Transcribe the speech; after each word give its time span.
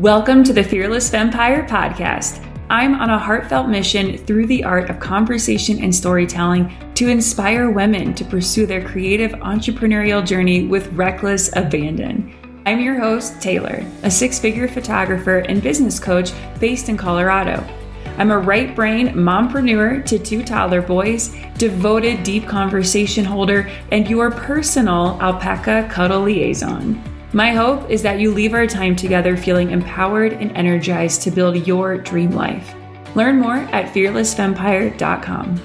Welcome 0.00 0.44
to 0.44 0.54
the 0.54 0.64
Fearless 0.64 1.10
Vampire 1.10 1.62
podcast. 1.64 2.42
I'm 2.70 2.94
on 2.94 3.10
a 3.10 3.18
heartfelt 3.18 3.68
mission 3.68 4.16
through 4.16 4.46
the 4.46 4.64
art 4.64 4.88
of 4.88 4.98
conversation 4.98 5.84
and 5.84 5.94
storytelling 5.94 6.72
to 6.94 7.08
inspire 7.08 7.70
women 7.70 8.14
to 8.14 8.24
pursue 8.24 8.64
their 8.64 8.82
creative 8.82 9.32
entrepreneurial 9.32 10.26
journey 10.26 10.66
with 10.66 10.90
reckless 10.94 11.54
abandon. 11.54 12.34
I'm 12.64 12.80
your 12.80 12.98
host, 12.98 13.42
Taylor, 13.42 13.84
a 14.02 14.10
six 14.10 14.38
figure 14.38 14.68
photographer 14.68 15.40
and 15.40 15.62
business 15.62 16.00
coach 16.00 16.32
based 16.58 16.88
in 16.88 16.96
Colorado. 16.96 17.62
I'm 18.16 18.30
a 18.30 18.38
right 18.38 18.74
brain 18.74 19.08
mompreneur 19.08 20.06
to 20.06 20.18
two 20.18 20.42
toddler 20.42 20.80
boys, 20.80 21.36
devoted 21.58 22.22
deep 22.22 22.46
conversation 22.46 23.26
holder, 23.26 23.70
and 23.92 24.08
your 24.08 24.30
personal 24.30 25.20
alpaca 25.20 25.86
cuddle 25.92 26.22
liaison. 26.22 27.04
My 27.32 27.52
hope 27.52 27.88
is 27.88 28.02
that 28.02 28.18
you 28.18 28.32
leave 28.32 28.54
our 28.54 28.66
time 28.66 28.96
together 28.96 29.36
feeling 29.36 29.70
empowered 29.70 30.32
and 30.32 30.50
energized 30.56 31.22
to 31.22 31.30
build 31.30 31.64
your 31.64 31.96
dream 31.96 32.32
life. 32.32 32.74
Learn 33.14 33.38
more 33.38 33.54
at 33.54 33.94
fearlessvampire.com. 33.94 35.60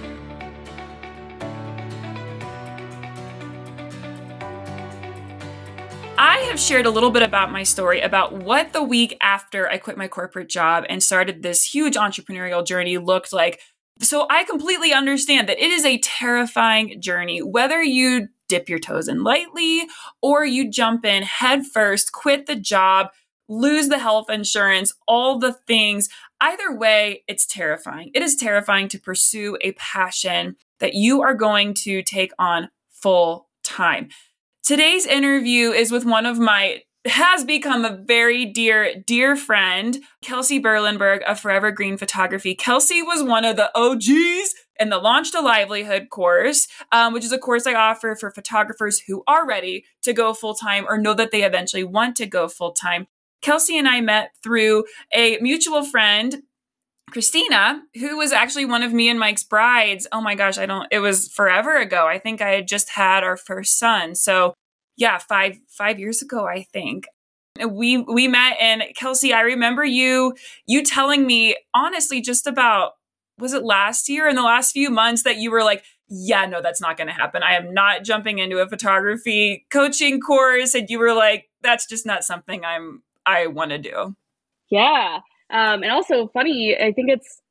I 6.20 6.38
have 6.50 6.60
shared 6.60 6.86
a 6.86 6.92
little 6.92 7.10
bit 7.10 7.24
about 7.24 7.52
my 7.52 7.64
story 7.64 8.00
about 8.00 8.32
what 8.32 8.72
the 8.72 8.84
week 8.84 9.18
after 9.20 9.68
I 9.68 9.80
quit 9.80 9.98
my 9.98 10.08
corporate 10.08 10.50
job 10.50 10.86
and 10.88 11.02
started 11.02 11.42
this 11.42 11.64
huge 11.64 11.96
entrepreneurial 11.96 12.64
journey 12.64 13.00
looked 13.00 13.34
like. 13.34 13.60
So 14.02 14.28
I 14.30 14.44
completely 14.44 14.94
understand 14.94 15.50
that 15.50 15.58
it 15.58 15.72
is 15.72 15.84
a 15.84 15.98
terrifying 15.98 17.02
journey, 17.02 17.42
whether 17.42 17.82
you 17.82 18.28
dip 18.48 18.70
your 18.70 18.80
toes 18.80 19.08
in 19.08 19.24
lightly, 19.24 19.88
or 20.22 20.46
you 20.46 20.70
jump 20.70 21.06
in 21.06 21.24
head 21.24 21.66
first, 21.66 22.12
quit 22.12 22.46
the 22.46 22.56
job, 22.56 23.08
lose 23.48 23.90
the 23.90 24.00
health 24.00 24.30
insurance, 24.30 24.94
all 25.08 25.40
the 25.40 25.54
things. 25.54 26.10
Either 26.42 26.76
way, 26.76 27.24
it's 27.28 27.46
terrifying. 27.46 28.12
It 28.14 28.22
is 28.22 28.36
terrifying 28.36 28.88
to 28.90 29.00
pursue 29.00 29.58
a 29.62 29.74
passion 29.74 30.56
that 30.80 30.94
you 30.94 31.22
are 31.22 31.36
going 31.36 31.74
to 31.74 32.02
take 32.02 32.32
on 32.38 32.70
full 32.90 33.50
time. 33.64 34.10
Today's 34.64 35.06
interview 35.06 35.72
is 35.72 35.92
with 35.92 36.06
one 36.06 36.26
of 36.26 36.40
my 36.40 36.82
has 37.06 37.46
become 37.46 37.86
a 37.86 37.96
very 37.96 38.46
dear, 38.46 38.96
dear 39.06 39.36
friend, 39.36 40.00
Kelsey 40.22 40.60
Berlinberg 40.60 41.22
of 41.24 41.40
Forevergreen 41.40 42.00
Photography. 42.00 42.56
Kelsey 42.56 43.02
was 43.02 43.22
one 43.22 43.46
of 43.46 43.56
the 43.56 43.72
OGs 43.78 44.54
in 44.80 44.90
the 44.90 44.98
Launch 44.98 45.32
to 45.32 45.40
Livelihood 45.40 46.10
course, 46.10 46.68
um, 46.92 47.14
which 47.14 47.24
is 47.24 47.32
a 47.32 47.38
course 47.38 47.68
I 47.68 47.76
offer 47.76 48.16
for 48.16 48.32
photographers 48.32 49.02
who 49.08 49.24
are 49.28 49.48
ready 49.48 49.86
to 50.02 50.14
go 50.14 50.34
full 50.34 50.56
time 50.56 50.86
or 50.88 50.98
know 50.98 51.14
that 51.14 51.32
they 51.32 51.44
eventually 51.44 51.84
want 51.84 52.16
to 52.18 52.26
go 52.26 52.48
full 52.48 52.72
time. 52.72 53.08
Kelsey 53.42 53.78
and 53.78 53.88
I 53.88 54.02
met 54.02 54.32
through 54.42 54.86
a 55.14 55.38
mutual 55.40 55.86
friend, 55.86 56.42
Christina, 57.12 57.84
who 57.94 58.18
was 58.18 58.32
actually 58.32 58.66
one 58.66 58.82
of 58.82 58.92
me 58.92 59.10
and 59.10 59.20
Mike's 59.20 59.44
brides. 59.44 60.08
Oh 60.12 60.22
my 60.22 60.34
gosh, 60.34 60.58
I 60.58 60.66
don't, 60.66 60.88
it 60.92 61.00
was 61.00 61.28
forever 61.28 61.78
ago. 61.78 62.08
I 62.08 62.18
think 62.18 62.42
I 62.42 62.50
had 62.50 62.68
just 62.68 62.90
had 62.90 63.24
our 63.24 63.38
first 63.38 63.78
son. 63.78 64.16
So 64.16 64.56
yeah, 64.98 65.18
five, 65.18 65.58
five 65.68 66.00
years 66.00 66.22
ago, 66.22 66.48
I 66.48 66.64
think 66.74 67.08
we 67.70 67.98
we 67.98 68.28
met 68.28 68.58
and 68.60 68.84
Kelsey, 68.98 69.34
I 69.34 69.42
remember 69.42 69.86
you 69.86 70.36
you 70.68 70.84
telling 70.84 71.26
me 71.26 71.56
honestly 71.74 72.20
just 72.20 72.48
about 72.48 72.94
was 73.38 73.54
it 73.54 73.64
last 73.64 74.10
year 74.10 74.28
in 74.28 74.36
the 74.36 74.42
last 74.42 74.72
few 74.72 74.90
months 74.90 75.24
that 75.24 75.38
you 75.38 75.52
were 75.52 75.64
like, 75.64 75.84
yeah, 76.08 76.46
no, 76.46 76.62
that's 76.62 76.82
not 76.82 76.98
going 76.98 77.08
to 77.08 77.14
happen. 77.14 77.44
I 77.44 77.56
am 77.56 77.74
not 77.74 78.04
jumping 78.04 78.40
into 78.40 78.60
a 78.60 78.70
photography 78.70 79.66
coaching 79.72 80.20
course. 80.22 80.74
And 80.74 80.90
you 80.90 81.00
were 81.00 81.14
like, 81.14 81.50
that's 81.62 81.86
just 81.88 82.06
not 82.06 82.24
something 82.24 82.64
I'm, 82.64 83.04
I 83.26 83.48
want 83.48 83.72
to 83.72 83.78
do. 83.78 84.16
Yeah. 84.70 85.20
Um, 85.50 85.84
and 85.84 85.92
also 85.92 86.28
funny, 86.28 86.76
I 86.80 86.92
think 86.92 87.10
it's 87.10 87.42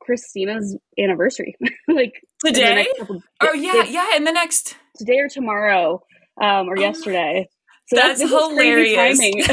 Christina's 0.00 0.76
anniversary. 0.98 1.56
like 1.88 2.22
today? 2.44 2.86
oh 3.40 3.52
yeah. 3.54 3.84
Yeah. 3.84 4.16
In 4.16 4.24
the 4.24 4.32
next 4.32 4.76
today 4.96 5.18
or 5.18 5.28
tomorrow, 5.28 6.02
um, 6.40 6.68
or 6.68 6.78
oh, 6.78 6.80
yesterday. 6.80 7.48
So 7.86 7.96
that's, 7.96 8.20
that's 8.20 8.30
hilarious. 8.30 9.20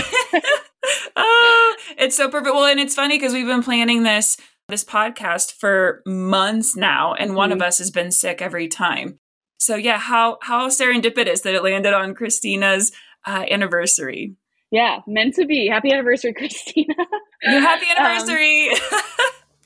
oh, 1.15 1.75
it's 1.97 2.15
so 2.15 2.29
perfect. 2.29 2.53
Well, 2.53 2.65
and 2.65 2.79
it's 2.79 2.95
funny 2.95 3.17
because 3.17 3.33
we've 3.33 3.47
been 3.47 3.63
planning 3.63 4.03
this 4.03 4.37
this 4.67 4.83
podcast 4.83 5.53
for 5.53 6.01
months 6.05 6.75
now, 6.75 7.13
and 7.13 7.29
mm-hmm. 7.29 7.37
one 7.37 7.51
of 7.51 7.57
mm-hmm. 7.57 7.67
us 7.67 7.79
has 7.79 7.91
been 7.91 8.11
sick 8.11 8.41
every 8.41 8.67
time. 8.67 9.19
So 9.57 9.75
yeah, 9.75 9.97
how 9.97 10.37
how 10.41 10.69
serendipitous 10.69 11.41
that 11.43 11.53
it 11.53 11.63
landed 11.63 11.93
on 11.93 12.13
Christina's 12.13 12.91
uh, 13.25 13.45
anniversary. 13.49 14.35
Yeah, 14.71 14.99
meant 15.07 15.35
to 15.35 15.45
be. 15.45 15.67
Happy 15.67 15.91
anniversary, 15.91 16.33
Christina. 16.37 16.93
happy 17.41 17.85
um, 17.97 18.05
anniversary. 18.05 18.69
um, 18.69 19.01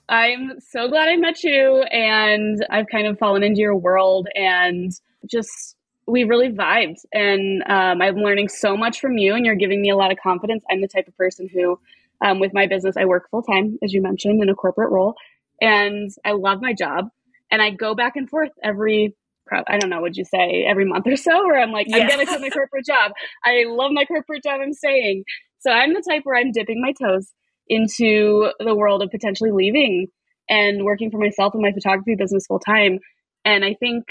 I'm 0.10 0.52
so 0.60 0.88
glad 0.88 1.10
I 1.10 1.16
met 1.18 1.44
you, 1.44 1.84
and 1.84 2.66
I've 2.70 2.88
kind 2.92 3.08
of 3.08 3.18
fallen 3.20 3.44
into 3.44 3.62
your 3.62 3.76
world, 3.76 4.28
and 4.36 4.92
just 5.30 5.73
we 6.08 6.24
really 6.24 6.50
vibed. 6.50 7.06
And 7.14 7.64
um, 7.64 8.02
I'm 8.02 8.16
learning 8.16 8.50
so 8.50 8.76
much 8.76 9.00
from 9.00 9.18
you, 9.18 9.36
and 9.36 9.46
you're 9.46 9.56
giving 9.56 9.82
me 9.82 9.90
a 9.90 9.96
lot 9.96 10.12
of 10.12 10.18
confidence. 10.22 10.64
I'm 10.70 10.82
the 10.82 10.88
type 10.88 11.08
of 11.08 11.18
person 11.18 11.50
who 11.52 11.80
um, 12.24 12.40
with 12.40 12.54
my 12.54 12.68
business, 12.68 12.96
I 12.98 13.06
work 13.06 13.30
full 13.30 13.44
time, 13.44 13.78
as 13.84 13.94
you 13.94 14.02
mentioned, 14.02 14.42
in 14.42 14.50
a 14.50 14.56
corporate 14.56 14.92
role, 14.92 15.16
and 15.62 16.10
I 16.24 16.32
love 16.32 16.62
my 16.62 16.74
job. 16.74 17.10
And 17.52 17.62
I 17.62 17.70
go 17.70 17.94
back 17.94 18.16
and 18.16 18.30
forth 18.30 18.50
every, 18.64 19.16
I 19.52 19.78
don't 19.78 19.90
know, 19.90 20.02
would 20.02 20.16
you 20.16 20.26
say 20.26 20.66
every 20.68 20.86
month 20.86 21.06
or 21.06 21.16
so, 21.16 21.46
where 21.46 21.62
I'm 21.62 21.72
like, 21.72 21.88
yeah. 21.90 21.98
I'm 21.98 22.10
gonna 22.10 22.26
quit 22.26 22.42
my 22.42 22.50
corporate 22.50 22.86
job. 22.86 23.12
I 23.46 23.66
love 23.68 23.92
my 23.92 24.06
corporate 24.06 24.44
job. 24.44 24.62
I'm 24.62 24.74
staying. 24.74 25.24
So 25.60 25.70
I'm 25.70 25.94
the 25.94 26.02
type 26.02 26.22
where 26.24 26.38
I'm 26.38 26.52
dipping 26.52 26.82
my 26.82 26.94
toes 26.94 27.32
into 27.68 28.52
the 28.60 28.76
world 28.76 29.04
of 29.04 29.12
potentially 29.12 29.52
leaving 29.52 30.08
and 30.50 30.84
working 30.84 31.12
for 31.12 31.20
myself 31.20 31.54
in 31.56 31.62
my 31.62 31.72
photography 31.72 32.16
business 32.16 32.48
full 32.48 32.60
time. 32.60 33.00
And 33.46 33.64
I 33.64 33.76
think 33.80 34.06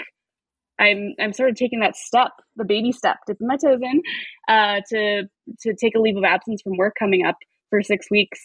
I'm 0.79 1.13
I'm 1.19 1.33
sort 1.33 1.49
of 1.49 1.55
taking 1.55 1.79
that 1.81 1.95
step, 1.95 2.31
the 2.55 2.65
baby 2.65 2.91
step, 2.91 3.17
dipping 3.27 3.47
my 3.47 3.57
toes 3.57 3.79
in, 3.81 4.01
uh, 4.47 4.81
to 4.89 5.23
to 5.61 5.75
take 5.75 5.95
a 5.95 5.99
leave 5.99 6.17
of 6.17 6.23
absence 6.23 6.61
from 6.61 6.77
work 6.77 6.93
coming 6.97 7.25
up 7.25 7.35
for 7.69 7.81
six 7.81 8.07
weeks 8.09 8.39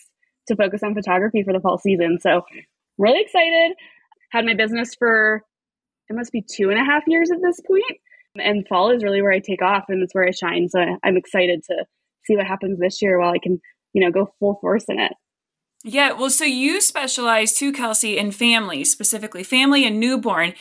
to 0.48 0.56
focus 0.56 0.82
on 0.82 0.94
photography 0.94 1.42
for 1.42 1.52
the 1.52 1.60
fall 1.60 1.78
season. 1.78 2.18
So 2.20 2.42
really 2.98 3.20
excited. 3.20 3.76
Had 4.30 4.44
my 4.44 4.54
business 4.54 4.94
for 4.98 5.42
it 6.08 6.16
must 6.16 6.32
be 6.32 6.42
two 6.42 6.70
and 6.70 6.78
a 6.78 6.84
half 6.84 7.02
years 7.06 7.30
at 7.30 7.38
this 7.42 7.60
point. 7.66 7.84
And 8.36 8.66
fall 8.68 8.90
is 8.90 9.02
really 9.02 9.22
where 9.22 9.32
I 9.32 9.40
take 9.40 9.62
off 9.62 9.84
and 9.88 10.02
it's 10.02 10.14
where 10.14 10.26
I 10.26 10.30
shine. 10.30 10.68
So 10.68 10.80
I'm 11.02 11.16
excited 11.16 11.62
to 11.64 11.84
see 12.24 12.36
what 12.36 12.46
happens 12.46 12.78
this 12.78 13.02
year 13.02 13.18
while 13.18 13.32
I 13.32 13.38
can, 13.38 13.60
you 13.92 14.04
know, 14.04 14.10
go 14.10 14.32
full 14.38 14.58
force 14.60 14.84
in 14.88 14.98
it. 14.98 15.12
Yeah, 15.84 16.12
well, 16.12 16.30
so 16.30 16.44
you 16.44 16.80
specialize 16.80 17.54
too, 17.54 17.72
Kelsey, 17.72 18.18
in 18.18 18.32
family, 18.32 18.84
specifically 18.84 19.44
family 19.44 19.86
and 19.86 20.00
newborn. 20.00 20.54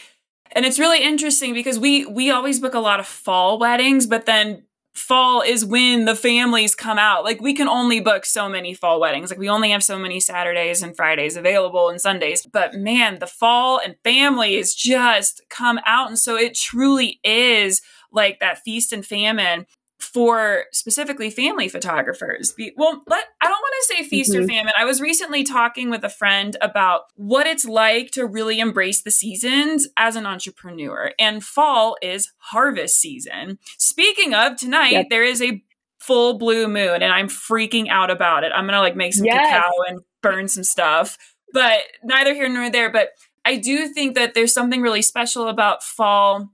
And 0.52 0.66
it's 0.66 0.80
really 0.80 1.03
interesting 1.03 1.53
because 1.53 1.80
we 1.80 2.06
we 2.06 2.31
always 2.31 2.59
book 2.59 2.74
a 2.74 2.80
lot 2.80 3.00
of 3.00 3.08
fall 3.08 3.59
weddings, 3.59 4.06
but 4.06 4.25
then 4.25 4.63
fall 4.97 5.41
is 5.41 5.63
when 5.63 6.06
the 6.06 6.16
families 6.16 6.75
come 6.75 6.97
out. 6.97 7.24
Like 7.24 7.40
we 7.40 7.53
can 7.53 7.68
only 7.68 8.00
book 8.00 8.25
so 8.25 8.50
many 8.50 8.74
fall 8.74 9.00
weddings. 9.00 9.30
Like 9.30 9.40
we 9.40 9.50
only 9.50 9.69
have 9.72 9.84
so 9.84 10.00
many 10.00 10.19
Saturdays 10.19 10.81
and 10.81 10.96
Fridays 10.96 11.38
available 11.38 11.90
and 11.90 12.02
Sundays. 12.02 12.46
But 12.52 12.74
man, 12.74 13.19
the 13.19 13.28
fall 13.28 13.80
and 13.84 13.96
families 14.03 14.74
just 14.74 15.41
come 15.50 15.80
out. 15.85 16.08
And 16.09 16.19
so 16.19 16.35
it 16.35 16.56
truly 16.56 17.19
is 17.24 17.81
like 18.12 18.40
that 18.40 18.59
feast 18.59 18.91
and 18.91 19.06
famine 19.06 19.66
for 20.00 20.66
specifically 20.72 21.30
family 21.30 21.68
photographers. 21.68 22.53
Well, 22.75 23.03
let, 23.08 23.25
I 23.41 23.47
don't 23.47 23.52
want 23.52 23.75
to 23.81 23.96
say 23.96 24.03
feast 24.08 24.31
mm-hmm. 24.31 24.44
or 24.44 24.47
famine. 24.47 24.74
I 24.78 24.85
was 24.85 25.02
recently 25.02 25.44
talking 25.44 25.90
with 25.90 26.03
a 26.03 26.09
friend 26.09 26.56
about 26.62 27.03
what 27.16 27.47
it's 27.47 27.66
like 27.66 28.12
to 28.12 28.25
really 28.25 28.59
embrace 28.59 29.02
the 29.02 29.12
seasons 29.12 29.88
as 29.97 30.16
an 30.16 30.25
entrepreneur. 30.25 31.12
And 31.18 31.44
fall 31.44 31.97
is 32.02 32.31
harvest 32.38 33.00
season. 33.00 33.58
Speaking 33.78 34.34
of 34.34 34.56
tonight, 34.56 34.91
yep. 34.91 35.08
there 35.09 35.24
is 35.24 35.41
a 35.41 35.63
full 36.00 36.38
blue 36.38 36.68
moon 36.68 37.02
and 37.02 37.12
I'm 37.12 37.28
freaking 37.28 37.90
out 37.90 38.11
about 38.11 38.44
it. 38.44 38.52
I'm 38.53 38.66
going 38.66 38.73
to 38.73 38.79
like 38.79 38.96
make 38.96 39.14
some 39.14 39.26
yes. 39.26 39.49
cacao 39.49 39.72
and 39.88 39.99
burn 40.22 40.47
some 40.47 40.64
stuff. 40.64 41.17
But 41.53 41.79
neither 42.03 42.34
here 42.35 42.49
nor 42.49 42.70
there, 42.70 42.91
but 42.91 43.09
I 43.46 43.55
do 43.55 43.88
think 43.88 44.16
that 44.16 44.35
there's 44.35 44.53
something 44.53 44.82
really 44.82 45.02
special 45.02 45.47
about 45.47 45.84
fall 45.84 46.49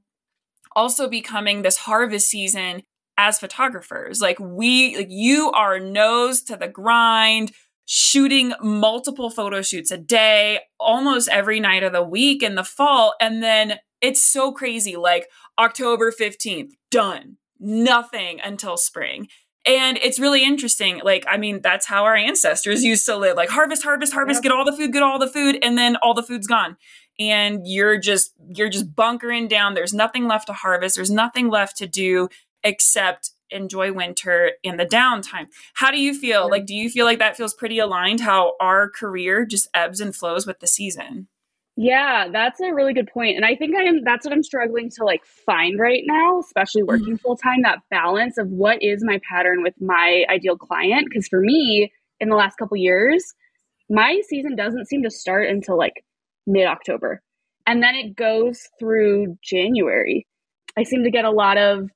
also 0.75 1.07
becoming 1.07 1.61
this 1.61 1.77
harvest 1.77 2.29
season 2.29 2.83
as 3.17 3.39
photographers. 3.39 4.21
Like 4.21 4.39
we 4.39 4.97
like 4.97 5.07
you 5.09 5.51
are 5.51 5.79
nose 5.79 6.41
to 6.43 6.57
the 6.57 6.67
grind, 6.67 7.51
shooting 7.85 8.53
multiple 8.61 9.29
photo 9.29 9.61
shoots 9.61 9.91
a 9.91 9.97
day, 9.97 10.59
almost 10.79 11.29
every 11.29 11.59
night 11.59 11.83
of 11.83 11.93
the 11.93 12.03
week 12.03 12.43
in 12.43 12.55
the 12.55 12.63
fall. 12.63 13.13
And 13.19 13.43
then 13.43 13.79
it's 14.01 14.21
so 14.23 14.51
crazy. 14.51 14.95
Like 14.95 15.27
October 15.57 16.11
15th, 16.11 16.71
done. 16.91 17.37
Nothing 17.59 18.39
until 18.43 18.77
spring. 18.77 19.27
And 19.65 19.97
it's 20.03 20.19
really 20.19 20.43
interesting. 20.43 20.99
Like, 21.03 21.25
I 21.27 21.37
mean, 21.37 21.61
that's 21.61 21.85
how 21.85 22.03
our 22.03 22.15
ancestors 22.15 22.83
used 22.83 23.05
to 23.05 23.15
live. 23.15 23.37
Like 23.37 23.49
harvest, 23.49 23.83
harvest, 23.83 24.11
harvest, 24.11 24.37
yep. 24.39 24.43
get 24.43 24.51
all 24.51 24.65
the 24.65 24.75
food, 24.75 24.91
get 24.91 25.03
all 25.03 25.19
the 25.19 25.27
food, 25.27 25.57
and 25.63 25.77
then 25.77 25.95
all 25.97 26.13
the 26.13 26.23
food's 26.23 26.47
gone. 26.47 26.75
And 27.17 27.61
you're 27.63 27.97
just 27.97 28.33
you're 28.49 28.69
just 28.69 28.93
bunkering 28.93 29.47
down. 29.47 29.73
There's 29.73 29.93
nothing 29.93 30.27
left 30.27 30.47
to 30.47 30.53
harvest. 30.53 30.95
There's 30.95 31.11
nothing 31.11 31.47
left 31.47 31.77
to 31.77 31.87
do 31.87 32.27
except 32.63 33.31
enjoy 33.49 33.93
winter 33.93 34.53
in 34.63 34.77
the 34.77 34.85
downtime. 34.85 35.47
How 35.75 35.91
do 35.91 35.99
you 35.99 36.13
feel? 36.13 36.49
Like, 36.49 36.65
do 36.65 36.73
you 36.73 36.89
feel 36.89 37.05
like 37.05 37.19
that 37.19 37.37
feels 37.37 37.53
pretty 37.53 37.79
aligned 37.79 38.21
how 38.21 38.53
our 38.59 38.89
career 38.89 39.45
just 39.45 39.67
ebbs 39.73 39.99
and 39.99 40.15
flows 40.15 40.47
with 40.47 40.59
the 40.59 40.67
season? 40.67 41.27
Yeah, 41.75 42.27
that's 42.31 42.59
a 42.59 42.71
really 42.71 42.93
good 42.93 43.09
point. 43.11 43.35
And 43.35 43.45
I 43.45 43.55
think 43.55 43.75
I 43.75 43.83
am 43.83 44.03
that's 44.03 44.25
what 44.25 44.33
I'm 44.33 44.43
struggling 44.43 44.91
to 44.91 45.03
like 45.03 45.25
find 45.25 45.79
right 45.79 46.03
now, 46.05 46.39
especially 46.39 46.83
working 46.83 47.15
mm-hmm. 47.15 47.15
full 47.15 47.35
time, 47.35 47.63
that 47.63 47.79
balance 47.89 48.37
of 48.37 48.47
what 48.49 48.77
is 48.81 49.03
my 49.03 49.19
pattern 49.27 49.63
with 49.63 49.73
my 49.81 50.23
ideal 50.29 50.55
client. 50.55 51.11
Cause 51.11 51.27
for 51.27 51.39
me, 51.39 51.91
in 52.19 52.29
the 52.29 52.35
last 52.35 52.57
couple 52.57 52.77
years, 52.77 53.33
my 53.89 54.21
season 54.27 54.55
doesn't 54.55 54.87
seem 54.87 55.01
to 55.01 55.09
start 55.09 55.49
until 55.49 55.75
like 55.75 56.03
mid 56.45 56.67
October. 56.67 57.21
And 57.65 57.81
then 57.81 57.95
it 57.95 58.15
goes 58.15 58.61
through 58.79 59.37
January. 59.43 60.27
I 60.77 60.83
seem 60.83 61.03
to 61.03 61.11
get 61.11 61.25
a 61.25 61.31
lot 61.31 61.57
of 61.57 61.89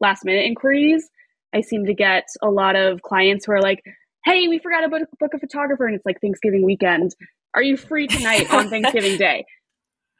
last 0.00 0.24
minute 0.24 0.44
inquiries. 0.44 1.08
I 1.54 1.60
seem 1.62 1.86
to 1.86 1.94
get 1.94 2.24
a 2.42 2.50
lot 2.50 2.76
of 2.76 3.02
clients 3.02 3.46
who 3.46 3.52
are 3.52 3.62
like, 3.62 3.82
hey, 4.24 4.48
we 4.48 4.58
forgot 4.58 4.82
to 4.82 4.88
book, 4.88 5.08
book 5.18 5.34
a 5.34 5.38
photographer 5.38 5.86
and 5.86 5.94
it's 5.94 6.04
like 6.04 6.20
Thanksgiving 6.20 6.64
weekend. 6.64 7.14
Are 7.54 7.62
you 7.62 7.76
free 7.76 8.06
tonight 8.06 8.52
on 8.52 8.68
Thanksgiving 8.70 9.16
Day? 9.16 9.44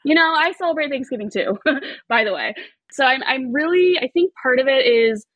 You 0.04 0.14
know, 0.14 0.34
I 0.34 0.52
celebrate 0.52 0.90
Thanksgiving 0.90 1.30
too, 1.30 1.58
by 2.08 2.25
the 2.25 2.32
way. 2.32 2.54
So 2.92 3.04
I'm, 3.04 3.22
I'm 3.25 3.52
really, 3.52 3.98
I 3.98 4.08
think 4.08 4.32
part 4.42 4.60
of 4.60 4.66
it 4.69 4.86
is 4.86 5.26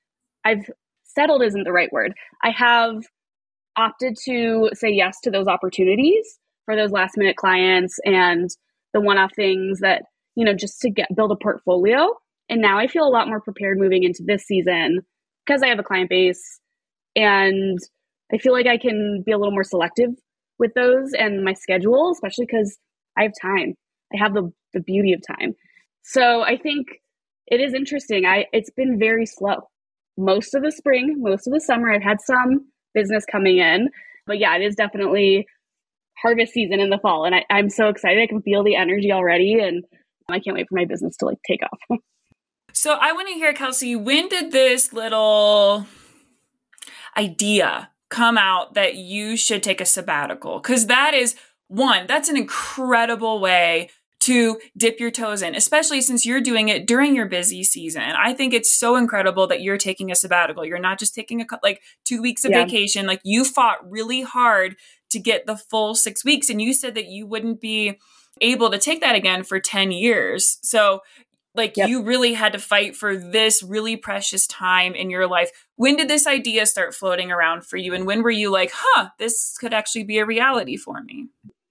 I've 0.45 0.71
settled 1.05 1.43
isn't 1.43 1.65
the 1.65 1.73
right 1.73 1.93
word. 1.93 2.15
I 2.43 2.51
have 2.51 3.05
opted 3.77 4.17
to 4.25 4.71
say 4.75 4.91
yes 4.91 5.21
to 5.23 5.31
those 5.31 5.47
opportunities 5.47 6.39
for 6.65 6.77
those 6.77 6.91
last 6.91 7.17
minute 7.17 7.37
clients 7.37 7.99
and 8.05 8.49
the 8.93 9.01
one 9.01 9.19
off 9.19 9.33
things 9.35 9.81
that, 9.81 10.05
you 10.35 10.45
know, 10.45 10.55
just 10.55 10.81
to 10.81 10.91
get 10.91 11.15
build 11.15 11.33
a 11.33 11.37
portfolio. 11.37 12.09
And 12.49 12.61
now 12.61 12.79
I 12.79 12.87
feel 12.87 13.07
a 13.07 13.11
lot 13.11 13.29
more 13.29 13.41
prepared 13.41 13.79
moving 13.79 14.03
into 14.03 14.23
this 14.25 14.45
season 14.45 15.01
because 15.47 15.63
I 15.63 15.69
have 15.69 15.79
a 15.79 15.85
client 15.85 16.11
base 16.11 16.61
and 17.17 17.79
I 18.33 18.39
feel 18.39 18.53
like 18.53 18.67
I 18.67 18.79
can 18.79 19.23
be 19.25 19.33
a 19.33 19.39
little 19.39 19.53
more 19.53 19.65
selective 19.65 20.11
with 20.59 20.73
those 20.75 21.13
and 21.13 21.45
my 21.45 21.55
schedule, 21.55 22.11
especially 22.13 22.47
because 22.47 22.79
I 23.19 23.23
have 23.23 23.33
time. 23.41 23.75
I 24.13 24.19
have 24.19 24.35
the, 24.35 24.51
the 24.73 24.81
beauty 24.81 25.13
of 25.13 25.21
time. 25.27 25.55
So 26.03 26.43
I 26.43 26.57
think 26.57 26.89
it 27.47 27.61
is 27.61 27.75
interesting. 27.75 28.25
I 28.25 28.47
it's 28.53 28.71
been 28.71 28.99
very 28.99 29.27
slow. 29.27 29.69
Most 30.17 30.55
of 30.55 30.63
the 30.63 30.73
spring, 30.73 31.17
most 31.19 31.47
of 31.47 31.53
the 31.53 31.61
summer, 31.61 31.93
I've 31.93 32.03
had 32.03 32.21
some 32.21 32.67
business 32.95 33.25
coming 33.31 33.59
in. 33.59 33.89
But 34.27 34.39
yeah, 34.39 34.57
it 34.57 34.63
is 34.63 34.75
definitely 34.75 35.47
harvest 36.21 36.53
season 36.53 36.81
in 36.81 36.91
the 36.91 36.99
fall. 36.99 37.25
And 37.25 37.35
I, 37.35 37.45
I'm 37.51 37.69
so 37.69 37.89
excited. 37.89 38.23
I 38.23 38.27
can 38.27 38.43
feel 38.43 38.63
the 38.63 38.77
energy 38.77 39.13
already 39.13 39.59
and 39.61 39.85
I 40.31 40.39
can't 40.39 40.57
wait 40.57 40.67
for 40.69 40.77
my 40.77 40.85
business 40.85 41.17
to 41.19 41.27
like 41.27 41.39
take 41.47 41.61
off. 41.63 41.99
so 42.73 42.97
I 43.01 43.13
want 43.13 43.29
to 43.29 43.35
hear, 43.35 43.53
Kelsey, 43.53 43.97
when 43.97 44.29
did 44.29 44.53
this 44.53 44.93
little 44.93 45.87
idea 47.17 47.91
come 48.09 48.37
out 48.37 48.75
that 48.75 48.97
you 48.97 49.37
should 49.37 49.63
take 49.63 49.81
a 49.81 49.87
sabbatical? 49.87 50.59
Because 50.61 50.87
that 50.87 51.15
is 51.15 51.35
one, 51.69 52.07
that's 52.07 52.29
an 52.29 52.37
incredible 52.37 53.41
way 53.41 53.91
to 54.21 54.61
dip 54.77 55.01
your 55.01 55.11
toes 55.11 55.43
in, 55.43 55.55
especially 55.57 56.01
since 56.01 56.25
you're 56.25 56.41
doing 56.41 56.69
it 56.69 56.87
during 56.87 57.17
your 57.17 57.27
busy 57.27 57.65
season. 57.65 58.03
I 58.03 58.33
think 58.33 58.55
it's 58.55 58.71
so 58.71 58.95
incredible 58.95 59.49
that 59.49 59.63
you're 59.63 59.79
taking 59.79 60.13
a 60.13 60.15
sabbatical. 60.15 60.65
You're 60.65 60.79
not 60.79 61.01
just 61.01 61.15
taking 61.15 61.41
a 61.41 61.47
like 61.63 61.83
2 62.05 62.23
weeks 62.23 62.45
of 62.45 62.53
yeah. 62.53 62.65
vacation. 62.65 63.07
Like 63.07 63.21
you 63.25 63.45
fought 63.45 63.79
really 63.91 64.23
hard 64.23 64.77
to 65.11 65.19
get 65.19 65.47
the 65.47 65.57
full 65.57 65.97
6 65.97 66.25
weeks 66.25 66.49
and 66.49 66.63
you 66.63 66.73
said 66.73 66.95
that 66.95 67.07
you 67.07 67.27
wouldn't 67.27 67.61
be 67.61 67.99
able 68.41 68.71
to 68.71 68.79
take 68.79 69.01
that 69.01 69.17
again 69.17 69.43
for 69.43 69.59
10 69.59 69.91
years. 69.91 70.59
So 70.63 71.01
like 71.55 71.77
yep. 71.77 71.89
you 71.89 72.03
really 72.03 72.35
had 72.35 72.53
to 72.53 72.59
fight 72.59 72.97
for 72.97 73.17
this 73.17 73.63
really 73.63 73.97
precious 73.97 74.47
time 74.47 74.95
in 74.95 75.11
your 75.11 75.27
life. 75.27 75.51
When 75.77 75.97
did 75.97 76.09
this 76.09 76.27
idea 76.27 76.67
start 76.67 76.95
floating 76.95 77.31
around 77.31 77.65
for 77.65 77.77
you 77.77 77.95
and 77.95 78.07
when 78.07 78.23
were 78.23 78.31
you 78.31 78.51
like, 78.51 78.73
"Huh, 78.75 79.11
this 79.19 79.57
could 79.59 79.75
actually 79.75 80.05
be 80.05 80.19
a 80.19 80.27
reality 80.27 80.77
for 80.77 81.03
me?" 81.03 81.29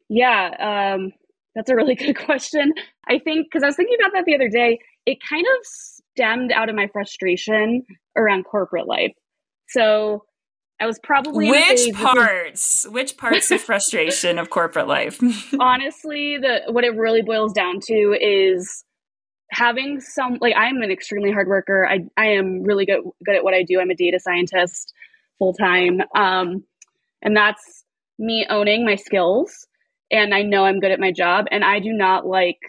Yeah, 0.09 0.93
um 0.93 1.13
that's 1.55 1.69
a 1.69 1.75
really 1.75 1.95
good 2.03 2.17
question. 2.17 2.73
I 3.07 3.19
think 3.19 3.47
because 3.47 3.63
I 3.63 3.67
was 3.67 3.75
thinking 3.75 3.97
about 3.99 4.13
that 4.13 4.25
the 4.25 4.35
other 4.35 4.49
day, 4.49 4.79
it 5.05 5.17
kind 5.27 5.45
of 5.45 5.65
stemmed 5.65 6.51
out 6.51 6.69
of 6.69 6.75
my 6.75 6.87
frustration 6.87 7.83
around 8.15 8.43
corporate 8.43 8.87
life. 8.87 9.13
So 9.69 10.25
I 10.79 10.85
was 10.87 10.99
probably 11.03 11.49
which 11.49 11.93
parts, 11.93 12.87
which 12.89 13.15
parts 13.15 13.51
of 13.51 13.61
frustration 13.61 14.39
of 14.39 14.49
corporate 14.49 14.87
life. 14.87 15.19
honestly, 15.59 16.37
the 16.37 16.71
what 16.71 16.83
it 16.83 16.95
really 16.95 17.21
boils 17.21 17.53
down 17.53 17.79
to 17.81 18.17
is 18.19 18.83
having 19.51 19.99
some 19.99 20.37
like 20.41 20.55
I'm 20.57 20.81
an 20.81 20.91
extremely 20.91 21.31
hard 21.31 21.47
worker. 21.47 21.87
I 21.87 21.99
I 22.17 22.27
am 22.27 22.63
really 22.63 22.85
good 22.85 23.01
good 23.25 23.35
at 23.35 23.43
what 23.43 23.53
I 23.53 23.63
do. 23.63 23.79
I'm 23.79 23.89
a 23.89 23.95
data 23.95 24.19
scientist 24.19 24.93
full 25.39 25.53
time, 25.53 26.01
um, 26.15 26.63
and 27.21 27.35
that's 27.35 27.85
me 28.17 28.45
owning 28.49 28.85
my 28.85 28.95
skills 28.95 29.67
and 30.11 30.33
I 30.33 30.41
know 30.43 30.65
I'm 30.65 30.79
good 30.79 30.91
at 30.91 30.99
my 30.99 31.11
job. 31.11 31.45
And 31.51 31.63
I 31.63 31.79
do 31.79 31.93
not 31.93 32.27
like 32.27 32.59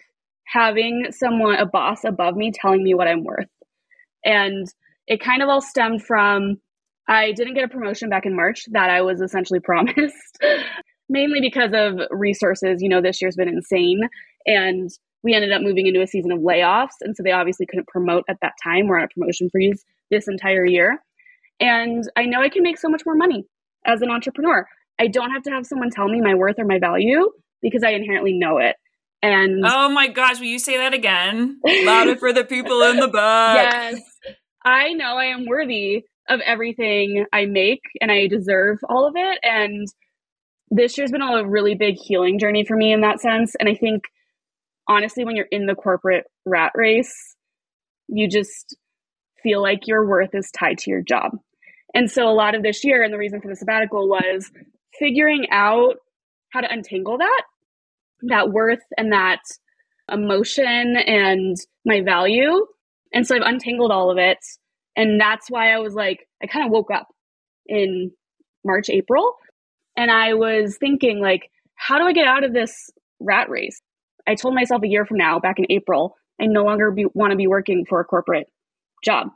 having 0.45 1.07
someone, 1.11 1.55
a 1.55 1.65
boss 1.65 2.03
above 2.05 2.35
me, 2.35 2.51
telling 2.53 2.83
me 2.83 2.93
what 2.93 3.07
I'm 3.07 3.23
worth. 3.23 3.49
And 4.23 4.65
it 5.07 5.21
kind 5.21 5.43
of 5.43 5.49
all 5.49 5.61
stemmed 5.61 6.03
from 6.03 6.57
I 7.07 7.33
didn't 7.33 7.55
get 7.55 7.65
a 7.65 7.67
promotion 7.67 8.09
back 8.09 8.25
in 8.25 8.35
March 8.35 8.65
that 8.71 8.89
I 8.89 9.01
was 9.01 9.19
essentially 9.19 9.59
promised, 9.63 10.39
mainly 11.09 11.41
because 11.41 11.71
of 11.73 11.99
resources. 12.11 12.81
You 12.81 12.87
know, 12.87 13.01
this 13.01 13.21
year's 13.21 13.35
been 13.35 13.49
insane. 13.49 14.01
And 14.45 14.89
we 15.23 15.33
ended 15.33 15.51
up 15.51 15.61
moving 15.61 15.87
into 15.87 16.01
a 16.01 16.07
season 16.07 16.31
of 16.31 16.39
layoffs. 16.39 16.99
And 17.01 17.15
so 17.15 17.23
they 17.23 17.31
obviously 17.31 17.65
couldn't 17.65 17.87
promote 17.87 18.25
at 18.29 18.37
that 18.41 18.53
time. 18.63 18.87
We're 18.87 18.97
on 18.97 19.05
a 19.05 19.07
promotion 19.07 19.49
freeze 19.49 19.83
this 20.11 20.27
entire 20.27 20.65
year. 20.65 21.01
And 21.59 22.03
I 22.15 22.25
know 22.25 22.41
I 22.41 22.49
can 22.49 22.63
make 22.63 22.77
so 22.77 22.89
much 22.89 23.03
more 23.05 23.15
money 23.15 23.45
as 23.85 24.01
an 24.01 24.09
entrepreneur. 24.09 24.67
I 24.99 25.07
don't 25.07 25.31
have 25.31 25.43
to 25.43 25.51
have 25.51 25.65
someone 25.65 25.89
tell 25.89 26.07
me 26.07 26.21
my 26.21 26.35
worth 26.35 26.59
or 26.59 26.65
my 26.65 26.79
value 26.79 27.31
because 27.61 27.83
I 27.83 27.91
inherently 27.91 28.33
know 28.33 28.57
it. 28.57 28.75
And 29.21 29.63
oh 29.65 29.89
my 29.89 30.07
gosh, 30.07 30.39
will 30.39 30.47
you 30.47 30.59
say 30.59 30.77
that 30.77 30.93
again? 30.93 31.59
Louder 31.65 32.17
for 32.17 32.33
the 32.33 32.43
people 32.43 32.81
in 32.83 32.97
the 32.97 33.07
back. 33.13 33.73
Yes. 33.73 34.01
I 34.65 34.93
know 34.93 35.17
I 35.17 35.25
am 35.25 35.45
worthy 35.45 36.03
of 36.29 36.41
everything 36.41 37.25
I 37.31 37.45
make 37.45 37.81
and 38.01 38.11
I 38.11 38.27
deserve 38.27 38.79
all 38.89 39.07
of 39.07 39.13
it. 39.15 39.39
And 39.43 39.87
this 40.69 40.97
year's 40.97 41.11
been 41.11 41.21
a 41.21 41.47
really 41.47 41.75
big 41.75 41.95
healing 41.95 42.39
journey 42.39 42.65
for 42.65 42.75
me 42.75 42.91
in 42.91 43.01
that 43.01 43.21
sense. 43.21 43.55
And 43.59 43.69
I 43.69 43.75
think 43.75 44.03
honestly, 44.87 45.25
when 45.25 45.35
you're 45.35 45.47
in 45.51 45.65
the 45.65 45.75
corporate 45.75 46.25
rat 46.45 46.71
race, 46.75 47.35
you 48.07 48.29
just 48.29 48.75
feel 49.41 49.61
like 49.61 49.87
your 49.87 50.07
worth 50.07 50.33
is 50.33 50.51
tied 50.51 50.77
to 50.79 50.91
your 50.91 51.01
job. 51.01 51.31
And 51.93 52.09
so 52.09 52.27
a 52.27 52.33
lot 52.33 52.55
of 52.55 52.63
this 52.63 52.83
year, 52.83 53.03
and 53.03 53.13
the 53.13 53.17
reason 53.17 53.41
for 53.41 53.47
the 53.47 53.55
sabbatical 53.55 54.07
was 54.09 54.51
figuring 54.97 55.47
out 55.51 55.95
how 56.51 56.61
to 56.61 56.71
untangle 56.71 57.17
that, 57.17 57.43
that 58.23 58.51
worth 58.51 58.83
and 58.97 59.11
that 59.11 59.41
emotion 60.11 60.95
and 60.97 61.55
my 61.85 62.01
value. 62.01 62.65
And 63.13 63.27
so 63.27 63.35
I've 63.35 63.41
untangled 63.43 63.91
all 63.91 64.11
of 64.11 64.17
it. 64.17 64.39
And 64.95 65.19
that's 65.19 65.49
why 65.49 65.73
I 65.73 65.79
was 65.79 65.93
like, 65.93 66.27
I 66.41 66.47
kind 66.47 66.65
of 66.65 66.71
woke 66.71 66.91
up 66.91 67.07
in 67.67 68.11
March, 68.65 68.89
April, 68.89 69.33
and 69.97 70.09
I 70.11 70.33
was 70.33 70.77
thinking, 70.79 71.19
like, 71.19 71.49
how 71.75 71.97
do 71.97 72.05
I 72.05 72.13
get 72.13 72.27
out 72.27 72.43
of 72.43 72.53
this 72.53 72.89
rat 73.19 73.49
race? 73.49 73.81
I 74.27 74.35
told 74.35 74.55
myself 74.55 74.83
a 74.83 74.87
year 74.87 75.05
from 75.05 75.17
now, 75.17 75.39
back 75.39 75.59
in 75.59 75.65
April, 75.69 76.15
I 76.41 76.45
no 76.45 76.63
longer 76.63 76.93
want 77.13 77.31
to 77.31 77.37
be 77.37 77.47
working 77.47 77.85
for 77.87 77.99
a 77.99 78.05
corporate 78.05 78.47
job. 79.03 79.27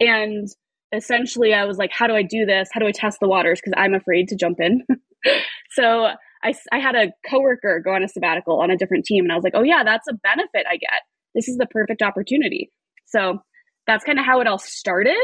And 0.00 0.48
essentially 0.92 1.52
I 1.52 1.64
was 1.64 1.76
like, 1.76 1.90
how 1.92 2.06
do 2.06 2.14
I 2.14 2.22
do 2.22 2.46
this? 2.46 2.68
How 2.72 2.80
do 2.80 2.86
I 2.86 2.92
test 2.92 3.18
the 3.20 3.28
waters? 3.28 3.60
Because 3.60 3.74
I'm 3.76 3.94
afraid 3.94 4.28
to 4.28 4.36
jump 4.36 4.60
in. 4.60 4.84
so 5.70 6.08
I, 6.42 6.54
I 6.72 6.78
had 6.78 6.94
a 6.94 7.12
coworker 7.28 7.80
go 7.84 7.92
on 7.92 8.02
a 8.02 8.08
sabbatical 8.08 8.60
on 8.60 8.70
a 8.70 8.76
different 8.76 9.04
team, 9.04 9.24
and 9.24 9.32
I 9.32 9.34
was 9.34 9.44
like, 9.44 9.54
oh 9.56 9.62
yeah, 9.62 9.82
that's 9.84 10.08
a 10.08 10.14
benefit 10.14 10.66
I 10.68 10.76
get. 10.76 11.02
This 11.34 11.48
is 11.48 11.56
the 11.56 11.66
perfect 11.66 12.02
opportunity. 12.02 12.70
So 13.06 13.38
that's 13.86 14.04
kind 14.04 14.18
of 14.18 14.24
how 14.24 14.40
it 14.40 14.46
all 14.46 14.58
started. 14.58 15.16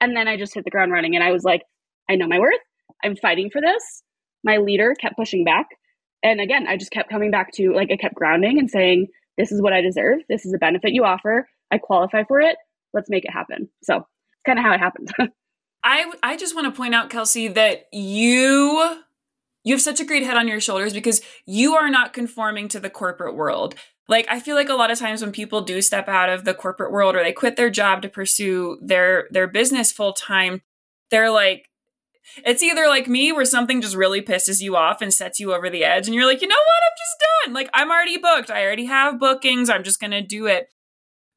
And 0.00 0.16
then 0.16 0.28
I 0.28 0.36
just 0.36 0.54
hit 0.54 0.64
the 0.64 0.70
ground 0.70 0.92
running, 0.92 1.14
and 1.14 1.24
I 1.24 1.32
was 1.32 1.44
like, 1.44 1.62
I 2.08 2.16
know 2.16 2.28
my 2.28 2.38
worth. 2.38 2.60
I'm 3.04 3.16
fighting 3.16 3.50
for 3.50 3.60
this. 3.60 4.02
My 4.44 4.58
leader 4.58 4.94
kept 5.00 5.16
pushing 5.16 5.44
back. 5.44 5.66
And 6.22 6.40
again, 6.40 6.66
I 6.68 6.76
just 6.76 6.92
kept 6.92 7.10
coming 7.10 7.30
back 7.30 7.52
to 7.54 7.72
like, 7.72 7.90
I 7.90 7.96
kept 7.96 8.14
grounding 8.14 8.58
and 8.58 8.70
saying, 8.70 9.08
this 9.38 9.50
is 9.50 9.60
what 9.60 9.72
I 9.72 9.80
deserve. 9.80 10.20
This 10.28 10.44
is 10.44 10.52
a 10.52 10.58
benefit 10.58 10.92
you 10.92 11.04
offer. 11.04 11.48
I 11.70 11.78
qualify 11.78 12.24
for 12.24 12.40
it. 12.40 12.56
Let's 12.92 13.10
make 13.10 13.24
it 13.24 13.32
happen. 13.32 13.68
So 13.82 14.06
kind 14.46 14.58
of 14.58 14.64
how 14.64 14.72
it 14.72 14.80
happened. 14.80 15.12
I 15.84 16.12
I 16.22 16.36
just 16.36 16.54
want 16.54 16.72
to 16.72 16.76
point 16.76 16.94
out, 16.94 17.10
Kelsey, 17.10 17.48
that 17.48 17.86
you 17.92 19.00
you 19.64 19.74
have 19.74 19.82
such 19.82 20.00
a 20.00 20.04
great 20.04 20.22
head 20.22 20.36
on 20.36 20.48
your 20.48 20.60
shoulders 20.60 20.92
because 20.92 21.22
you 21.46 21.74
are 21.74 21.90
not 21.90 22.12
conforming 22.12 22.68
to 22.68 22.80
the 22.80 22.90
corporate 22.90 23.34
world. 23.34 23.74
Like 24.08 24.26
I 24.28 24.40
feel 24.40 24.56
like 24.56 24.68
a 24.68 24.74
lot 24.74 24.90
of 24.90 24.98
times 24.98 25.22
when 25.22 25.32
people 25.32 25.62
do 25.62 25.80
step 25.80 26.08
out 26.08 26.28
of 26.28 26.44
the 26.44 26.54
corporate 26.54 26.92
world 26.92 27.16
or 27.16 27.22
they 27.22 27.32
quit 27.32 27.56
their 27.56 27.70
job 27.70 28.02
to 28.02 28.08
pursue 28.08 28.78
their 28.82 29.28
their 29.30 29.48
business 29.48 29.92
full 29.92 30.12
time, 30.12 30.62
they're 31.10 31.30
like 31.30 31.68
it's 32.44 32.62
either 32.62 32.86
like 32.86 33.08
me 33.08 33.32
where 33.32 33.44
something 33.44 33.80
just 33.80 33.96
really 33.96 34.22
pisses 34.22 34.60
you 34.60 34.76
off 34.76 35.00
and 35.00 35.12
sets 35.12 35.40
you 35.40 35.52
over 35.54 35.68
the 35.68 35.84
edge 35.84 36.06
and 36.06 36.14
you're 36.14 36.26
like, 36.26 36.42
"You 36.42 36.48
know 36.48 36.54
what? 36.54 36.82
I'm 36.86 36.96
just 36.98 37.24
done. 37.44 37.54
Like 37.54 37.70
I'm 37.74 37.90
already 37.90 38.18
booked. 38.18 38.50
I 38.50 38.64
already 38.64 38.86
have 38.86 39.20
bookings. 39.20 39.68
I'm 39.70 39.84
just 39.84 40.00
going 40.00 40.12
to 40.12 40.22
do 40.22 40.46
it." 40.46 40.68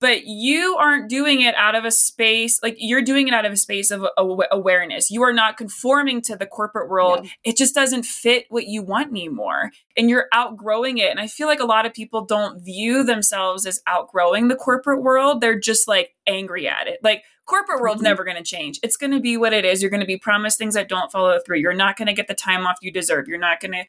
but 0.01 0.25
you 0.25 0.75
aren't 0.77 1.09
doing 1.09 1.41
it 1.41 1.55
out 1.55 1.73
of 1.73 1.85
a 1.85 1.91
space 1.91 2.59
like 2.61 2.75
you're 2.77 3.01
doing 3.01 3.27
it 3.27 3.33
out 3.33 3.45
of 3.45 3.53
a 3.53 3.57
space 3.57 3.91
of 3.91 4.05
awareness. 4.17 5.09
You 5.09 5.23
are 5.23 5.33
not 5.33 5.57
conforming 5.57 6.21
to 6.23 6.35
the 6.35 6.45
corporate 6.45 6.89
world. 6.89 7.21
Yeah. 7.23 7.51
It 7.51 7.57
just 7.57 7.73
doesn't 7.73 8.03
fit 8.03 8.45
what 8.49 8.67
you 8.67 8.83
want 8.83 9.09
anymore. 9.09 9.71
And 9.97 10.09
you're 10.09 10.27
outgrowing 10.33 10.97
it. 10.97 11.09
And 11.09 11.19
I 11.19 11.27
feel 11.27 11.47
like 11.47 11.59
a 11.59 11.65
lot 11.65 11.85
of 11.85 11.93
people 11.93 12.25
don't 12.25 12.63
view 12.63 13.03
themselves 13.03 13.65
as 13.65 13.81
outgrowing 13.87 14.47
the 14.47 14.55
corporate 14.55 15.01
world. 15.01 15.41
They're 15.41 15.59
just 15.59 15.87
like 15.87 16.11
angry 16.27 16.67
at 16.67 16.87
it. 16.87 16.99
Like 17.01 17.23
corporate 17.45 17.81
world's 17.81 17.99
mm-hmm. 17.99 18.05
never 18.05 18.23
going 18.23 18.37
to 18.37 18.43
change. 18.43 18.79
It's 18.83 18.97
going 18.97 19.11
to 19.11 19.19
be 19.19 19.37
what 19.37 19.53
it 19.53 19.65
is. 19.65 19.81
You're 19.81 19.91
going 19.91 20.01
to 20.01 20.07
be 20.07 20.17
promised 20.17 20.57
things 20.57 20.73
that 20.73 20.89
don't 20.89 21.11
follow 21.11 21.39
through. 21.45 21.59
You're 21.59 21.73
not 21.73 21.97
going 21.97 22.07
to 22.07 22.13
get 22.13 22.27
the 22.27 22.33
time 22.33 22.65
off 22.65 22.77
you 22.81 22.91
deserve. 22.91 23.27
You're 23.27 23.37
not 23.37 23.59
going 23.59 23.73
to 23.73 23.85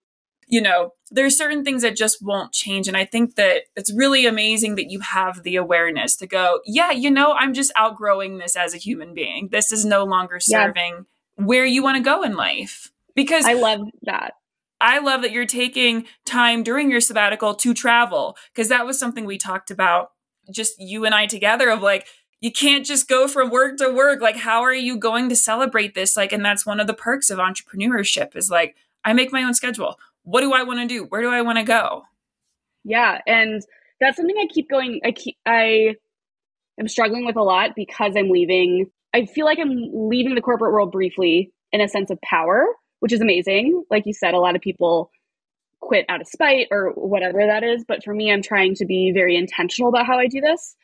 you 0.47 0.61
know, 0.61 0.93
there's 1.11 1.37
certain 1.37 1.65
things 1.65 1.83
that 1.83 1.97
just 1.97 2.23
won't 2.23 2.53
change. 2.53 2.87
And 2.87 2.97
I 2.97 3.05
think 3.05 3.35
that 3.35 3.63
it's 3.75 3.93
really 3.93 4.27
amazing 4.27 4.77
that 4.77 4.91
you 4.91 5.01
have 5.01 5.43
the 5.43 5.57
awareness 5.57 6.17
to 6.17 6.27
go, 6.27 6.61
yeah, 6.65 6.93
you 6.93 7.11
know, 7.11 7.33
I'm 7.33 7.53
just 7.53 7.73
outgrowing 7.77 8.39
this 8.39 8.55
as 8.55 8.73
a 8.73 8.79
human 8.79 9.13
being. 9.13 9.49
This 9.51 9.73
is 9.73 9.85
no 9.85 10.05
longer 10.05 10.39
serving 10.39 11.07
yeah. 11.39 11.45
where 11.45 11.67
you 11.67 11.83
want 11.83 11.97
to 11.97 12.03
go 12.03 12.23
in 12.23 12.37
life. 12.37 12.93
Because 13.15 13.45
I 13.45 13.55
love 13.55 13.81
that. 14.03 14.35
I 14.81 14.99
love 14.99 15.23
that 15.23 15.33
you're 15.33 15.47
taking 15.47 16.07
time 16.27 16.63
during 16.63 16.91
your 16.91 17.01
sabbatical 17.01 17.55
to 17.55 17.73
travel 17.75 18.37
because 18.53 18.69
that 18.69 18.87
was 18.87 18.99
something 18.99 19.25
we 19.25 19.39
talked 19.39 19.71
about, 19.71 20.11
just 20.53 20.79
you 20.79 21.07
and 21.07 21.15
I 21.15 21.27
together, 21.27 21.71
of 21.71 21.81
like, 21.81 22.07
you 22.47 22.53
can't 22.53 22.87
just 22.87 23.09
go 23.09 23.27
from 23.27 23.51
work 23.51 23.77
to 23.79 23.91
work. 23.91 24.21
Like, 24.21 24.37
how 24.37 24.63
are 24.63 24.73
you 24.73 24.97
going 24.97 25.29
to 25.29 25.37
celebrate 25.37 25.97
this? 25.97 26.17
Like, 26.17 26.33
and 26.33 26.45
that's 26.45 26.65
one 26.65 26.79
of 26.79 26.87
the 26.87 26.95
perks 26.95 27.29
of 27.29 27.39
entrepreneurship 27.39 28.37
is 28.37 28.51
like, 28.51 28.77
I 29.05 29.13
make 29.13 29.33
my 29.33 29.43
own 29.43 29.53
schedule 29.53 29.99
what 30.27 30.41
do 30.41 30.53
I 30.53 30.65
want 30.65 30.81
to 30.81 30.87
do? 30.87 31.05
Where 31.05 31.23
do 31.23 31.29
I 31.29 31.43
want 31.43 31.59
to 31.59 31.65
go? 31.65 32.03
Yeah, 32.85 33.21
and 33.27 33.63
that's 34.01 34.17
something 34.17 34.37
I 34.37 34.47
keep 34.53 34.69
going. 34.69 35.01
I 35.05 35.13
keep 35.13 35.37
I 35.47 35.95
am 36.79 36.89
struggling 36.89 37.25
with 37.25 37.37
a 37.37 37.43
lot 37.43 37.71
because 37.77 38.15
I'm 38.17 38.29
leaving. 38.29 38.91
I 39.15 39.27
feel 39.27 39.47
like 39.47 39.59
I'm 39.61 39.89
leaving 39.93 40.35
the 40.35 40.41
corporate 40.41 40.73
world 40.73 40.91
briefly 40.93 41.53
in 41.73 41.81
a 41.81 41.89
sense 41.89 42.11
of 42.11 42.21
power, 42.23 42.67
which 43.01 43.13
is 43.13 43.21
amazing. 43.21 43.85
Like 43.89 44.05
you 44.05 44.13
said, 44.13 44.35
a 44.35 44.41
lot 44.41 44.57
of 44.57 44.63
people 44.63 45.11
quit 45.81 46.05
out 46.09 46.21
of 46.21 46.27
spite 46.27 46.67
or 46.73 46.91
whatever 46.95 47.47
that 47.47 47.63
is. 47.63 47.85
But 47.87 48.03
for 48.03 48.13
me, 48.13 48.33
I'm 48.33 48.43
trying 48.43 48.75
to 48.77 48.85
be 48.85 49.13
very 49.15 49.37
intentional 49.37 49.89
about 49.89 50.07
how 50.07 50.19
I 50.19 50.27
do 50.27 50.41
this. 50.41 50.75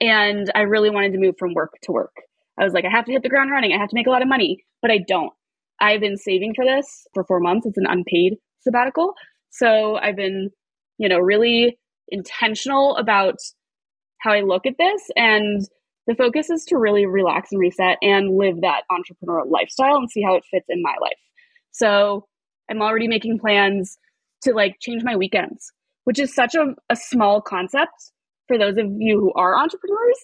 And 0.00 0.50
I 0.54 0.62
really 0.62 0.90
wanted 0.90 1.12
to 1.12 1.18
move 1.18 1.36
from 1.38 1.54
work 1.54 1.74
to 1.82 1.92
work. 1.92 2.14
I 2.58 2.64
was 2.64 2.72
like, 2.72 2.84
I 2.84 2.90
have 2.90 3.04
to 3.06 3.12
hit 3.12 3.22
the 3.22 3.28
ground 3.28 3.50
running. 3.50 3.72
I 3.72 3.78
have 3.78 3.88
to 3.90 3.94
make 3.94 4.06
a 4.06 4.10
lot 4.10 4.22
of 4.22 4.28
money, 4.28 4.64
but 4.82 4.90
I 4.90 4.98
don't. 5.06 5.32
I've 5.80 6.00
been 6.00 6.16
saving 6.16 6.54
for 6.54 6.64
this 6.64 7.06
for 7.14 7.24
four 7.24 7.40
months. 7.40 7.66
It's 7.66 7.78
an 7.78 7.86
unpaid 7.88 8.36
sabbatical. 8.60 9.14
So 9.50 9.96
I've 9.96 10.16
been, 10.16 10.50
you 10.98 11.08
know, 11.08 11.18
really 11.18 11.78
intentional 12.08 12.96
about 12.96 13.36
how 14.18 14.32
I 14.32 14.40
look 14.40 14.66
at 14.66 14.76
this. 14.78 15.02
And 15.16 15.66
the 16.06 16.14
focus 16.14 16.50
is 16.50 16.64
to 16.66 16.76
really 16.76 17.06
relax 17.06 17.52
and 17.52 17.60
reset 17.60 17.96
and 18.02 18.36
live 18.36 18.60
that 18.60 18.82
entrepreneurial 18.90 19.50
lifestyle 19.50 19.96
and 19.96 20.10
see 20.10 20.22
how 20.22 20.34
it 20.34 20.44
fits 20.50 20.66
in 20.68 20.82
my 20.82 20.94
life. 21.00 21.18
So 21.70 22.26
I'm 22.70 22.82
already 22.82 23.08
making 23.08 23.38
plans 23.38 23.96
to 24.42 24.52
like 24.52 24.76
change 24.80 25.02
my 25.02 25.16
weekends, 25.16 25.72
which 26.04 26.18
is 26.18 26.34
such 26.34 26.54
a, 26.54 26.74
a 26.88 26.96
small 26.96 27.40
concept 27.40 28.12
for 28.50 28.58
those 28.58 28.76
of 28.78 28.86
you 28.98 29.20
who 29.20 29.32
are 29.34 29.56
entrepreneurs. 29.56 30.18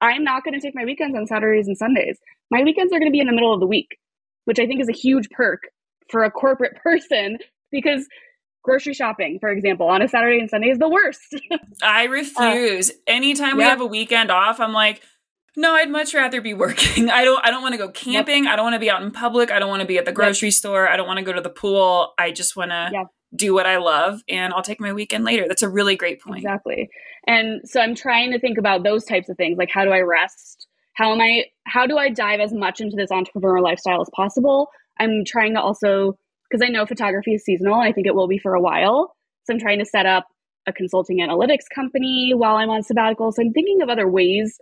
I'm 0.00 0.24
not 0.24 0.44
going 0.44 0.54
to 0.54 0.60
take 0.60 0.74
my 0.74 0.86
weekends 0.86 1.14
on 1.14 1.26
Saturdays 1.26 1.68
and 1.68 1.76
Sundays. 1.76 2.18
My 2.50 2.62
weekends 2.62 2.90
are 2.92 2.98
going 2.98 3.10
to 3.10 3.12
be 3.12 3.20
in 3.20 3.26
the 3.26 3.34
middle 3.34 3.52
of 3.52 3.60
the 3.60 3.66
week, 3.66 3.98
which 4.46 4.58
I 4.58 4.66
think 4.66 4.80
is 4.80 4.88
a 4.88 4.92
huge 4.92 5.28
perk 5.30 5.60
for 6.10 6.24
a 6.24 6.30
corporate 6.30 6.76
person 6.82 7.36
because 7.70 8.06
grocery 8.62 8.94
shopping, 8.94 9.38
for 9.40 9.50
example, 9.50 9.88
on 9.88 10.00
a 10.00 10.08
Saturday 10.08 10.40
and 10.40 10.48
Sunday 10.48 10.68
is 10.68 10.78
the 10.78 10.88
worst. 10.88 11.36
I 11.82 12.04
refuse. 12.04 12.90
Uh, 12.90 12.94
Anytime 13.06 13.58
we 13.58 13.64
have 13.64 13.82
a 13.82 13.86
weekend 13.86 14.30
off, 14.30 14.58
I'm 14.58 14.72
like, 14.72 15.02
no, 15.54 15.74
I'd 15.74 15.90
much 15.90 16.14
rather 16.14 16.40
be 16.40 16.54
working. 16.64 17.10
I 17.10 17.24
don't 17.24 17.44
I 17.44 17.50
don't 17.50 17.62
want 17.62 17.72
to 17.72 17.78
go 17.78 17.90
camping. 17.90 18.44
Yep. 18.44 18.52
I 18.52 18.56
don't 18.56 18.64
want 18.64 18.74
to 18.74 18.80
be 18.80 18.90
out 18.90 19.02
in 19.02 19.10
public. 19.10 19.50
I 19.50 19.58
don't 19.58 19.68
want 19.68 19.80
to 19.80 19.86
be 19.86 19.98
at 19.98 20.06
the 20.06 20.12
grocery 20.12 20.48
yep. 20.48 20.54
store. 20.54 20.88
I 20.88 20.96
don't 20.96 21.06
want 21.06 21.18
to 21.18 21.24
go 21.24 21.32
to 21.32 21.42
the 21.42 21.50
pool. 21.50 22.14
I 22.18 22.30
just 22.30 22.56
want 22.56 22.70
to 22.70 22.90
yep. 22.92 23.06
Do 23.34 23.54
what 23.54 23.66
I 23.66 23.78
love 23.78 24.22
and 24.28 24.52
I'll 24.52 24.62
take 24.62 24.80
my 24.80 24.92
weekend 24.92 25.24
later. 25.24 25.46
That's 25.48 25.62
a 25.62 25.68
really 25.68 25.96
great 25.96 26.22
point. 26.22 26.38
Exactly. 26.38 26.88
And 27.26 27.60
so 27.64 27.80
I'm 27.80 27.94
trying 27.94 28.30
to 28.32 28.38
think 28.38 28.58
about 28.58 28.84
those 28.84 29.04
types 29.04 29.28
of 29.28 29.36
things 29.36 29.58
like 29.58 29.70
how 29.70 29.84
do 29.84 29.90
I 29.90 30.00
rest? 30.00 30.68
How 30.94 31.12
am 31.12 31.20
I 31.20 31.44
how 31.64 31.86
do 31.86 31.98
I 31.98 32.08
dive 32.08 32.40
as 32.40 32.52
much 32.52 32.80
into 32.80 32.96
this 32.96 33.10
entrepreneur 33.10 33.60
lifestyle 33.60 34.00
as 34.00 34.08
possible? 34.14 34.68
I'm 34.98 35.24
trying 35.26 35.54
to 35.54 35.60
also 35.60 36.16
because 36.50 36.64
I 36.64 36.70
know 36.70 36.86
photography 36.86 37.34
is 37.34 37.44
seasonal. 37.44 37.80
I 37.80 37.92
think 37.92 38.06
it 38.06 38.14
will 38.14 38.28
be 38.28 38.38
for 38.38 38.54
a 38.54 38.60
while. 38.60 39.14
So 39.44 39.52
I'm 39.52 39.60
trying 39.60 39.80
to 39.80 39.84
set 39.84 40.06
up 40.06 40.26
a 40.66 40.72
consulting 40.72 41.18
analytics 41.18 41.64
company 41.74 42.32
while 42.34 42.56
I'm 42.56 42.70
on 42.70 42.82
sabbatical. 42.82 43.32
So 43.32 43.42
I'm 43.42 43.52
thinking 43.52 43.82
of 43.82 43.88
other 43.88 44.08
ways 44.08 44.58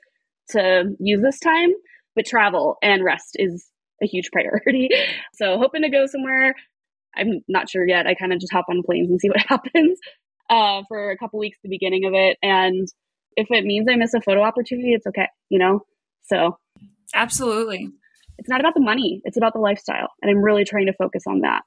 to 0.50 0.94
use 0.98 1.22
this 1.22 1.40
time, 1.40 1.70
but 2.14 2.26
travel 2.26 2.76
and 2.82 3.02
rest 3.04 3.36
is 3.36 3.66
a 4.02 4.06
huge 4.06 4.30
priority. 4.32 4.88
So 5.34 5.58
hoping 5.58 5.82
to 5.82 5.88
go 5.88 6.06
somewhere. 6.06 6.54
I'm 7.16 7.40
not 7.48 7.68
sure 7.68 7.86
yet. 7.86 8.06
I 8.06 8.14
kind 8.14 8.32
of 8.32 8.40
just 8.40 8.52
hop 8.52 8.66
on 8.68 8.82
planes 8.84 9.10
and 9.10 9.20
see 9.20 9.28
what 9.28 9.44
happens 9.48 9.98
uh, 10.50 10.82
for 10.88 11.10
a 11.10 11.16
couple 11.16 11.38
weeks, 11.38 11.58
the 11.62 11.68
beginning 11.68 12.04
of 12.04 12.14
it. 12.14 12.38
And 12.42 12.88
if 13.36 13.48
it 13.50 13.64
means 13.64 13.86
I 13.90 13.96
miss 13.96 14.14
a 14.14 14.20
photo 14.20 14.42
opportunity, 14.42 14.92
it's 14.92 15.06
okay, 15.06 15.28
you 15.48 15.58
know? 15.58 15.80
So 16.26 16.58
absolutely 17.14 17.90
it's 18.38 18.48
not 18.48 18.60
about 18.60 18.74
the 18.74 18.80
money, 18.80 19.20
it's 19.24 19.36
about 19.36 19.52
the 19.52 19.60
lifestyle. 19.60 20.08
And 20.20 20.30
I'm 20.30 20.42
really 20.42 20.64
trying 20.64 20.86
to 20.86 20.92
focus 20.92 21.24
on 21.26 21.40
that. 21.40 21.62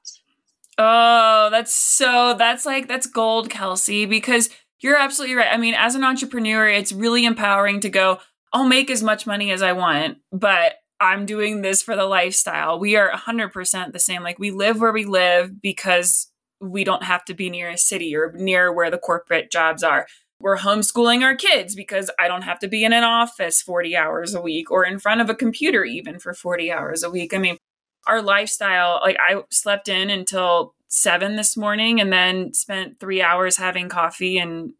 Oh, 0.76 1.48
that's 1.50 1.74
so, 1.74 2.34
that's 2.38 2.64
like, 2.64 2.86
that's 2.86 3.06
gold, 3.06 3.50
Kelsey, 3.50 4.06
because 4.06 4.48
you're 4.80 4.96
absolutely 4.96 5.36
right. 5.36 5.52
I 5.52 5.56
mean, 5.56 5.74
as 5.74 5.94
an 5.94 6.04
entrepreneur, 6.04 6.68
it's 6.68 6.92
really 6.92 7.24
empowering 7.24 7.80
to 7.80 7.88
go, 7.88 8.18
I'll 8.52 8.68
make 8.68 8.90
as 8.90 9.02
much 9.02 9.26
money 9.26 9.50
as 9.50 9.60
I 9.60 9.72
want, 9.72 10.18
but 10.30 10.74
I'm 11.00 11.26
doing 11.26 11.62
this 11.62 11.82
for 11.82 11.94
the 11.94 12.06
lifestyle. 12.06 12.78
We 12.78 12.96
are 12.96 13.10
100% 13.10 13.92
the 13.92 13.98
same. 13.98 14.22
Like, 14.22 14.38
we 14.38 14.50
live 14.50 14.80
where 14.80 14.92
we 14.92 15.04
live 15.04 15.62
because 15.62 16.30
we 16.60 16.82
don't 16.82 17.04
have 17.04 17.24
to 17.26 17.34
be 17.34 17.50
near 17.50 17.70
a 17.70 17.78
city 17.78 18.16
or 18.16 18.32
near 18.32 18.72
where 18.72 18.90
the 18.90 18.98
corporate 18.98 19.50
jobs 19.50 19.84
are 19.84 20.06
we're 20.40 20.58
homeschooling 20.58 21.22
our 21.22 21.34
kids 21.34 21.74
because 21.74 22.10
I 22.18 22.28
don't 22.28 22.42
have 22.42 22.58
to 22.60 22.68
be 22.68 22.84
in 22.84 22.92
an 22.92 23.04
office 23.04 23.60
40 23.60 23.96
hours 23.96 24.34
a 24.34 24.40
week 24.40 24.70
or 24.70 24.84
in 24.84 24.98
front 24.98 25.20
of 25.20 25.28
a 25.28 25.34
computer 25.34 25.84
even 25.84 26.18
for 26.18 26.32
40 26.32 26.70
hours 26.70 27.02
a 27.02 27.10
week. 27.10 27.34
I 27.34 27.38
mean, 27.38 27.58
our 28.06 28.22
lifestyle, 28.22 29.00
like 29.02 29.16
I 29.18 29.42
slept 29.50 29.88
in 29.88 30.10
until 30.10 30.74
seven 30.88 31.36
this 31.36 31.56
morning 31.56 32.00
and 32.00 32.12
then 32.12 32.54
spent 32.54 33.00
three 33.00 33.20
hours 33.20 33.56
having 33.56 33.88
coffee 33.88 34.38
and 34.38 34.72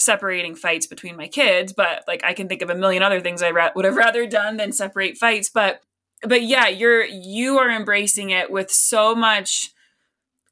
separating 0.00 0.54
fights 0.54 0.86
between 0.86 1.16
my 1.16 1.28
kids. 1.28 1.72
But 1.72 2.04
like 2.06 2.24
I 2.24 2.34
can 2.34 2.48
think 2.48 2.62
of 2.62 2.70
a 2.70 2.74
million 2.74 3.02
other 3.02 3.20
things 3.20 3.42
I 3.42 3.50
ra- 3.50 3.70
would 3.74 3.84
have 3.84 3.96
rather 3.96 4.26
done 4.26 4.56
than 4.56 4.72
separate 4.72 5.16
fights. 5.16 5.48
But 5.48 5.80
but 6.22 6.42
yeah, 6.42 6.68
you're 6.68 7.04
you 7.04 7.58
are 7.58 7.70
embracing 7.70 8.30
it 8.30 8.50
with 8.50 8.70
so 8.70 9.14
much 9.14 9.72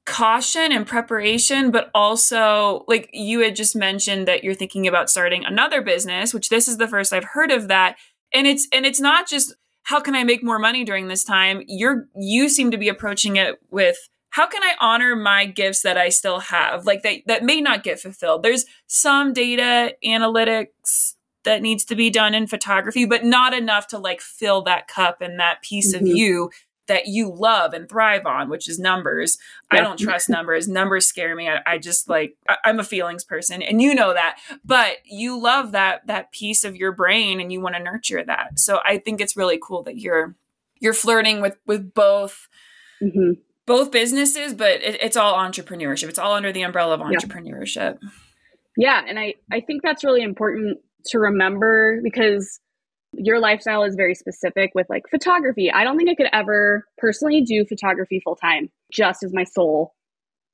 caution 0.07 0.73
and 0.73 0.87
preparation, 0.87 1.71
but 1.71 1.91
also 1.95 2.85
like 2.89 3.11
you 3.13 3.41
had 3.41 3.55
just 3.55 3.77
mentioned 3.77 4.27
that 4.27 4.43
you're 4.43 4.55
thinking 4.55 4.87
about 4.87 5.11
starting 5.11 5.45
another 5.45 5.83
business, 5.83 6.33
which 6.33 6.49
this 6.49 6.67
is 6.67 6.79
the 6.79 6.89
first 6.89 7.13
I've 7.13 7.25
heard 7.25 7.51
of 7.51 7.69
that. 7.69 7.97
And 8.33 8.47
it's 8.47 8.67
and 8.73 8.87
it's 8.87 9.01
not 9.01 9.29
just 9.29 9.55
how 9.83 10.01
can 10.01 10.15
I 10.15 10.25
make 10.25 10.43
more 10.43 10.59
money 10.59 10.85
during 10.85 11.09
this 11.09 11.25
time? 11.25 11.63
You're 11.67 12.09
you 12.15 12.49
seem 12.49 12.71
to 12.71 12.79
be 12.79 12.89
approaching 12.89 13.37
it 13.37 13.59
with 13.71 14.09
how 14.31 14.47
can 14.47 14.63
I 14.63 14.75
honor 14.81 15.17
my 15.17 15.47
gifts 15.47 15.83
that 15.83 15.97
I 15.99 16.09
still 16.09 16.41
have? 16.41 16.87
Like 16.87 17.03
that 17.03 17.23
that 17.27 17.45
may 17.45 17.61
not 17.61 17.83
get 17.83 18.01
fulfilled. 18.01 18.43
There's 18.43 18.67
some 18.87 19.33
data 19.33 19.95
analytics 20.05 21.15
that 21.45 21.63
needs 21.63 21.85
to 21.87 21.97
be 21.97 22.11
done 22.11 22.35
in 22.35 22.47
photography, 22.47 23.05
but 23.05 23.25
not 23.25 23.55
enough 23.55 23.87
to 23.89 23.99
like 23.99 24.21
fill 24.21 24.63
that 24.63 24.89
cup 24.89 25.21
and 25.21 25.41
that 25.41 25.63
piece 25.63 25.95
mm-hmm. 25.95 26.05
of 26.05 26.17
you 26.17 26.51
that 26.89 27.07
you 27.07 27.33
love 27.33 27.75
and 27.75 27.89
thrive 27.89 28.27
on, 28.27 28.49
which 28.49 28.69
is 28.69 28.79
numbers. 28.79 29.39
Yeah. 29.73 29.79
I 29.79 29.83
don't 29.83 29.99
trust 29.99 30.29
numbers. 30.29 30.67
numbers 30.67 31.07
scare 31.07 31.37
me. 31.37 31.49
I, 31.49 31.61
I 31.67 31.79
just 31.79 32.09
like 32.09 32.37
I, 32.49 32.57
I'm 32.65 32.81
a 32.81 32.85
feelings 32.85 33.25
person, 33.25 33.63
and 33.63 33.81
you 33.81 33.95
know 33.95 34.13
that. 34.13 34.39
But 34.65 34.97
you 35.05 35.41
love 35.41 35.73
that 35.73 36.07
that 36.07 36.33
piece 36.33 36.65
of 36.65 36.77
your 36.77 36.93
brain, 36.93 37.41
and 37.41 37.53
you 37.53 37.61
want 37.61 37.77
to 37.77 37.83
nurture 37.83 38.25
that. 38.25 38.59
So 38.59 38.81
I 38.85 38.99
think 38.99 39.21
it's 39.21 39.37
really 39.37 39.61
cool 39.63 39.83
that 39.85 39.99
you're 39.99 40.35
you're 40.81 40.95
flirting 40.95 41.41
with 41.41 41.59
with 41.67 41.95
both. 41.95 42.49
Mm-hmm. 43.03 43.41
Both 43.69 43.93
businesses, 43.93 44.55
but 44.55 44.83
it, 44.83 45.01
it's 45.01 45.17
all 45.17 45.35
entrepreneurship. 45.35 46.09
It's 46.09 46.19
all 46.19 46.33
under 46.33 46.51
the 46.53 46.63
umbrella 46.63 46.95
of 46.95 47.01
entrepreneurship. 47.01 47.99
Yeah. 48.77 49.03
yeah, 49.03 49.03
and 49.07 49.19
I 49.19 49.35
I 49.53 49.61
think 49.61 49.83
that's 49.83 50.03
really 50.03 50.23
important 50.23 50.79
to 51.07 51.19
remember 51.21 52.01
because 52.03 52.59
your 53.13 53.39
lifestyle 53.39 53.85
is 53.85 53.95
very 53.95 54.15
specific 54.15 54.73
with 54.75 54.87
like 54.91 55.05
photography. 55.11 55.71
I 55.71 55.85
don't 55.85 55.97
think 55.97 56.11
I 56.11 56.15
could 56.15 56.29
ever 56.33 56.85
personally 56.99 57.43
do 57.43 57.65
photography 57.65 58.21
full 58.25 58.37
time 58.37 58.71
just 58.93 59.23
as 59.23 59.33
my 59.33 59.45
sole 59.45 59.95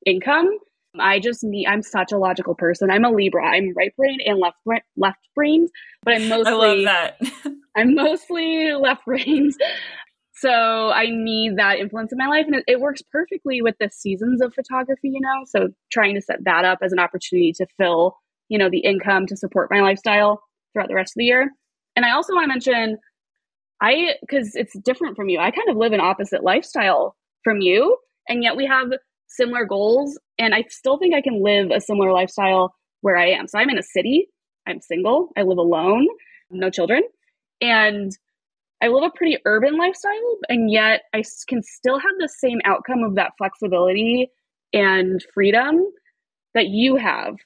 income. 0.06 0.50
I 0.98 1.18
just 1.18 1.42
need. 1.42 1.66
I'm 1.66 1.82
such 1.82 2.12
a 2.12 2.18
logical 2.18 2.54
person. 2.54 2.90
I'm 2.90 3.04
a 3.04 3.10
Libra. 3.10 3.44
I'm 3.44 3.72
right 3.76 3.94
brained 3.96 4.22
and 4.24 4.38
left 4.38 4.58
left 4.96 5.18
brained, 5.34 5.68
but 6.04 6.14
I'm 6.14 6.28
mostly. 6.28 6.52
I 6.52 6.56
love 6.56 6.84
that. 6.84 7.20
I'm 7.76 7.94
mostly 7.94 8.72
left 8.72 9.04
brained, 9.04 9.54
so 10.36 10.90
I 10.90 11.06
need 11.10 11.56
that 11.56 11.78
influence 11.78 12.12
in 12.12 12.18
my 12.18 12.26
life, 12.26 12.46
and 12.46 12.56
it, 12.56 12.64
it 12.66 12.80
works 12.80 13.02
perfectly 13.12 13.62
with 13.62 13.76
the 13.78 13.90
seasons 13.90 14.40
of 14.42 14.54
photography. 14.54 15.10
You 15.10 15.20
know, 15.20 15.44
so 15.46 15.68
trying 15.92 16.14
to 16.14 16.20
set 16.20 16.44
that 16.44 16.64
up 16.64 16.78
as 16.82 16.92
an 16.92 16.98
opportunity 16.98 17.52
to 17.54 17.66
fill, 17.78 18.16
you 18.48 18.58
know, 18.58 18.68
the 18.70 18.80
income 18.80 19.26
to 19.26 19.36
support 19.36 19.70
my 19.70 19.80
lifestyle 19.80 20.42
throughout 20.72 20.88
the 20.88 20.94
rest 20.94 21.12
of 21.12 21.18
the 21.18 21.24
year. 21.24 21.50
And 21.96 22.04
I 22.04 22.10
also 22.10 22.34
want 22.34 22.44
to 22.44 22.48
mention, 22.48 22.98
I, 23.80 24.14
because 24.20 24.54
it's 24.54 24.78
different 24.80 25.16
from 25.16 25.28
you, 25.28 25.38
I 25.38 25.50
kind 25.50 25.68
of 25.68 25.76
live 25.76 25.92
an 25.92 26.00
opposite 26.00 26.42
lifestyle 26.42 27.16
from 27.42 27.60
you. 27.60 27.96
And 28.28 28.42
yet 28.42 28.56
we 28.56 28.66
have 28.66 28.88
similar 29.28 29.64
goals. 29.64 30.18
And 30.38 30.54
I 30.54 30.64
still 30.68 30.98
think 30.98 31.14
I 31.14 31.20
can 31.20 31.42
live 31.42 31.70
a 31.70 31.80
similar 31.80 32.12
lifestyle 32.12 32.74
where 33.02 33.16
I 33.16 33.28
am. 33.28 33.46
So 33.46 33.58
I'm 33.58 33.70
in 33.70 33.78
a 33.78 33.82
city, 33.82 34.28
I'm 34.66 34.80
single, 34.80 35.28
I 35.36 35.42
live 35.42 35.58
alone, 35.58 36.08
no 36.50 36.70
children. 36.70 37.02
And 37.60 38.12
I 38.84 38.88
live 38.88 39.04
a 39.04 39.16
pretty 39.16 39.38
urban 39.46 39.78
lifestyle, 39.78 40.36
and 40.50 40.70
yet 40.70 41.04
I 41.14 41.22
can 41.48 41.62
still 41.62 41.98
have 41.98 42.10
the 42.18 42.28
same 42.28 42.58
outcome 42.66 43.02
of 43.02 43.14
that 43.14 43.32
flexibility 43.38 44.30
and 44.74 45.24
freedom 45.32 45.86
that 46.52 46.66
you 46.66 46.96
have. 46.96 47.36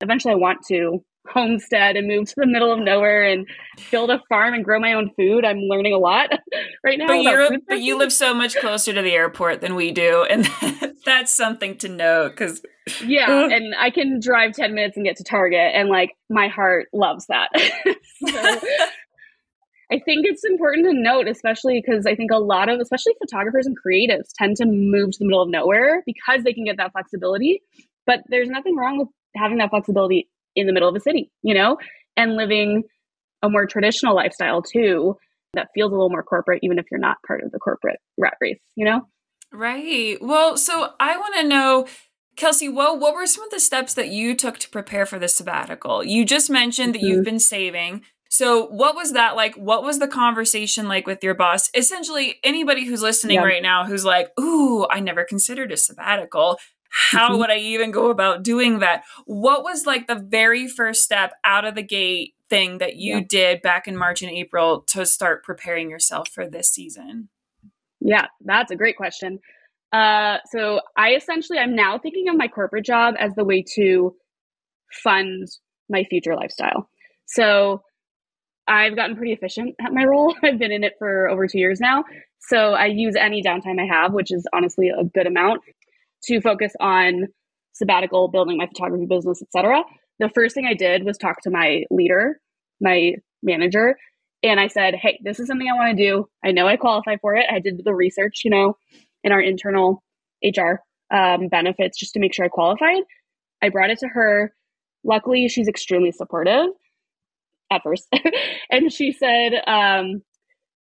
Eventually, 0.00 0.34
I 0.34 0.38
want 0.38 0.66
to 0.66 1.04
homestead 1.28 1.94
and 1.94 2.08
move 2.08 2.26
to 2.26 2.34
the 2.38 2.46
middle 2.46 2.72
of 2.72 2.80
nowhere 2.80 3.24
and 3.24 3.46
build 3.92 4.10
a 4.10 4.20
farm 4.28 4.52
and 4.52 4.64
grow 4.64 4.80
my 4.80 4.94
own 4.94 5.10
food. 5.16 5.44
I'm 5.44 5.58
learning 5.58 5.92
a 5.92 5.98
lot 5.98 6.30
right 6.84 6.98
now. 6.98 7.06
But, 7.06 7.18
you 7.18 7.62
but 7.68 7.80
you 7.80 7.96
live 7.96 8.12
so 8.12 8.34
much 8.34 8.56
closer 8.56 8.92
to 8.92 9.00
the 9.00 9.12
airport 9.12 9.60
than 9.60 9.76
we 9.76 9.92
do, 9.92 10.26
and 10.28 10.48
that's 11.04 11.32
something 11.32 11.78
to 11.78 11.88
note 11.88 12.30
because 12.30 12.62
yeah, 13.04 13.46
and 13.46 13.76
I 13.78 13.90
can 13.90 14.18
drive 14.20 14.54
ten 14.54 14.74
minutes 14.74 14.96
and 14.96 15.06
get 15.06 15.18
to 15.18 15.24
Target, 15.24 15.70
and 15.72 15.88
like 15.88 16.10
my 16.28 16.48
heart 16.48 16.88
loves 16.92 17.26
that. 17.28 17.50
so, 18.28 18.60
I 19.92 19.98
think 19.98 20.24
it's 20.24 20.44
important 20.44 20.86
to 20.86 20.92
note, 20.94 21.26
especially 21.26 21.82
because 21.84 22.06
I 22.06 22.14
think 22.14 22.30
a 22.30 22.38
lot 22.38 22.68
of, 22.68 22.78
especially 22.80 23.14
photographers 23.18 23.66
and 23.66 23.76
creatives, 23.76 24.28
tend 24.36 24.56
to 24.56 24.66
move 24.66 25.10
to 25.12 25.18
the 25.18 25.24
middle 25.24 25.42
of 25.42 25.50
nowhere 25.50 26.02
because 26.06 26.44
they 26.44 26.52
can 26.52 26.64
get 26.64 26.76
that 26.76 26.92
flexibility. 26.92 27.62
But 28.06 28.20
there's 28.28 28.48
nothing 28.48 28.76
wrong 28.76 28.98
with 28.98 29.08
having 29.36 29.58
that 29.58 29.70
flexibility 29.70 30.28
in 30.54 30.66
the 30.66 30.72
middle 30.72 30.88
of 30.88 30.94
a 30.94 31.00
city, 31.00 31.30
you 31.42 31.54
know, 31.54 31.78
and 32.16 32.36
living 32.36 32.84
a 33.42 33.48
more 33.48 33.66
traditional 33.66 34.14
lifestyle 34.14 34.62
too 34.62 35.16
that 35.54 35.68
feels 35.74 35.90
a 35.90 35.94
little 35.94 36.10
more 36.10 36.22
corporate, 36.22 36.60
even 36.62 36.78
if 36.78 36.86
you're 36.90 37.00
not 37.00 37.16
part 37.26 37.42
of 37.42 37.50
the 37.50 37.58
corporate 37.58 37.98
rat 38.18 38.34
race, 38.40 38.60
you 38.76 38.84
know? 38.84 39.02
Right. 39.52 40.18
Well, 40.20 40.56
so 40.56 40.90
I 41.00 41.16
want 41.16 41.34
to 41.36 41.48
know. 41.48 41.86
Kelsey, 42.36 42.68
well, 42.68 42.98
what 42.98 43.14
were 43.14 43.26
some 43.26 43.44
of 43.44 43.50
the 43.50 43.60
steps 43.60 43.92
that 43.94 44.08
you 44.08 44.34
took 44.34 44.58
to 44.58 44.70
prepare 44.70 45.04
for 45.04 45.18
the 45.18 45.28
sabbatical? 45.28 46.04
You 46.04 46.24
just 46.24 46.48
mentioned 46.48 46.94
mm-hmm. 46.94 47.02
that 47.02 47.06
you've 47.06 47.16
mm-hmm. 47.18 47.24
been 47.24 47.40
saving. 47.40 48.02
So, 48.32 48.66
what 48.66 48.94
was 48.94 49.12
that 49.12 49.34
like? 49.34 49.56
What 49.56 49.82
was 49.82 49.98
the 49.98 50.06
conversation 50.06 50.86
like 50.86 51.04
with 51.04 51.22
your 51.22 51.34
boss? 51.34 51.68
Essentially, 51.74 52.36
anybody 52.44 52.86
who's 52.86 53.02
listening 53.02 53.34
yeah. 53.34 53.44
right 53.44 53.62
now 53.62 53.84
who's 53.84 54.04
like, 54.04 54.30
Ooh, 54.38 54.86
I 54.88 55.00
never 55.00 55.24
considered 55.24 55.72
a 55.72 55.76
sabbatical. 55.76 56.56
How 56.90 57.30
mm-hmm. 57.30 57.38
would 57.38 57.50
I 57.50 57.58
even 57.58 57.90
go 57.90 58.08
about 58.08 58.44
doing 58.44 58.78
that? 58.78 59.02
What 59.26 59.64
was 59.64 59.84
like 59.84 60.06
the 60.06 60.14
very 60.14 60.68
first 60.68 61.02
step 61.02 61.32
out 61.44 61.64
of 61.64 61.74
the 61.74 61.82
gate 61.82 62.34
thing 62.48 62.78
that 62.78 62.94
you 62.94 63.16
yeah. 63.16 63.24
did 63.28 63.62
back 63.62 63.88
in 63.88 63.96
March 63.96 64.22
and 64.22 64.30
April 64.30 64.82
to 64.82 65.04
start 65.06 65.42
preparing 65.42 65.90
yourself 65.90 66.28
for 66.28 66.48
this 66.48 66.70
season? 66.70 67.30
Yeah, 67.98 68.26
that's 68.44 68.70
a 68.70 68.76
great 68.76 68.96
question. 68.96 69.40
Uh, 69.92 70.38
so, 70.52 70.82
I 70.96 71.14
essentially, 71.14 71.58
I'm 71.58 71.74
now 71.74 71.98
thinking 71.98 72.28
of 72.28 72.36
my 72.36 72.46
corporate 72.46 72.86
job 72.86 73.16
as 73.18 73.34
the 73.34 73.44
way 73.44 73.64
to 73.74 74.14
fund 75.02 75.48
my 75.88 76.04
future 76.04 76.36
lifestyle. 76.36 76.88
So, 77.26 77.82
I've 78.70 78.94
gotten 78.94 79.16
pretty 79.16 79.32
efficient 79.32 79.74
at 79.84 79.92
my 79.92 80.04
role. 80.04 80.34
I've 80.44 80.58
been 80.58 80.70
in 80.70 80.84
it 80.84 80.94
for 80.98 81.28
over 81.28 81.48
two 81.48 81.58
years 81.58 81.80
now. 81.80 82.04
So 82.38 82.72
I 82.72 82.86
use 82.86 83.16
any 83.16 83.42
downtime 83.42 83.80
I 83.80 83.86
have, 83.92 84.12
which 84.12 84.30
is 84.30 84.46
honestly 84.54 84.90
a 84.90 85.04
good 85.04 85.26
amount, 85.26 85.62
to 86.24 86.40
focus 86.40 86.72
on 86.78 87.26
sabbatical, 87.72 88.28
building 88.28 88.56
my 88.56 88.66
photography 88.68 89.06
business, 89.06 89.42
etc. 89.42 89.82
The 90.20 90.30
first 90.34 90.54
thing 90.54 90.66
I 90.66 90.74
did 90.74 91.04
was 91.04 91.18
talk 91.18 91.42
to 91.42 91.50
my 91.50 91.84
leader, 91.90 92.40
my 92.80 93.14
manager, 93.42 93.96
and 94.42 94.60
I 94.60 94.68
said, 94.68 94.94
"Hey, 94.94 95.18
this 95.22 95.40
is 95.40 95.48
something 95.48 95.68
I 95.68 95.74
want 95.74 95.96
to 95.96 96.02
do. 96.02 96.28
I 96.44 96.52
know 96.52 96.68
I 96.68 96.76
qualify 96.76 97.16
for 97.20 97.34
it. 97.34 97.46
I 97.50 97.58
did 97.58 97.82
the 97.84 97.94
research, 97.94 98.42
you 98.44 98.50
know, 98.50 98.76
in 99.24 99.32
our 99.32 99.40
internal 99.40 100.02
HR 100.44 100.80
um, 101.10 101.48
benefits 101.48 101.98
just 101.98 102.14
to 102.14 102.20
make 102.20 102.34
sure 102.34 102.44
I 102.44 102.48
qualified. 102.48 103.02
I 103.62 103.68
brought 103.68 103.90
it 103.90 103.98
to 103.98 104.08
her. 104.08 104.54
Luckily, 105.02 105.48
she's 105.48 105.68
extremely 105.68 106.12
supportive 106.12 106.66
at 107.70 107.82
first. 107.82 108.08
and 108.70 108.92
she 108.92 109.12
said, 109.12 109.52
um, 109.66 110.22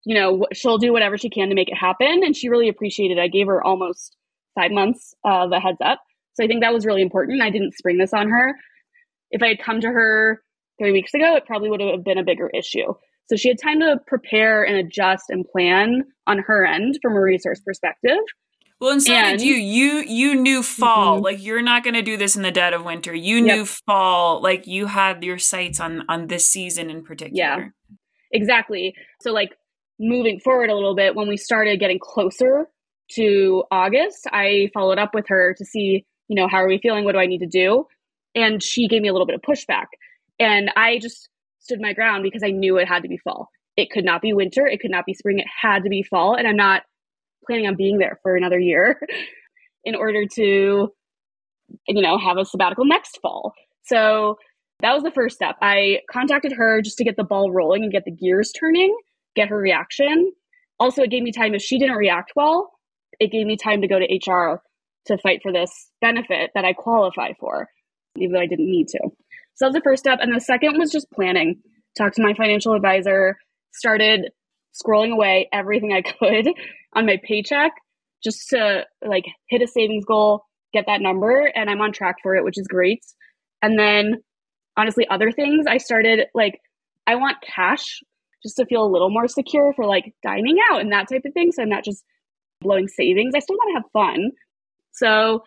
you 0.04 0.14
know, 0.14 0.46
she'll 0.52 0.78
do 0.78 0.92
whatever 0.92 1.16
she 1.16 1.30
can 1.30 1.48
to 1.48 1.54
make 1.54 1.68
it 1.68 1.76
happen. 1.76 2.22
And 2.24 2.36
she 2.36 2.48
really 2.48 2.68
appreciated 2.68 3.18
it. 3.18 3.20
I 3.20 3.28
gave 3.28 3.46
her 3.46 3.64
almost 3.64 4.16
five 4.54 4.70
months 4.70 5.14
of 5.24 5.52
a 5.52 5.60
heads 5.60 5.78
up. 5.84 6.00
So 6.34 6.44
I 6.44 6.46
think 6.46 6.62
that 6.62 6.74
was 6.74 6.84
really 6.84 7.02
important. 7.02 7.42
I 7.42 7.50
didn't 7.50 7.74
spring 7.74 7.98
this 7.98 8.12
on 8.12 8.28
her. 8.28 8.54
If 9.30 9.42
I 9.42 9.48
had 9.48 9.62
come 9.62 9.80
to 9.80 9.88
her 9.88 10.42
three 10.78 10.92
weeks 10.92 11.14
ago, 11.14 11.36
it 11.36 11.46
probably 11.46 11.70
would 11.70 11.80
have 11.80 12.04
been 12.04 12.18
a 12.18 12.24
bigger 12.24 12.50
issue. 12.52 12.92
So 13.28 13.36
she 13.36 13.48
had 13.48 13.58
time 13.58 13.80
to 13.80 13.96
prepare 14.06 14.64
and 14.64 14.76
adjust 14.76 15.24
and 15.30 15.46
plan 15.50 16.04
on 16.26 16.38
her 16.38 16.66
end 16.66 16.98
from 17.00 17.14
a 17.14 17.20
resource 17.20 17.60
perspective. 17.64 18.18
Well, 18.80 18.92
and 18.92 19.02
so 19.02 19.12
and, 19.12 19.38
did 19.38 19.46
you. 19.46 19.54
You 19.54 20.04
you 20.06 20.34
knew 20.34 20.62
fall. 20.62 21.16
Mm-hmm. 21.16 21.24
Like 21.24 21.42
you're 21.42 21.62
not 21.62 21.84
going 21.84 21.94
to 21.94 22.02
do 22.02 22.16
this 22.16 22.36
in 22.36 22.42
the 22.42 22.50
dead 22.50 22.72
of 22.72 22.84
winter. 22.84 23.14
You 23.14 23.36
yep. 23.36 23.44
knew 23.44 23.64
fall. 23.64 24.42
Like 24.42 24.66
you 24.66 24.86
had 24.86 25.22
your 25.24 25.38
sights 25.38 25.80
on 25.80 26.04
on 26.08 26.26
this 26.26 26.48
season 26.50 26.90
in 26.90 27.04
particular. 27.04 27.34
Yeah, 27.34 27.96
exactly. 28.32 28.94
So 29.20 29.32
like 29.32 29.52
moving 29.98 30.40
forward 30.40 30.70
a 30.70 30.74
little 30.74 30.94
bit, 30.94 31.14
when 31.14 31.28
we 31.28 31.36
started 31.36 31.78
getting 31.80 31.98
closer 32.00 32.68
to 33.12 33.64
August, 33.70 34.26
I 34.32 34.70
followed 34.74 34.98
up 34.98 35.14
with 35.14 35.26
her 35.28 35.54
to 35.56 35.64
see, 35.64 36.04
you 36.28 36.36
know, 36.36 36.48
how 36.48 36.58
are 36.58 36.68
we 36.68 36.78
feeling? 36.78 37.04
What 37.04 37.12
do 37.12 37.18
I 37.18 37.26
need 37.26 37.40
to 37.40 37.46
do? 37.46 37.86
And 38.34 38.62
she 38.62 38.88
gave 38.88 39.02
me 39.02 39.08
a 39.08 39.12
little 39.12 39.26
bit 39.26 39.36
of 39.36 39.42
pushback, 39.42 39.86
and 40.40 40.70
I 40.76 40.98
just 40.98 41.28
stood 41.60 41.80
my 41.80 41.92
ground 41.92 42.24
because 42.24 42.42
I 42.42 42.50
knew 42.50 42.76
it 42.76 42.88
had 42.88 43.02
to 43.04 43.08
be 43.08 43.18
fall. 43.18 43.48
It 43.76 43.90
could 43.90 44.04
not 44.04 44.20
be 44.20 44.32
winter. 44.32 44.66
It 44.66 44.80
could 44.80 44.90
not 44.90 45.06
be 45.06 45.14
spring. 45.14 45.38
It 45.38 45.46
had 45.62 45.84
to 45.84 45.88
be 45.88 46.02
fall, 46.02 46.34
and 46.34 46.46
I'm 46.46 46.56
not 46.56 46.82
planning 47.46 47.66
on 47.66 47.76
being 47.76 47.98
there 47.98 48.18
for 48.22 48.36
another 48.36 48.58
year 48.58 49.00
in 49.84 49.94
order 49.94 50.24
to, 50.34 50.92
you 51.88 52.02
know, 52.02 52.18
have 52.18 52.38
a 52.38 52.44
sabbatical 52.44 52.84
next 52.84 53.18
fall. 53.20 53.52
So 53.84 54.36
that 54.80 54.92
was 54.92 55.02
the 55.02 55.10
first 55.10 55.36
step. 55.36 55.56
I 55.62 56.00
contacted 56.10 56.52
her 56.52 56.82
just 56.82 56.98
to 56.98 57.04
get 57.04 57.16
the 57.16 57.24
ball 57.24 57.52
rolling 57.52 57.82
and 57.82 57.92
get 57.92 58.04
the 58.04 58.10
gears 58.10 58.52
turning, 58.52 58.96
get 59.36 59.48
her 59.48 59.56
reaction. 59.56 60.32
Also, 60.80 61.02
it 61.02 61.10
gave 61.10 61.22
me 61.22 61.32
time 61.32 61.54
if 61.54 61.62
she 61.62 61.78
didn't 61.78 61.96
react 61.96 62.32
well, 62.34 62.72
it 63.20 63.30
gave 63.30 63.46
me 63.46 63.56
time 63.56 63.80
to 63.82 63.88
go 63.88 63.98
to 63.98 64.04
HR 64.04 64.60
to 65.06 65.18
fight 65.18 65.40
for 65.42 65.52
this 65.52 65.90
benefit 66.00 66.50
that 66.54 66.64
I 66.64 66.72
qualify 66.72 67.32
for, 67.38 67.68
even 68.16 68.32
though 68.32 68.40
I 68.40 68.46
didn't 68.46 68.70
need 68.70 68.88
to. 68.88 68.98
So 69.54 69.66
that 69.66 69.68
was 69.68 69.74
the 69.74 69.82
first 69.82 70.02
step. 70.02 70.18
And 70.20 70.34
the 70.34 70.40
second 70.40 70.78
was 70.78 70.90
just 70.90 71.10
planning. 71.12 71.60
Talked 71.96 72.16
to 72.16 72.22
my 72.22 72.34
financial 72.34 72.74
advisor, 72.74 73.36
started 73.72 74.32
scrolling 74.74 75.12
away 75.12 75.48
everything 75.52 75.92
I 75.92 76.02
could 76.18 76.48
on 76.94 77.06
my 77.06 77.18
paycheck 77.22 77.72
just 78.22 78.48
to 78.50 78.84
like 79.06 79.24
hit 79.48 79.62
a 79.62 79.66
savings 79.66 80.04
goal, 80.04 80.44
get 80.72 80.84
that 80.86 81.00
number, 81.00 81.50
and 81.54 81.68
I'm 81.68 81.80
on 81.80 81.92
track 81.92 82.16
for 82.22 82.34
it, 82.34 82.44
which 82.44 82.58
is 82.58 82.66
great. 82.66 83.04
And 83.62 83.78
then 83.78 84.22
honestly, 84.76 85.06
other 85.08 85.30
things 85.30 85.66
I 85.66 85.78
started 85.78 86.26
like 86.34 86.60
I 87.06 87.16
want 87.16 87.36
cash 87.42 88.00
just 88.42 88.56
to 88.56 88.66
feel 88.66 88.84
a 88.84 88.90
little 88.90 89.10
more 89.10 89.28
secure 89.28 89.72
for 89.74 89.86
like 89.86 90.14
dining 90.22 90.58
out 90.70 90.80
and 90.80 90.92
that 90.92 91.08
type 91.08 91.22
of 91.24 91.32
thing. 91.32 91.52
So 91.52 91.62
I'm 91.62 91.68
not 91.68 91.84
just 91.84 92.04
blowing 92.60 92.88
savings. 92.88 93.34
I 93.34 93.40
still 93.40 93.56
want 93.56 93.70
to 93.70 93.82
have 93.82 93.90
fun. 93.92 94.30
So 94.92 95.44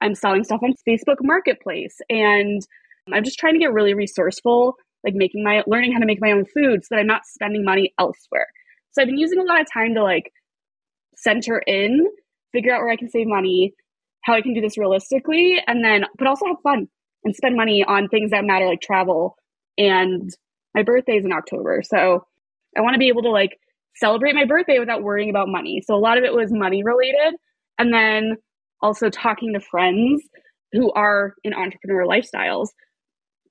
I'm 0.00 0.14
selling 0.14 0.44
stuff 0.44 0.60
on 0.62 0.74
Facebook 0.88 1.16
Marketplace 1.22 1.96
and 2.08 2.62
I'm 3.12 3.24
just 3.24 3.38
trying 3.38 3.54
to 3.54 3.58
get 3.58 3.72
really 3.72 3.94
resourceful, 3.94 4.76
like 5.04 5.14
making 5.14 5.44
my 5.44 5.62
learning 5.66 5.92
how 5.92 5.98
to 5.98 6.06
make 6.06 6.20
my 6.20 6.32
own 6.32 6.44
food 6.44 6.84
so 6.84 6.88
that 6.90 7.00
I'm 7.00 7.06
not 7.06 7.26
spending 7.26 7.64
money 7.64 7.92
elsewhere. 7.98 8.46
So 8.92 9.02
I've 9.02 9.08
been 9.08 9.18
using 9.18 9.38
a 9.38 9.44
lot 9.44 9.60
of 9.60 9.66
time 9.72 9.94
to 9.94 10.02
like 10.02 10.32
center 11.22 11.58
in, 11.58 12.06
figure 12.52 12.74
out 12.74 12.80
where 12.80 12.90
I 12.90 12.96
can 12.96 13.10
save 13.10 13.26
money, 13.26 13.74
how 14.22 14.34
I 14.34 14.42
can 14.42 14.54
do 14.54 14.60
this 14.60 14.78
realistically, 14.78 15.62
and 15.66 15.84
then, 15.84 16.04
but 16.18 16.26
also 16.26 16.46
have 16.46 16.56
fun 16.62 16.88
and 17.24 17.34
spend 17.34 17.56
money 17.56 17.84
on 17.84 18.08
things 18.08 18.30
that 18.30 18.44
matter 18.44 18.66
like 18.66 18.80
travel. 18.80 19.36
And 19.76 20.30
my 20.74 20.82
birthday 20.82 21.16
is 21.16 21.24
in 21.24 21.32
October. 21.32 21.82
So 21.84 22.24
I 22.76 22.80
want 22.80 22.94
to 22.94 22.98
be 22.98 23.08
able 23.08 23.22
to 23.22 23.30
like 23.30 23.58
celebrate 23.96 24.34
my 24.34 24.44
birthday 24.44 24.78
without 24.78 25.02
worrying 25.02 25.30
about 25.30 25.48
money. 25.48 25.82
So 25.86 25.94
a 25.94 25.98
lot 25.98 26.18
of 26.18 26.24
it 26.24 26.32
was 26.32 26.52
money 26.52 26.82
related. 26.82 27.34
And 27.78 27.92
then 27.92 28.36
also 28.80 29.10
talking 29.10 29.52
to 29.54 29.60
friends 29.60 30.22
who 30.72 30.92
are 30.92 31.34
in 31.44 31.54
entrepreneur 31.54 32.04
lifestyles. 32.04 32.68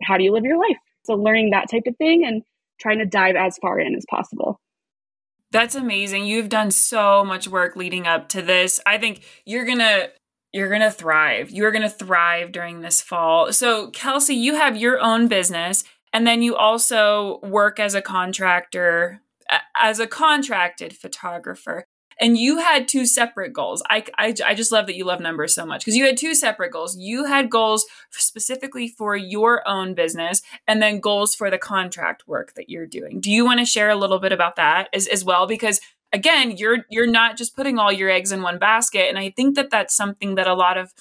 How 0.03 0.17
do 0.17 0.23
you 0.23 0.31
live 0.31 0.43
your 0.43 0.57
life? 0.57 0.77
So 1.03 1.15
learning 1.15 1.49
that 1.51 1.69
type 1.69 1.83
of 1.87 1.97
thing 1.97 2.25
and 2.25 2.43
trying 2.79 2.99
to 2.99 3.05
dive 3.05 3.35
as 3.35 3.57
far 3.57 3.79
in 3.79 3.95
as 3.95 4.05
possible. 4.09 4.59
That's 5.51 5.75
amazing. 5.75 6.25
You've 6.25 6.49
done 6.49 6.71
so 6.71 7.23
much 7.23 7.47
work 7.47 7.75
leading 7.75 8.05
up 8.05 8.29
to 8.29 8.41
this. 8.41 8.79
I 8.85 8.97
think 8.97 9.23
you're 9.45 9.65
going 9.65 9.79
to 9.79 10.11
you're 10.53 10.69
going 10.69 10.81
to 10.81 10.91
thrive. 10.91 11.51
You're 11.51 11.71
going 11.71 11.83
to 11.83 11.89
thrive 11.89 12.51
during 12.51 12.79
this 12.79 13.01
fall. 13.01 13.51
So, 13.51 13.91
Kelsey, 13.91 14.33
you 14.33 14.55
have 14.55 14.77
your 14.77 14.99
own 14.99 15.27
business 15.27 15.83
and 16.13 16.25
then 16.25 16.41
you 16.41 16.55
also 16.55 17.39
work 17.43 17.79
as 17.79 17.93
a 17.93 18.01
contractor 18.01 19.21
as 19.75 19.99
a 19.99 20.07
contracted 20.07 20.95
photographer. 20.95 21.85
And 22.19 22.37
you 22.37 22.57
had 22.57 22.87
two 22.87 23.05
separate 23.05 23.53
goals. 23.53 23.83
I, 23.89 24.03
I, 24.17 24.33
I 24.45 24.53
just 24.55 24.71
love 24.71 24.87
that 24.87 24.95
you 24.95 25.05
love 25.05 25.19
numbers 25.19 25.53
so 25.53 25.65
much 25.65 25.81
because 25.81 25.95
you 25.95 26.05
had 26.05 26.17
two 26.17 26.33
separate 26.33 26.71
goals. 26.71 26.97
You 26.97 27.25
had 27.25 27.49
goals 27.49 27.85
specifically 28.11 28.87
for 28.87 29.15
your 29.15 29.67
own 29.67 29.93
business 29.93 30.41
and 30.67 30.81
then 30.81 30.99
goals 30.99 31.35
for 31.35 31.49
the 31.51 31.57
contract 31.57 32.27
work 32.27 32.53
that 32.55 32.69
you're 32.69 32.87
doing. 32.87 33.21
Do 33.21 33.31
you 33.31 33.45
want 33.45 33.59
to 33.59 33.65
share 33.65 33.89
a 33.89 33.95
little 33.95 34.19
bit 34.19 34.31
about 34.31 34.55
that 34.55 34.89
as, 34.93 35.07
as 35.07 35.23
well? 35.23 35.47
Because 35.47 35.79
again, 36.11 36.57
you're 36.57 36.85
you're 36.89 37.07
not 37.07 37.37
just 37.37 37.55
putting 37.55 37.77
all 37.77 37.91
your 37.91 38.09
eggs 38.09 38.31
in 38.31 38.41
one 38.41 38.59
basket. 38.59 39.09
And 39.09 39.19
I 39.19 39.29
think 39.29 39.55
that 39.55 39.69
that's 39.69 39.95
something 39.95 40.35
that 40.35 40.47
a 40.47 40.53
lot 40.53 40.77
of 40.77 40.93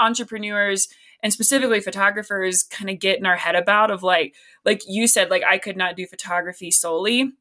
entrepreneurs 0.00 0.88
and 1.22 1.32
specifically 1.32 1.80
photographers 1.80 2.64
kind 2.64 2.90
of 2.90 2.98
get 2.98 3.18
in 3.18 3.26
our 3.26 3.36
head 3.36 3.54
about 3.54 3.90
of 3.90 4.02
like 4.02 4.34
like 4.64 4.82
you 4.86 5.06
said 5.06 5.30
like 5.30 5.42
I 5.44 5.58
could 5.58 5.76
not 5.76 5.96
do 5.96 6.06
photography 6.06 6.70
solely 6.70 7.32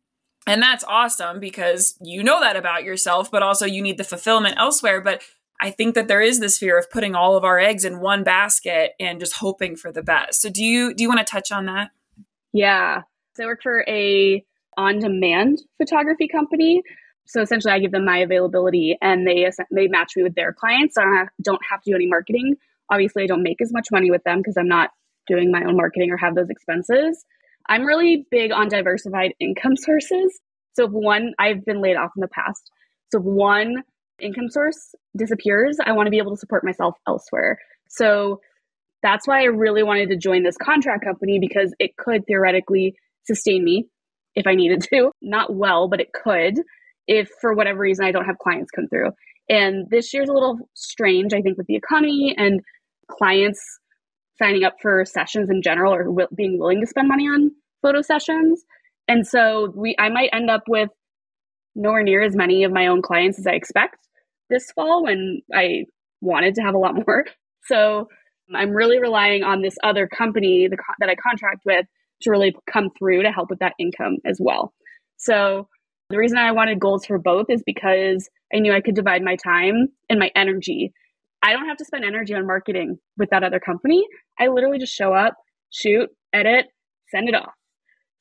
and 0.47 0.61
that's 0.61 0.83
awesome 0.83 1.39
because 1.39 1.95
you 2.01 2.23
know 2.23 2.39
that 2.39 2.55
about 2.55 2.83
yourself, 2.83 3.29
but 3.29 3.43
also 3.43 3.65
you 3.65 3.81
need 3.81 3.97
the 3.97 4.03
fulfillment 4.03 4.55
elsewhere. 4.57 5.01
But 5.01 5.21
I 5.61 5.69
think 5.69 5.93
that 5.93 6.07
there 6.07 6.21
is 6.21 6.39
this 6.39 6.57
fear 6.57 6.77
of 6.77 6.89
putting 6.89 7.13
all 7.13 7.37
of 7.37 7.43
our 7.43 7.59
eggs 7.59 7.85
in 7.85 7.99
one 7.99 8.23
basket 8.23 8.93
and 8.99 9.19
just 9.19 9.35
hoping 9.35 9.75
for 9.75 9.91
the 9.91 10.01
best. 10.01 10.41
So 10.41 10.49
do 10.49 10.63
you 10.63 10.93
do 10.93 11.03
you 11.03 11.09
want 11.09 11.19
to 11.25 11.31
touch 11.31 11.51
on 11.51 11.65
that? 11.67 11.91
Yeah. 12.51 13.01
So 13.35 13.43
I 13.43 13.45
work 13.45 13.61
for 13.61 13.85
a 13.87 14.43
on-demand 14.77 15.61
photography 15.77 16.27
company. 16.27 16.81
So 17.27 17.41
essentially 17.41 17.73
I 17.73 17.79
give 17.79 17.91
them 17.91 18.05
my 18.05 18.17
availability 18.17 18.97
and 19.01 19.27
they 19.27 19.49
they 19.71 19.87
match 19.87 20.13
me 20.15 20.23
with 20.23 20.33
their 20.35 20.53
clients. 20.53 20.95
So 20.95 21.03
I 21.03 21.25
don't 21.41 21.61
have 21.69 21.81
to 21.83 21.91
do 21.91 21.95
any 21.95 22.07
marketing. 22.07 22.55
Obviously 22.91 23.23
I 23.23 23.27
don't 23.27 23.43
make 23.43 23.61
as 23.61 23.71
much 23.71 23.87
money 23.91 24.09
with 24.09 24.23
them 24.23 24.39
because 24.39 24.57
I'm 24.57 24.67
not 24.67 24.89
doing 25.27 25.51
my 25.51 25.63
own 25.63 25.77
marketing 25.77 26.11
or 26.11 26.17
have 26.17 26.35
those 26.35 26.49
expenses. 26.49 27.23
I'm 27.69 27.85
really 27.85 28.25
big 28.29 28.51
on 28.51 28.67
diversified 28.67 29.33
income 29.39 29.75
sources. 29.75 30.39
So 30.73 30.85
if 30.85 30.91
one, 30.91 31.33
I've 31.39 31.65
been 31.65 31.81
laid 31.81 31.95
off 31.95 32.11
in 32.15 32.21
the 32.21 32.27
past. 32.27 32.71
So 33.11 33.19
if 33.19 33.25
one 33.25 33.83
income 34.21 34.49
source 34.49 34.93
disappears, 35.17 35.77
I 35.83 35.91
want 35.91 36.07
to 36.07 36.11
be 36.11 36.17
able 36.17 36.31
to 36.31 36.39
support 36.39 36.63
myself 36.63 36.95
elsewhere. 37.07 37.57
So 37.89 38.39
that's 39.03 39.27
why 39.27 39.41
I 39.41 39.45
really 39.45 39.83
wanted 39.83 40.09
to 40.09 40.17
join 40.17 40.43
this 40.43 40.57
contract 40.57 41.03
company 41.03 41.39
because 41.39 41.73
it 41.79 41.97
could 41.97 42.25
theoretically 42.27 42.95
sustain 43.25 43.63
me 43.63 43.85
if 44.35 44.47
I 44.47 44.55
needed 44.55 44.83
to. 44.91 45.11
Not 45.21 45.53
well, 45.53 45.87
but 45.87 45.99
it 45.99 46.09
could 46.13 46.59
if 47.07 47.29
for 47.41 47.53
whatever 47.53 47.79
reason 47.79 48.05
I 48.05 48.11
don't 48.11 48.25
have 48.25 48.37
clients 48.37 48.71
come 48.71 48.87
through. 48.87 49.09
And 49.49 49.87
this 49.89 50.13
year's 50.13 50.29
a 50.29 50.33
little 50.33 50.59
strange, 50.75 51.33
I 51.33 51.41
think, 51.41 51.57
with 51.57 51.67
the 51.67 51.75
economy 51.75 52.33
and 52.37 52.61
clients 53.09 53.59
signing 54.41 54.63
up 54.63 54.75
for 54.81 55.05
sessions 55.05 55.49
in 55.49 55.61
general 55.61 55.93
or 55.93 56.03
w- 56.05 56.27
being 56.35 56.57
willing 56.57 56.81
to 56.81 56.87
spend 56.87 57.07
money 57.07 57.25
on 57.25 57.51
photo 57.81 58.01
sessions. 58.01 58.63
And 59.07 59.25
so 59.27 59.71
we 59.75 59.95
I 59.99 60.09
might 60.09 60.29
end 60.33 60.49
up 60.49 60.63
with 60.67 60.89
nowhere 61.75 62.03
near 62.03 62.21
as 62.21 62.35
many 62.35 62.63
of 62.63 62.71
my 62.71 62.87
own 62.87 63.01
clients 63.01 63.39
as 63.39 63.47
I 63.47 63.51
expect 63.51 63.97
this 64.49 64.71
fall 64.71 65.03
when 65.03 65.41
I 65.53 65.85
wanted 66.21 66.55
to 66.55 66.61
have 66.61 66.75
a 66.75 66.77
lot 66.77 66.95
more. 67.07 67.25
So 67.65 68.07
I'm 68.53 68.71
really 68.71 68.99
relying 68.99 69.43
on 69.43 69.61
this 69.61 69.75
other 69.83 70.07
company 70.07 70.67
that 70.67 71.09
I 71.09 71.15
contract 71.15 71.61
with 71.65 71.85
to 72.23 72.29
really 72.29 72.55
come 72.71 72.89
through 72.97 73.23
to 73.23 73.31
help 73.31 73.49
with 73.49 73.59
that 73.59 73.73
income 73.79 74.17
as 74.25 74.37
well. 74.39 74.73
So 75.17 75.67
the 76.09 76.17
reason 76.17 76.37
I 76.37 76.51
wanted 76.51 76.79
goals 76.79 77.05
for 77.05 77.17
both 77.17 77.45
is 77.49 77.63
because 77.65 78.29
I 78.53 78.59
knew 78.59 78.73
I 78.73 78.81
could 78.81 78.95
divide 78.95 79.23
my 79.23 79.37
time 79.37 79.87
and 80.09 80.19
my 80.19 80.29
energy 80.35 80.91
I 81.43 81.53
don't 81.53 81.67
have 81.67 81.77
to 81.77 81.85
spend 81.85 82.05
energy 82.05 82.33
on 82.33 82.45
marketing 82.45 82.99
with 83.17 83.29
that 83.31 83.43
other 83.43 83.59
company. 83.59 84.05
I 84.39 84.47
literally 84.47 84.79
just 84.79 84.93
show 84.93 85.13
up, 85.13 85.35
shoot, 85.71 86.09
edit, 86.33 86.67
send 87.09 87.29
it 87.29 87.35
off. 87.35 87.53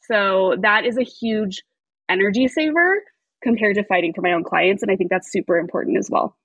So 0.03 0.57
that 0.63 0.85
is 0.85 0.97
a 0.97 1.03
huge 1.03 1.63
energy 2.09 2.49
saver 2.49 3.03
compared 3.43 3.77
to 3.77 3.85
fighting 3.85 4.13
for 4.13 4.23
my 4.23 4.33
own 4.33 4.45
clients. 4.45 4.83
And 4.83 4.91
I 4.91 4.97
think 4.97 5.11
that's 5.11 5.31
super 5.31 5.59
important 5.59 5.99
as 5.99 6.09
well. 6.11 6.37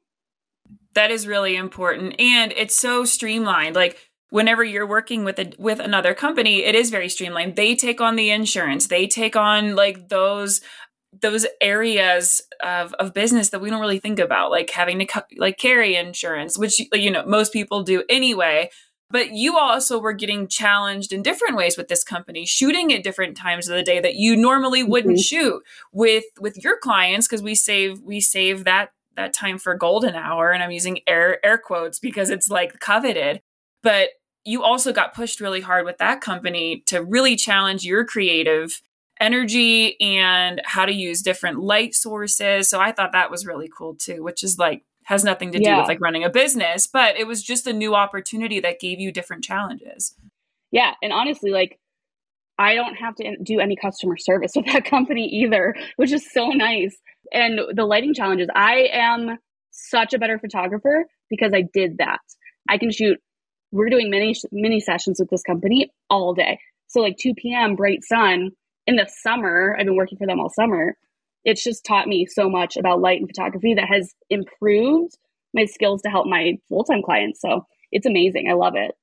That 0.93 1.11
is 1.11 1.27
really 1.27 1.55
important. 1.55 2.19
And 2.19 2.53
it's 2.55 2.75
so 2.75 3.05
streamlined. 3.05 3.75
Like, 3.75 3.97
whenever 4.29 4.63
you're 4.63 4.87
working 4.87 5.23
with 5.23 5.39
a 5.39 5.53
with 5.59 5.79
another 5.79 6.13
company 6.13 6.63
it 6.63 6.73
is 6.73 6.89
very 6.89 7.07
streamlined 7.07 7.55
they 7.55 7.75
take 7.75 8.01
on 8.01 8.15
the 8.15 8.31
insurance 8.31 8.87
they 8.87 9.05
take 9.05 9.35
on 9.35 9.75
like 9.75 10.09
those 10.09 10.61
those 11.21 11.45
areas 11.61 12.41
of, 12.63 12.93
of 12.95 13.13
business 13.13 13.49
that 13.49 13.61
we 13.61 13.69
don't 13.69 13.81
really 13.81 13.99
think 13.99 14.19
about, 14.19 14.51
like 14.51 14.69
having 14.69 14.99
to 14.99 15.25
like 15.37 15.57
carry 15.57 15.95
insurance, 15.95 16.57
which 16.57 16.79
you 16.93 17.11
know 17.11 17.25
most 17.25 17.53
people 17.53 17.83
do 17.83 18.03
anyway. 18.09 18.69
But 19.11 19.31
you 19.31 19.57
also 19.57 19.99
were 19.99 20.13
getting 20.13 20.47
challenged 20.47 21.13
in 21.13 21.21
different 21.21 21.55
ways 21.55 21.77
with 21.77 21.87
this 21.87 22.03
company, 22.03 22.45
shooting 22.45 22.91
at 22.91 23.03
different 23.03 23.37
times 23.37 23.69
of 23.69 23.75
the 23.75 23.83
day 23.83 23.99
that 23.99 24.15
you 24.15 24.35
normally 24.35 24.81
wouldn't 24.81 25.17
mm-hmm. 25.17 25.21
shoot 25.21 25.63
with 25.91 26.25
with 26.39 26.57
your 26.63 26.77
clients 26.77 27.27
because 27.27 27.43
we 27.43 27.55
save 27.55 28.01
we 28.01 28.19
save 28.19 28.63
that 28.63 28.91
that 29.15 29.33
time 29.33 29.57
for 29.57 29.75
golden 29.75 30.15
hour, 30.15 30.51
and 30.51 30.63
I'm 30.63 30.71
using 30.71 30.99
air 31.07 31.43
air 31.45 31.57
quotes 31.57 31.99
because 31.99 32.29
it's 32.29 32.49
like 32.49 32.79
coveted. 32.79 33.41
But 33.83 34.09
you 34.43 34.63
also 34.63 34.93
got 34.93 35.13
pushed 35.13 35.39
really 35.39 35.61
hard 35.61 35.85
with 35.85 35.97
that 35.97 36.21
company 36.21 36.83
to 36.85 37.03
really 37.03 37.35
challenge 37.35 37.83
your 37.83 38.05
creative 38.05 38.81
energy 39.25 39.99
and 39.99 40.61
how 40.65 40.85
to 40.85 40.93
use 40.93 41.21
different 41.21 41.59
light 41.59 41.95
sources. 41.95 42.69
So 42.69 42.79
I 42.79 42.91
thought 42.91 43.11
that 43.13 43.31
was 43.31 43.45
really 43.45 43.69
cool 43.75 43.95
too, 43.95 44.23
which 44.23 44.43
is 44.43 44.57
like 44.57 44.83
has 45.03 45.23
nothing 45.23 45.51
to 45.51 45.59
do 45.59 45.65
yeah. 45.65 45.79
with 45.79 45.87
like 45.87 46.01
running 46.01 46.23
a 46.23 46.29
business, 46.29 46.87
but 46.87 47.15
it 47.15 47.27
was 47.27 47.43
just 47.43 47.67
a 47.67 47.73
new 47.73 47.93
opportunity 47.93 48.59
that 48.59 48.79
gave 48.79 48.99
you 48.99 49.11
different 49.11 49.43
challenges. 49.43 50.15
Yeah, 50.71 50.93
and 51.01 51.11
honestly 51.11 51.51
like 51.51 51.79
I 52.57 52.75
don't 52.75 52.95
have 52.95 53.15
to 53.15 53.35
do 53.43 53.59
any 53.59 53.75
customer 53.75 54.17
service 54.17 54.53
with 54.55 54.65
that 54.67 54.85
company 54.89 55.27
either, 55.27 55.75
which 55.97 56.11
is 56.11 56.31
so 56.31 56.49
nice. 56.49 56.95
And 57.33 57.59
the 57.73 57.85
lighting 57.85 58.13
challenges, 58.13 58.47
I 58.55 58.89
am 58.93 59.37
such 59.71 60.13
a 60.13 60.19
better 60.19 60.39
photographer 60.39 61.05
because 61.29 61.51
I 61.53 61.63
did 61.73 61.97
that. 61.97 62.21
I 62.69 62.77
can 62.77 62.91
shoot 62.91 63.19
we're 63.71 63.89
doing 63.89 64.09
mini 64.09 64.33
mini 64.51 64.79
sessions 64.79 65.19
with 65.19 65.29
this 65.29 65.43
company 65.43 65.91
all 66.09 66.33
day. 66.33 66.59
So 66.87 67.01
like 67.01 67.17
2 67.17 67.33
p.m. 67.35 67.75
bright 67.75 68.03
sun, 68.03 68.51
in 68.87 68.95
the 68.95 69.09
summer, 69.21 69.75
I've 69.77 69.85
been 69.85 69.95
working 69.95 70.17
for 70.17 70.27
them 70.27 70.39
all 70.39 70.49
summer. 70.49 70.95
It's 71.43 71.63
just 71.63 71.85
taught 71.85 72.07
me 72.07 72.25
so 72.25 72.49
much 72.49 72.77
about 72.77 73.01
light 73.01 73.19
and 73.19 73.29
photography 73.29 73.73
that 73.75 73.87
has 73.87 74.13
improved 74.29 75.17
my 75.53 75.65
skills 75.65 76.01
to 76.01 76.09
help 76.09 76.27
my 76.27 76.57
full 76.69 76.83
time 76.83 77.01
clients. 77.01 77.41
So 77.41 77.65
it's 77.91 78.05
amazing. 78.05 78.49
I 78.49 78.53
love 78.53 78.75
it. 78.75 78.95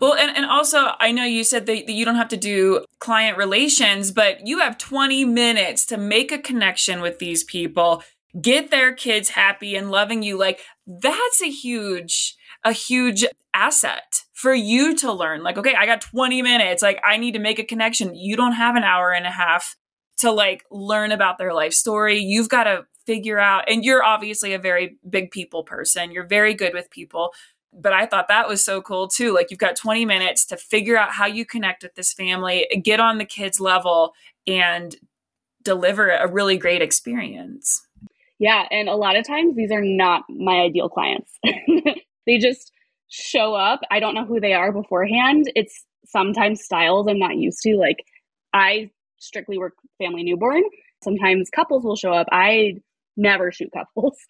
Well, 0.00 0.14
and, 0.14 0.36
and 0.36 0.46
also, 0.46 0.88
I 0.98 1.12
know 1.12 1.24
you 1.24 1.44
said 1.44 1.66
that, 1.66 1.86
that 1.86 1.92
you 1.92 2.04
don't 2.04 2.16
have 2.16 2.30
to 2.30 2.36
do 2.36 2.84
client 2.98 3.36
relations, 3.36 4.10
but 4.10 4.46
you 4.46 4.58
have 4.58 4.78
20 4.78 5.24
minutes 5.26 5.86
to 5.86 5.96
make 5.96 6.32
a 6.32 6.38
connection 6.38 7.00
with 7.02 7.18
these 7.18 7.44
people, 7.44 8.02
get 8.40 8.70
their 8.70 8.92
kids 8.92 9.30
happy 9.30 9.76
and 9.76 9.90
loving 9.90 10.22
you. 10.22 10.36
Like, 10.36 10.60
that's 10.86 11.40
a 11.40 11.50
huge, 11.50 12.34
a 12.64 12.72
huge 12.72 13.24
asset 13.54 14.22
for 14.42 14.52
you 14.52 14.96
to 14.96 15.12
learn. 15.12 15.44
Like, 15.44 15.56
okay, 15.56 15.76
I 15.76 15.86
got 15.86 16.00
20 16.00 16.42
minutes. 16.42 16.82
Like, 16.82 17.00
I 17.04 17.16
need 17.16 17.34
to 17.34 17.38
make 17.38 17.60
a 17.60 17.64
connection. 17.64 18.16
You 18.16 18.34
don't 18.34 18.54
have 18.54 18.74
an 18.74 18.82
hour 18.82 19.12
and 19.12 19.24
a 19.24 19.30
half 19.30 19.76
to 20.18 20.32
like 20.32 20.64
learn 20.68 21.12
about 21.12 21.38
their 21.38 21.54
life 21.54 21.72
story. 21.72 22.18
You've 22.18 22.48
got 22.48 22.64
to 22.64 22.84
figure 23.06 23.38
out, 23.38 23.70
and 23.70 23.84
you're 23.84 24.02
obviously 24.02 24.52
a 24.52 24.58
very 24.58 24.96
big 25.08 25.30
people 25.30 25.62
person. 25.62 26.10
You're 26.10 26.26
very 26.26 26.54
good 26.54 26.74
with 26.74 26.90
people. 26.90 27.32
But 27.72 27.92
I 27.92 28.04
thought 28.04 28.26
that 28.26 28.48
was 28.48 28.64
so 28.64 28.82
cool 28.82 29.06
too. 29.06 29.32
Like, 29.32 29.52
you've 29.52 29.60
got 29.60 29.76
20 29.76 30.04
minutes 30.06 30.44
to 30.46 30.56
figure 30.56 30.96
out 30.96 31.12
how 31.12 31.26
you 31.26 31.46
connect 31.46 31.84
with 31.84 31.94
this 31.94 32.12
family, 32.12 32.66
get 32.82 32.98
on 32.98 33.18
the 33.18 33.24
kids' 33.24 33.60
level, 33.60 34.12
and 34.44 34.96
deliver 35.62 36.10
a 36.10 36.26
really 36.26 36.58
great 36.58 36.82
experience. 36.82 37.86
Yeah. 38.40 38.66
And 38.72 38.88
a 38.88 38.96
lot 38.96 39.14
of 39.14 39.24
times 39.24 39.54
these 39.54 39.70
are 39.70 39.84
not 39.84 40.24
my 40.28 40.62
ideal 40.62 40.88
clients. 40.88 41.30
they 42.26 42.38
just, 42.38 42.71
show 43.12 43.54
up. 43.54 43.80
I 43.90 44.00
don't 44.00 44.14
know 44.14 44.24
who 44.24 44.40
they 44.40 44.54
are 44.54 44.72
beforehand. 44.72 45.44
It's 45.54 45.84
sometimes 46.06 46.64
styles 46.64 47.06
I'm 47.06 47.18
not 47.18 47.36
used 47.36 47.60
to. 47.62 47.76
Like 47.76 48.04
I 48.54 48.90
strictly 49.18 49.58
work 49.58 49.74
family 49.98 50.24
newborn. 50.24 50.62
Sometimes 51.04 51.50
couples 51.50 51.84
will 51.84 51.96
show 51.96 52.12
up. 52.12 52.26
I 52.32 52.76
never 53.16 53.52
shoot 53.52 53.70
couples. 53.72 54.16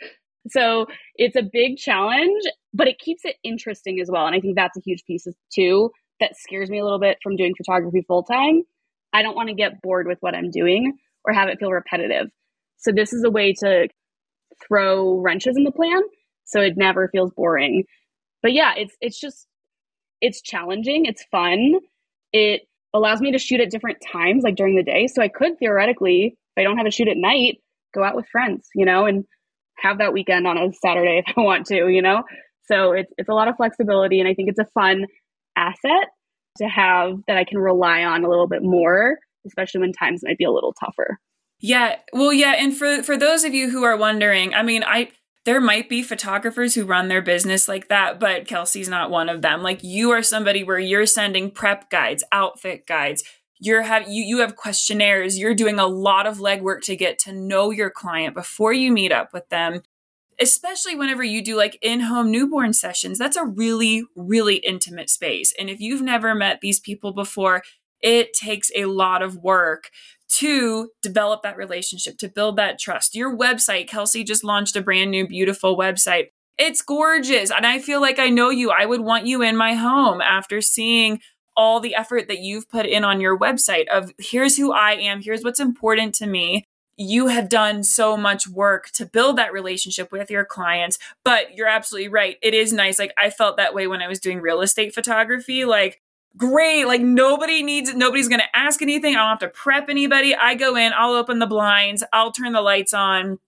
So 0.48 0.86
it's 1.14 1.36
a 1.36 1.42
big 1.52 1.76
challenge, 1.76 2.42
but 2.74 2.88
it 2.88 2.98
keeps 2.98 3.24
it 3.24 3.36
interesting 3.44 4.00
as 4.00 4.10
well. 4.10 4.26
And 4.26 4.34
I 4.34 4.40
think 4.40 4.56
that's 4.56 4.76
a 4.76 4.82
huge 4.84 5.04
piece 5.04 5.24
too 5.54 5.92
that 6.18 6.36
scares 6.36 6.68
me 6.68 6.80
a 6.80 6.82
little 6.82 6.98
bit 6.98 7.18
from 7.22 7.36
doing 7.36 7.54
photography 7.56 8.04
full 8.08 8.24
time. 8.24 8.62
I 9.12 9.22
don't 9.22 9.36
want 9.36 9.50
to 9.50 9.54
get 9.54 9.80
bored 9.82 10.08
with 10.08 10.18
what 10.18 10.34
I'm 10.34 10.50
doing 10.50 10.98
or 11.24 11.32
have 11.32 11.48
it 11.48 11.60
feel 11.60 11.70
repetitive. 11.70 12.26
So 12.76 12.90
this 12.90 13.12
is 13.12 13.22
a 13.22 13.30
way 13.30 13.54
to 13.60 13.86
throw 14.66 15.20
wrenches 15.20 15.56
in 15.56 15.62
the 15.62 15.70
plan 15.70 16.02
so 16.42 16.60
it 16.60 16.76
never 16.76 17.06
feels 17.06 17.30
boring 17.30 17.84
but 18.42 18.52
yeah, 18.52 18.72
it's 18.76 18.94
it's 19.00 19.18
just 19.18 19.46
it's 20.20 20.40
challenging, 20.42 21.06
it's 21.06 21.24
fun. 21.30 21.74
It 22.32 22.62
allows 22.94 23.20
me 23.20 23.32
to 23.32 23.38
shoot 23.38 23.60
at 23.60 23.70
different 23.70 23.98
times, 24.12 24.44
like 24.44 24.56
during 24.56 24.76
the 24.76 24.82
day. 24.82 25.06
So 25.06 25.22
I 25.22 25.28
could 25.28 25.58
theoretically, 25.58 26.36
if 26.56 26.60
I 26.60 26.62
don't 26.62 26.76
have 26.76 26.86
a 26.86 26.90
shoot 26.90 27.08
at 27.08 27.16
night, 27.16 27.58
go 27.94 28.04
out 28.04 28.16
with 28.16 28.26
friends, 28.30 28.68
you 28.74 28.84
know, 28.84 29.06
and 29.06 29.24
have 29.78 29.98
that 29.98 30.12
weekend 30.12 30.46
on 30.46 30.58
a 30.58 30.72
Saturday 30.72 31.22
if 31.26 31.34
I 31.36 31.40
want 31.40 31.66
to, 31.66 31.88
you 31.88 32.02
know. 32.02 32.22
So 32.70 32.92
it's 32.92 33.12
it's 33.18 33.28
a 33.28 33.34
lot 33.34 33.48
of 33.48 33.56
flexibility, 33.56 34.20
and 34.20 34.28
I 34.28 34.34
think 34.34 34.48
it's 34.48 34.58
a 34.58 34.68
fun 34.74 35.06
asset 35.56 36.08
to 36.58 36.66
have 36.66 37.14
that 37.26 37.36
I 37.36 37.44
can 37.44 37.58
rely 37.58 38.02
on 38.02 38.24
a 38.24 38.28
little 38.28 38.46
bit 38.46 38.62
more, 38.62 39.18
especially 39.46 39.80
when 39.80 39.92
times 39.92 40.20
might 40.22 40.38
be 40.38 40.44
a 40.44 40.50
little 40.50 40.74
tougher. 40.74 41.18
Yeah. 41.60 41.96
Well, 42.12 42.32
yeah, 42.32 42.54
and 42.58 42.76
for 42.76 43.02
for 43.02 43.16
those 43.16 43.44
of 43.44 43.54
you 43.54 43.70
who 43.70 43.84
are 43.84 43.96
wondering, 43.96 44.54
I 44.54 44.62
mean, 44.62 44.84
I 44.84 45.10
there 45.44 45.60
might 45.60 45.88
be 45.88 46.02
photographers 46.02 46.74
who 46.74 46.84
run 46.84 47.08
their 47.08 47.22
business 47.22 47.66
like 47.66 47.88
that, 47.88 48.20
but 48.20 48.46
Kelsey's 48.46 48.88
not 48.88 49.10
one 49.10 49.28
of 49.28 49.42
them. 49.42 49.62
Like 49.62 49.82
you 49.82 50.10
are 50.10 50.22
somebody 50.22 50.62
where 50.62 50.78
you're 50.78 51.06
sending 51.06 51.50
prep 51.50 51.90
guides, 51.90 52.22
outfit 52.30 52.86
guides, 52.86 53.24
you're 53.58 53.82
have 53.82 54.08
you 54.08 54.24
you 54.24 54.38
have 54.38 54.56
questionnaires, 54.56 55.38
you're 55.38 55.54
doing 55.54 55.78
a 55.78 55.86
lot 55.86 56.26
of 56.26 56.38
legwork 56.38 56.80
to 56.82 56.96
get 56.96 57.18
to 57.20 57.32
know 57.32 57.70
your 57.70 57.90
client 57.90 58.34
before 58.34 58.72
you 58.72 58.92
meet 58.92 59.12
up 59.12 59.32
with 59.32 59.48
them. 59.48 59.82
Especially 60.40 60.96
whenever 60.96 61.22
you 61.22 61.44
do 61.44 61.56
like 61.56 61.78
in-home 61.82 62.30
newborn 62.30 62.72
sessions, 62.72 63.18
that's 63.18 63.36
a 63.36 63.44
really 63.44 64.04
really 64.16 64.56
intimate 64.56 65.10
space. 65.10 65.52
And 65.58 65.68
if 65.68 65.80
you've 65.80 66.02
never 66.02 66.34
met 66.34 66.60
these 66.60 66.80
people 66.80 67.12
before, 67.12 67.62
it 68.00 68.32
takes 68.32 68.70
a 68.74 68.86
lot 68.86 69.22
of 69.22 69.36
work 69.36 69.90
to 70.38 70.88
develop 71.02 71.42
that 71.42 71.58
relationship, 71.58 72.16
to 72.18 72.28
build 72.28 72.56
that 72.56 72.78
trust. 72.78 73.14
Your 73.14 73.36
website, 73.36 73.86
Kelsey 73.86 74.24
just 74.24 74.42
launched 74.42 74.76
a 74.76 74.80
brand 74.80 75.10
new, 75.10 75.26
beautiful 75.26 75.76
website. 75.76 76.28
It's 76.58 76.80
gorgeous. 76.80 77.50
And 77.50 77.66
I 77.66 77.78
feel 77.78 78.00
like 78.00 78.18
I 78.18 78.30
know 78.30 78.48
you. 78.48 78.70
I 78.70 78.86
would 78.86 79.02
want 79.02 79.26
you 79.26 79.42
in 79.42 79.56
my 79.56 79.74
home 79.74 80.22
after 80.22 80.62
seeing 80.62 81.20
all 81.54 81.80
the 81.80 81.94
effort 81.94 82.28
that 82.28 82.40
you've 82.40 82.70
put 82.70 82.86
in 82.86 83.04
on 83.04 83.20
your 83.20 83.38
website 83.38 83.88
of 83.88 84.12
here's 84.18 84.56
who 84.56 84.72
I 84.72 84.92
am, 84.92 85.20
here's 85.20 85.44
what's 85.44 85.60
important 85.60 86.14
to 86.16 86.26
me. 86.26 86.64
You 86.96 87.26
have 87.26 87.50
done 87.50 87.84
so 87.84 88.16
much 88.16 88.48
work 88.48 88.90
to 88.92 89.04
build 89.04 89.36
that 89.36 89.52
relationship 89.52 90.12
with 90.12 90.30
your 90.30 90.46
clients, 90.46 90.98
but 91.24 91.54
you're 91.56 91.68
absolutely 91.68 92.08
right. 92.08 92.36
It 92.42 92.54
is 92.54 92.72
nice. 92.72 92.98
Like 92.98 93.12
I 93.18 93.28
felt 93.28 93.58
that 93.58 93.74
way 93.74 93.86
when 93.86 94.00
I 94.00 94.08
was 94.08 94.20
doing 94.20 94.40
real 94.40 94.62
estate 94.62 94.94
photography. 94.94 95.66
Like 95.66 96.00
great. 96.36 96.84
Like 96.86 97.00
nobody 97.00 97.62
needs, 97.62 97.94
nobody's 97.94 98.28
going 98.28 98.40
to 98.40 98.56
ask 98.56 98.82
anything. 98.82 99.14
I 99.14 99.18
don't 99.18 99.28
have 99.28 99.38
to 99.40 99.48
prep 99.48 99.88
anybody. 99.88 100.34
I 100.34 100.54
go 100.54 100.76
in, 100.76 100.92
I'll 100.96 101.14
open 101.14 101.38
the 101.38 101.46
blinds, 101.46 102.02
I'll 102.12 102.32
turn 102.32 102.52
the 102.52 102.60
lights 102.60 102.94
on. 102.94 103.38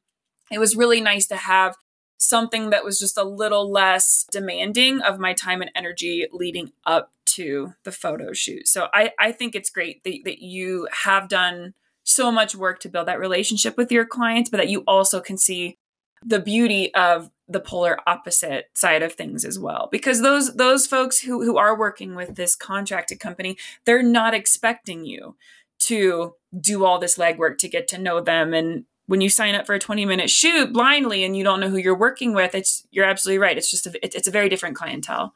It 0.50 0.58
was 0.58 0.76
really 0.76 1.00
nice 1.00 1.26
to 1.28 1.36
have 1.36 1.76
something 2.16 2.70
that 2.70 2.84
was 2.84 2.98
just 2.98 3.18
a 3.18 3.24
little 3.24 3.70
less 3.70 4.24
demanding 4.30 5.00
of 5.00 5.18
my 5.18 5.32
time 5.32 5.60
and 5.60 5.70
energy 5.74 6.26
leading 6.32 6.72
up 6.86 7.12
to 7.26 7.74
the 7.84 7.92
photo 7.92 8.32
shoot. 8.32 8.68
So 8.68 8.88
I, 8.92 9.12
I 9.18 9.32
think 9.32 9.54
it's 9.54 9.70
great 9.70 10.04
that, 10.04 10.18
that 10.24 10.40
you 10.40 10.88
have 11.04 11.28
done 11.28 11.74
so 12.04 12.30
much 12.30 12.54
work 12.54 12.80
to 12.80 12.88
build 12.88 13.08
that 13.08 13.18
relationship 13.18 13.76
with 13.76 13.90
your 13.90 14.04
clients, 14.04 14.50
but 14.50 14.58
that 14.58 14.68
you 14.68 14.84
also 14.86 15.20
can 15.20 15.38
see 15.38 15.78
the 16.22 16.40
beauty 16.40 16.94
of 16.94 17.30
the 17.48 17.60
polar 17.60 17.98
opposite 18.06 18.70
side 18.74 19.02
of 19.02 19.12
things 19.12 19.44
as 19.44 19.58
well. 19.58 19.88
Because 19.90 20.22
those 20.22 20.56
those 20.56 20.86
folks 20.86 21.20
who 21.20 21.44
who 21.44 21.56
are 21.56 21.78
working 21.78 22.14
with 22.14 22.36
this 22.36 22.56
contracted 22.56 23.20
company 23.20 23.56
they're 23.84 24.02
not 24.02 24.34
expecting 24.34 25.04
you 25.04 25.36
to 25.80 26.34
do 26.58 26.84
all 26.84 26.98
this 26.98 27.18
legwork 27.18 27.58
to 27.58 27.68
get 27.68 27.88
to 27.88 27.98
know 27.98 28.20
them. 28.20 28.54
And 28.54 28.84
when 29.06 29.20
you 29.20 29.28
sign 29.28 29.54
up 29.54 29.66
for 29.66 29.74
a 29.74 29.78
20 29.78 30.06
minute 30.06 30.30
shoot 30.30 30.72
blindly 30.72 31.24
and 31.24 31.36
you 31.36 31.44
don't 31.44 31.60
know 31.60 31.68
who 31.68 31.76
you're 31.76 31.98
working 31.98 32.32
with 32.32 32.54
it's 32.54 32.86
you're 32.90 33.04
absolutely 33.04 33.38
right. 33.38 33.58
It's 33.58 33.70
just 33.70 33.86
a, 33.86 34.04
it's 34.04 34.28
a 34.28 34.32
very 34.32 34.48
different 34.48 34.76
clientele. 34.76 35.34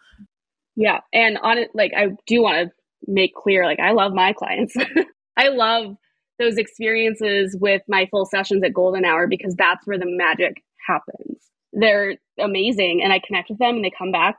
Yeah. 0.77 1.01
And 1.13 1.39
on 1.39 1.59
it 1.59 1.71
like 1.75 1.93
i 1.97 2.09
do 2.27 2.43
want 2.43 2.69
to 2.69 2.75
make 3.07 3.35
clear 3.35 3.65
like 3.65 3.81
i 3.81 3.91
love 3.91 4.13
my 4.13 4.33
clients. 4.33 4.75
I 5.39 5.49
love 5.49 5.97
those 6.39 6.57
experiences 6.57 7.57
with 7.59 7.83
my 7.89 8.07
full 8.11 8.27
sessions 8.27 8.63
at 8.65 8.75
golden 8.75 9.05
hour 9.05 9.27
because 9.27 9.55
that's 9.55 9.87
where 9.87 9.99
the 9.99 10.07
magic 10.07 10.63
happens. 10.89 11.39
They're 11.73 12.17
amazing 12.39 13.03
and 13.05 13.13
I 13.13 13.21
connect 13.25 13.51
with 13.51 13.59
them 13.59 13.77
and 13.77 13.85
they 13.85 13.93
come 13.97 14.11
back. 14.11 14.37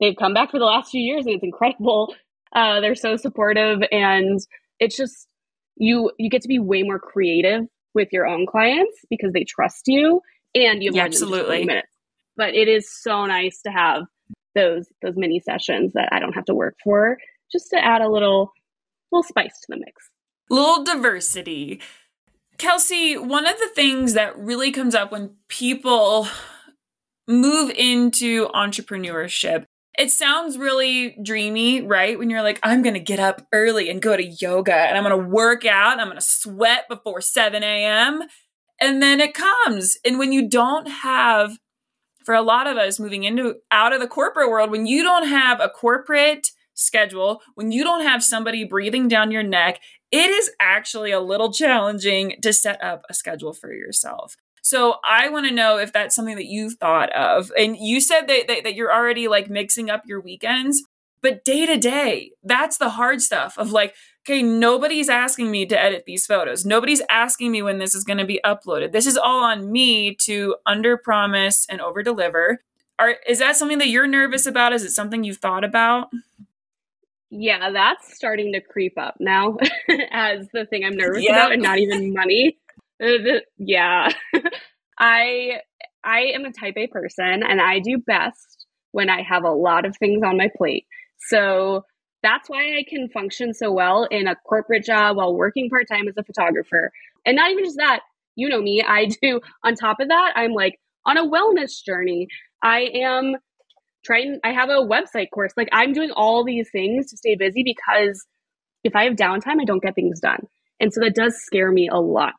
They've 0.00 0.16
come 0.16 0.32
back 0.32 0.50
for 0.50 0.58
the 0.58 0.64
last 0.64 0.90
few 0.90 1.02
years 1.02 1.26
and 1.26 1.34
it's 1.34 1.44
incredible. 1.44 2.14
Uh, 2.52 2.80
they're 2.80 2.96
so 2.96 3.16
supportive 3.16 3.80
and 3.92 4.40
it's 4.80 4.96
just 4.96 5.28
you 5.76 6.10
you 6.18 6.28
get 6.28 6.42
to 6.42 6.48
be 6.48 6.58
way 6.58 6.82
more 6.82 6.98
creative 6.98 7.62
with 7.94 8.08
your 8.10 8.26
own 8.26 8.44
clients 8.44 9.04
because 9.08 9.32
they 9.32 9.44
trust 9.44 9.82
you 9.86 10.20
and 10.52 10.82
you 10.82 10.88
have 10.90 10.96
yeah, 10.96 11.04
absolutely 11.04 11.64
minutes. 11.64 11.86
But 12.36 12.54
it 12.54 12.66
is 12.66 12.92
so 12.92 13.24
nice 13.26 13.62
to 13.62 13.70
have 13.70 14.02
those 14.56 14.88
those 15.00 15.14
mini 15.16 15.38
sessions 15.38 15.92
that 15.92 16.08
I 16.10 16.18
don't 16.18 16.32
have 16.32 16.44
to 16.46 16.54
work 16.54 16.74
for 16.82 17.18
just 17.52 17.70
to 17.70 17.78
add 17.78 18.02
a 18.02 18.08
little 18.08 18.52
little 19.12 19.22
spice 19.22 19.58
to 19.60 19.66
the 19.68 19.76
mix. 19.76 20.10
Little 20.50 20.82
diversity. 20.82 21.80
Kelsey, 22.60 23.16
one 23.16 23.46
of 23.46 23.58
the 23.58 23.70
things 23.74 24.12
that 24.12 24.38
really 24.38 24.70
comes 24.70 24.94
up 24.94 25.10
when 25.10 25.36
people 25.48 26.28
move 27.26 27.70
into 27.70 28.48
entrepreneurship, 28.48 29.64
it 29.98 30.10
sounds 30.10 30.58
really 30.58 31.16
dreamy, 31.22 31.80
right? 31.80 32.18
When 32.18 32.28
you're 32.28 32.42
like, 32.42 32.60
I'm 32.62 32.82
going 32.82 32.94
to 32.94 33.00
get 33.00 33.18
up 33.18 33.46
early 33.50 33.88
and 33.88 34.02
go 34.02 34.14
to 34.14 34.22
yoga 34.22 34.74
and 34.74 34.98
I'm 34.98 35.04
going 35.04 35.18
to 35.18 35.28
work 35.30 35.64
out, 35.64 35.98
I'm 35.98 36.08
going 36.08 36.18
to 36.18 36.22
sweat 36.22 36.86
before 36.86 37.22
7 37.22 37.62
a.m. 37.62 38.24
And 38.78 39.02
then 39.02 39.20
it 39.20 39.32
comes. 39.32 39.96
And 40.04 40.18
when 40.18 40.30
you 40.30 40.46
don't 40.46 40.86
have, 40.86 41.56
for 42.26 42.34
a 42.34 42.42
lot 42.42 42.66
of 42.66 42.76
us 42.76 43.00
moving 43.00 43.24
into 43.24 43.54
out 43.70 43.94
of 43.94 44.02
the 44.02 44.06
corporate 44.06 44.50
world, 44.50 44.70
when 44.70 44.84
you 44.84 45.02
don't 45.02 45.26
have 45.26 45.60
a 45.60 45.70
corporate 45.70 46.50
schedule, 46.74 47.40
when 47.54 47.72
you 47.72 47.84
don't 47.84 48.02
have 48.02 48.22
somebody 48.22 48.64
breathing 48.64 49.08
down 49.08 49.30
your 49.30 49.42
neck, 49.42 49.80
it 50.10 50.30
is 50.30 50.50
actually 50.58 51.12
a 51.12 51.20
little 51.20 51.52
challenging 51.52 52.36
to 52.42 52.52
set 52.52 52.82
up 52.82 53.04
a 53.08 53.14
schedule 53.14 53.52
for 53.52 53.72
yourself. 53.72 54.36
So 54.62 54.96
I 55.08 55.28
want 55.28 55.46
to 55.46 55.54
know 55.54 55.78
if 55.78 55.92
that's 55.92 56.14
something 56.14 56.36
that 56.36 56.46
you've 56.46 56.74
thought 56.74 57.10
of. 57.12 57.50
And 57.56 57.76
you 57.76 58.00
said 58.00 58.26
that, 58.28 58.46
that, 58.48 58.64
that 58.64 58.74
you're 58.74 58.92
already 58.92 59.28
like 59.28 59.48
mixing 59.48 59.88
up 59.88 60.02
your 60.06 60.20
weekends, 60.20 60.82
but 61.22 61.44
day 61.44 61.66
to 61.66 61.76
day, 61.76 62.32
that's 62.42 62.78
the 62.78 62.90
hard 62.90 63.22
stuff 63.22 63.56
of 63.58 63.72
like, 63.72 63.94
okay, 64.24 64.42
nobody's 64.42 65.08
asking 65.08 65.50
me 65.50 65.66
to 65.66 65.80
edit 65.80 66.04
these 66.06 66.26
photos. 66.26 66.64
Nobody's 66.64 67.02
asking 67.10 67.52
me 67.52 67.62
when 67.62 67.78
this 67.78 67.94
is 67.94 68.04
going 68.04 68.18
to 68.18 68.24
be 68.24 68.40
uploaded. 68.44 68.92
This 68.92 69.06
is 69.06 69.16
all 69.16 69.42
on 69.42 69.70
me 69.70 70.14
to 70.16 70.56
under 70.66 70.96
promise 70.96 71.66
and 71.68 71.80
over 71.80 72.02
deliver. 72.02 72.60
Are, 72.98 73.16
is 73.26 73.38
that 73.38 73.56
something 73.56 73.78
that 73.78 73.88
you're 73.88 74.06
nervous 74.06 74.44
about? 74.46 74.74
Is 74.74 74.84
it 74.84 74.90
something 74.90 75.24
you've 75.24 75.38
thought 75.38 75.64
about? 75.64 76.08
Yeah, 77.30 77.70
that's 77.70 78.14
starting 78.14 78.52
to 78.54 78.60
creep 78.60 78.98
up 78.98 79.14
now 79.20 79.56
as 80.10 80.48
the 80.52 80.66
thing 80.66 80.84
I'm 80.84 80.96
nervous 80.96 81.24
about 81.28 81.52
and 81.52 81.62
not 81.62 81.78
even 81.78 82.12
money. 82.12 82.58
Uh, 83.02 83.40
yeah. 83.56 84.08
I 84.98 85.60
I 86.02 86.20
am 86.34 86.44
a 86.44 86.52
type 86.52 86.74
A 86.76 86.86
person 86.88 87.42
and 87.42 87.60
I 87.60 87.78
do 87.78 87.98
best 87.98 88.66
when 88.92 89.08
I 89.08 89.22
have 89.22 89.44
a 89.44 89.50
lot 89.50 89.86
of 89.86 89.96
things 89.96 90.22
on 90.24 90.36
my 90.36 90.50
plate. 90.56 90.86
So 91.28 91.84
that's 92.22 92.50
why 92.50 92.76
I 92.76 92.84
can 92.88 93.08
function 93.08 93.54
so 93.54 93.72
well 93.72 94.04
in 94.10 94.26
a 94.26 94.36
corporate 94.36 94.84
job 94.84 95.16
while 95.16 95.34
working 95.34 95.70
part 95.70 95.86
time 95.88 96.08
as 96.08 96.14
a 96.18 96.24
photographer. 96.24 96.90
And 97.24 97.36
not 97.36 97.50
even 97.50 97.64
just 97.64 97.76
that, 97.76 98.00
you 98.34 98.48
know 98.48 98.60
me, 98.60 98.82
I 98.82 99.06
do 99.22 99.40
on 99.64 99.74
top 99.74 100.00
of 100.00 100.08
that, 100.08 100.32
I'm 100.34 100.52
like 100.52 100.78
on 101.06 101.16
a 101.16 101.26
wellness 101.26 101.82
journey. 101.84 102.28
I 102.62 102.90
am 102.94 103.36
trying 104.04 104.38
i 104.44 104.52
have 104.52 104.68
a 104.68 104.86
website 104.86 105.30
course. 105.32 105.52
Like 105.56 105.68
i'm 105.72 105.92
doing 105.92 106.10
all 106.10 106.44
these 106.44 106.68
things 106.70 107.10
to 107.10 107.16
stay 107.16 107.34
busy 107.36 107.62
because 107.64 108.26
if 108.84 108.96
i 108.96 109.04
have 109.04 109.14
downtime 109.14 109.60
i 109.60 109.64
don't 109.64 109.82
get 109.82 109.94
things 109.94 110.20
done. 110.20 110.46
And 110.80 110.92
so 110.92 111.00
that 111.00 111.14
does 111.14 111.36
scare 111.36 111.70
me 111.70 111.88
a 111.88 112.00
lot. 112.00 112.34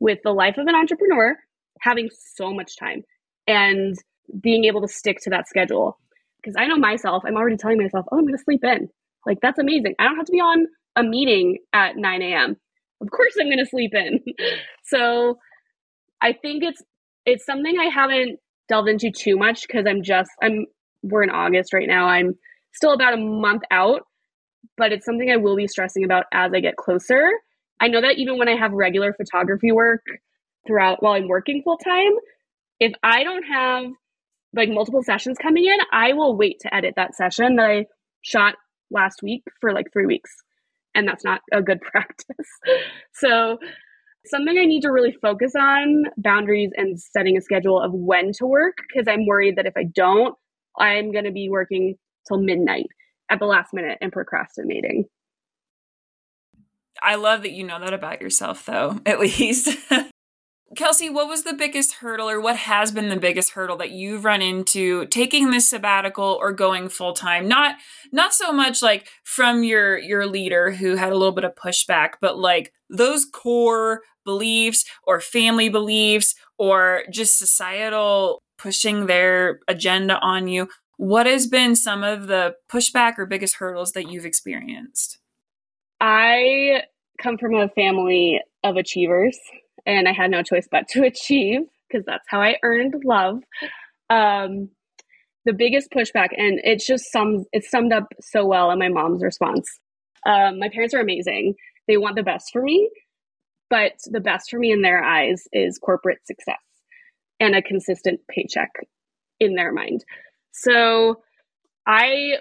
With 0.00 0.18
the 0.24 0.32
life 0.32 0.58
of 0.58 0.66
an 0.66 0.74
entrepreneur 0.74 1.36
having 1.80 2.08
so 2.36 2.52
much 2.52 2.76
time 2.76 3.02
and 3.46 3.96
being 4.40 4.64
able 4.64 4.80
to 4.80 4.88
stick 4.88 5.18
to 5.22 5.30
that 5.30 5.48
schedule. 5.48 5.98
Because 6.40 6.56
i 6.58 6.66
know 6.66 6.76
myself 6.76 7.22
i'm 7.26 7.36
already 7.36 7.56
telling 7.56 7.78
myself 7.78 8.06
oh 8.12 8.18
i'm 8.18 8.24
going 8.24 8.36
to 8.36 8.42
sleep 8.42 8.64
in. 8.64 8.88
Like 9.26 9.38
that's 9.40 9.58
amazing. 9.58 9.94
I 9.98 10.04
don't 10.04 10.16
have 10.16 10.26
to 10.26 10.32
be 10.32 10.40
on 10.40 10.66
a 10.96 11.02
meeting 11.02 11.58
at 11.72 11.96
9 11.96 12.22
a.m 12.22 12.56
of 13.00 13.10
course 13.10 13.34
i'm 13.40 13.46
going 13.46 13.58
to 13.58 13.66
sleep 13.66 13.92
in. 13.94 14.20
So 14.86 15.38
i 16.20 16.32
think 16.32 16.62
it's 16.62 16.82
it's 17.24 17.44
something 17.46 17.78
i 17.78 17.86
haven't 17.86 18.38
delved 18.68 18.88
into 18.88 19.10
too 19.10 19.36
much 19.36 19.66
because 19.66 19.86
i'm 19.88 20.02
just 20.02 20.30
i'm 20.42 20.66
we're 21.04 21.22
in 21.22 21.30
August 21.30 21.72
right 21.72 21.86
now. 21.86 22.06
I'm 22.06 22.34
still 22.72 22.92
about 22.92 23.14
a 23.14 23.18
month 23.18 23.62
out, 23.70 24.02
but 24.76 24.92
it's 24.92 25.04
something 25.04 25.30
I 25.30 25.36
will 25.36 25.56
be 25.56 25.68
stressing 25.68 26.04
about 26.04 26.24
as 26.32 26.52
I 26.52 26.60
get 26.60 26.76
closer. 26.76 27.30
I 27.80 27.88
know 27.88 28.00
that 28.00 28.18
even 28.18 28.38
when 28.38 28.48
I 28.48 28.56
have 28.56 28.72
regular 28.72 29.12
photography 29.12 29.72
work 29.72 30.02
throughout 30.66 31.02
while 31.02 31.12
I'm 31.12 31.28
working 31.28 31.62
full 31.62 31.76
time, 31.76 32.12
if 32.80 32.92
I 33.02 33.22
don't 33.22 33.44
have 33.44 33.84
like 34.54 34.68
multiple 34.70 35.02
sessions 35.02 35.36
coming 35.40 35.64
in, 35.64 35.78
I 35.92 36.12
will 36.12 36.36
wait 36.36 36.60
to 36.60 36.74
edit 36.74 36.94
that 36.96 37.14
session 37.14 37.56
that 37.56 37.70
I 37.70 37.86
shot 38.22 38.54
last 38.90 39.22
week 39.22 39.42
for 39.60 39.72
like 39.72 39.86
three 39.92 40.06
weeks. 40.06 40.30
And 40.94 41.06
that's 41.06 41.24
not 41.24 41.40
a 41.52 41.60
good 41.60 41.80
practice. 41.92 42.48
so, 43.12 43.58
something 44.26 44.56
I 44.58 44.64
need 44.64 44.80
to 44.82 44.90
really 44.90 45.14
focus 45.20 45.52
on 45.54 46.04
boundaries 46.16 46.70
and 46.76 46.98
setting 46.98 47.36
a 47.36 47.42
schedule 47.42 47.78
of 47.78 47.92
when 47.92 48.32
to 48.38 48.46
work 48.46 48.78
because 48.88 49.06
I'm 49.06 49.26
worried 49.26 49.56
that 49.56 49.66
if 49.66 49.74
I 49.76 49.84
don't, 49.84 50.34
I'm 50.78 51.12
going 51.12 51.24
to 51.24 51.32
be 51.32 51.48
working 51.48 51.96
till 52.26 52.38
midnight 52.38 52.88
at 53.30 53.38
the 53.38 53.46
last 53.46 53.72
minute 53.72 53.98
and 54.00 54.12
procrastinating. 54.12 55.04
I 57.02 57.16
love 57.16 57.42
that 57.42 57.52
you 57.52 57.64
know 57.64 57.80
that 57.80 57.92
about 57.92 58.20
yourself, 58.20 58.64
though, 58.66 59.00
at 59.06 59.20
least. 59.20 59.68
Kelsey, 60.76 61.08
what 61.08 61.28
was 61.28 61.44
the 61.44 61.52
biggest 61.52 61.94
hurdle 61.94 62.28
or 62.28 62.40
what 62.40 62.56
has 62.56 62.90
been 62.90 63.08
the 63.08 63.16
biggest 63.16 63.50
hurdle 63.50 63.76
that 63.76 63.92
you've 63.92 64.24
run 64.24 64.42
into 64.42 65.06
taking 65.06 65.50
this 65.50 65.70
sabbatical 65.70 66.36
or 66.40 66.52
going 66.52 66.88
full 66.88 67.12
time? 67.12 67.46
Not 67.46 67.76
not 68.10 68.34
so 68.34 68.52
much 68.52 68.82
like 68.82 69.08
from 69.22 69.62
your 69.62 69.98
your 69.98 70.26
leader 70.26 70.72
who 70.72 70.96
had 70.96 71.12
a 71.12 71.16
little 71.16 71.34
bit 71.34 71.44
of 71.44 71.54
pushback, 71.54 72.14
but 72.20 72.38
like 72.38 72.72
those 72.90 73.24
core 73.24 74.00
beliefs 74.24 74.84
or 75.06 75.20
family 75.20 75.68
beliefs 75.68 76.34
or 76.58 77.04
just 77.10 77.38
societal 77.38 78.42
pushing 78.58 79.06
their 79.06 79.60
agenda 79.68 80.18
on 80.20 80.48
you. 80.48 80.68
What 80.96 81.26
has 81.26 81.46
been 81.46 81.74
some 81.74 82.04
of 82.04 82.28
the 82.28 82.54
pushback 82.70 83.18
or 83.18 83.26
biggest 83.26 83.56
hurdles 83.56 83.92
that 83.92 84.10
you've 84.10 84.24
experienced? 84.24 85.18
I 86.00 86.82
come 87.20 87.38
from 87.38 87.54
a 87.54 87.68
family 87.68 88.40
of 88.62 88.76
achievers 88.76 89.38
and 89.86 90.08
I 90.08 90.12
had 90.12 90.30
no 90.30 90.42
choice 90.42 90.68
but 90.70 90.88
to 90.88 91.02
achieve 91.04 91.62
because 91.88 92.04
that's 92.06 92.24
how 92.28 92.40
I 92.40 92.56
earned 92.62 92.94
love. 93.04 93.40
Um, 94.10 94.70
the 95.44 95.52
biggest 95.52 95.90
pushback, 95.90 96.28
and 96.36 96.58
it's 96.64 96.86
just 96.86 97.12
some 97.12 97.44
it's 97.52 97.70
summed 97.70 97.92
up 97.92 98.04
so 98.20 98.46
well 98.46 98.70
in 98.70 98.78
my 98.78 98.88
mom's 98.88 99.22
response. 99.22 99.68
Um, 100.26 100.58
my 100.58 100.70
parents 100.70 100.94
are 100.94 101.00
amazing. 101.00 101.54
They 101.86 101.98
want 101.98 102.16
the 102.16 102.22
best 102.22 102.46
for 102.50 102.62
me, 102.62 102.88
but 103.68 103.92
the 104.06 104.20
best 104.20 104.48
for 104.48 104.58
me 104.58 104.72
in 104.72 104.80
their 104.80 105.04
eyes 105.04 105.42
is 105.52 105.78
corporate 105.78 106.26
success 106.26 106.63
and 107.40 107.54
a 107.54 107.62
consistent 107.62 108.20
paycheck 108.28 108.70
in 109.40 109.54
their 109.54 109.72
mind. 109.72 110.04
So 110.52 111.22
I 111.86 112.38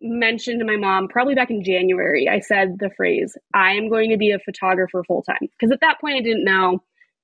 mentioned 0.00 0.60
to 0.60 0.66
my 0.66 0.76
mom 0.76 1.08
probably 1.08 1.34
back 1.34 1.50
in 1.50 1.62
January, 1.62 2.28
I 2.28 2.40
said 2.40 2.78
the 2.78 2.90
phrase, 2.96 3.36
I 3.54 3.72
am 3.72 3.88
going 3.88 4.10
to 4.10 4.16
be 4.16 4.32
a 4.32 4.38
photographer 4.38 5.02
full 5.06 5.22
time. 5.22 5.38
Because 5.40 5.72
at 5.72 5.80
that 5.80 6.00
point, 6.00 6.16
I 6.16 6.20
didn't 6.20 6.44
know, 6.44 6.82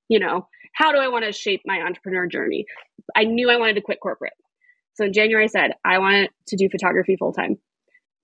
you 0.08 0.20
know, 0.20 0.46
how 0.72 0.92
do 0.92 0.98
I 0.98 1.08
want 1.08 1.24
to 1.24 1.32
shape 1.32 1.62
my 1.66 1.80
entrepreneur 1.80 2.26
journey? 2.26 2.66
I 3.16 3.24
knew 3.24 3.50
I 3.50 3.56
wanted 3.56 3.74
to 3.74 3.80
quit 3.80 4.00
corporate. 4.00 4.34
So 4.94 5.04
in 5.04 5.12
January, 5.12 5.44
I 5.44 5.48
said, 5.48 5.72
I 5.84 5.98
want 5.98 6.30
to 6.48 6.56
do 6.56 6.68
photography 6.68 7.16
full 7.16 7.32
time. 7.32 7.58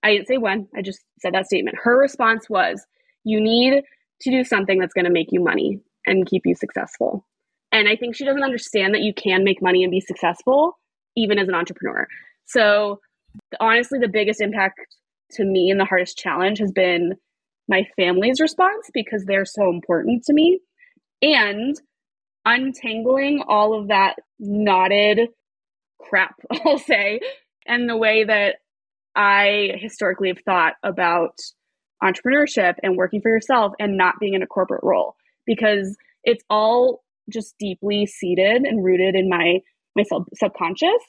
I 0.03 0.11
didn't 0.11 0.27
say 0.27 0.37
when, 0.37 0.67
I 0.75 0.81
just 0.81 1.01
said 1.19 1.33
that 1.33 1.47
statement. 1.47 1.77
Her 1.81 1.97
response 1.97 2.49
was, 2.49 2.85
You 3.23 3.41
need 3.41 3.83
to 4.21 4.31
do 4.31 4.43
something 4.43 4.79
that's 4.79 4.93
going 4.93 5.05
to 5.05 5.11
make 5.11 5.31
you 5.31 5.43
money 5.43 5.81
and 6.05 6.25
keep 6.25 6.43
you 6.45 6.55
successful. 6.55 7.25
And 7.75 7.89
I 7.89 7.97
think 7.97 8.15
she 8.15 8.23
doesn't 8.23 8.41
understand 8.41 8.93
that 8.93 9.01
you 9.01 9.13
can 9.13 9.43
make 9.43 9.61
money 9.61 9.83
and 9.83 9.91
be 9.91 9.99
successful 9.99 10.79
even 11.17 11.37
as 11.37 11.49
an 11.49 11.55
entrepreneur. 11.55 12.07
So 12.45 13.01
honestly, 13.59 13.99
the 13.99 14.07
biggest 14.07 14.39
impact 14.39 14.79
to 15.31 15.43
me 15.43 15.69
and 15.69 15.77
the 15.77 15.83
hardest 15.83 16.17
challenge 16.17 16.59
has 16.59 16.71
been 16.71 17.15
my 17.67 17.85
family's 17.97 18.39
response 18.39 18.89
because 18.93 19.25
they're 19.25 19.43
so 19.43 19.69
important 19.69 20.23
to 20.23 20.33
me 20.33 20.61
and 21.21 21.75
untangling 22.45 23.43
all 23.45 23.77
of 23.77 23.89
that 23.89 24.15
knotted 24.39 25.27
crap, 25.99 26.35
I'll 26.65 26.79
say, 26.79 27.19
and 27.67 27.89
the 27.89 27.97
way 27.97 28.23
that 28.23 28.55
I 29.17 29.71
historically 29.81 30.29
have 30.29 30.39
thought 30.45 30.75
about 30.81 31.39
entrepreneurship 32.01 32.75
and 32.83 32.95
working 32.95 33.19
for 33.19 33.29
yourself 33.29 33.73
and 33.81 33.97
not 33.97 34.15
being 34.21 34.33
in 34.33 34.43
a 34.43 34.47
corporate 34.47 34.83
role 34.83 35.15
because 35.45 35.97
it's 36.23 36.43
all 36.49 37.01
just 37.31 37.55
deeply 37.59 38.05
seated 38.05 38.63
and 38.63 38.83
rooted 38.83 39.15
in 39.15 39.29
my 39.29 39.59
my 39.95 40.03
sub- 40.03 40.27
subconscious 40.35 41.01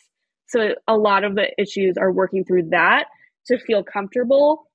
so 0.49 0.75
a 0.87 0.97
lot 0.97 1.25
of 1.25 1.35
the 1.35 1.49
issues 1.61 1.97
are 1.99 2.13
working 2.13 2.45
through 2.45 2.69
that 2.71 3.07
to 3.47 3.59
feel 3.59 3.83
comfortable 3.83 4.71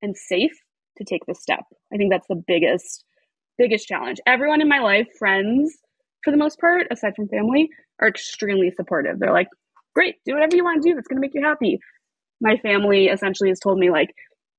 and 0.00 0.16
safe 0.16 0.52
to 0.98 1.04
take 1.04 1.24
the 1.26 1.34
step. 1.34 1.64
I 1.92 1.96
think 1.96 2.10
that's 2.10 2.26
the 2.28 2.42
biggest 2.46 3.04
biggest 3.58 3.86
challenge. 3.86 4.18
Everyone 4.26 4.60
in 4.60 4.68
my 4.68 4.78
life, 4.78 5.08
friends 5.18 5.76
for 6.24 6.30
the 6.30 6.36
most 6.36 6.58
part, 6.58 6.86
aside 6.90 7.14
from 7.16 7.28
family, 7.28 7.68
are 8.00 8.08
extremely 8.08 8.70
supportive. 8.70 9.18
They're 9.18 9.32
like, 9.32 9.48
"Great, 9.94 10.16
do 10.24 10.34
whatever 10.34 10.56
you 10.56 10.64
want 10.64 10.82
to 10.82 10.88
do 10.88 10.94
that's 10.94 11.08
going 11.08 11.16
to 11.16 11.20
make 11.20 11.34
you 11.34 11.42
happy." 11.42 11.78
My 12.40 12.56
family 12.56 13.06
essentially 13.06 13.50
has 13.50 13.60
told 13.60 13.78
me 13.78 13.90
like, 13.90 14.12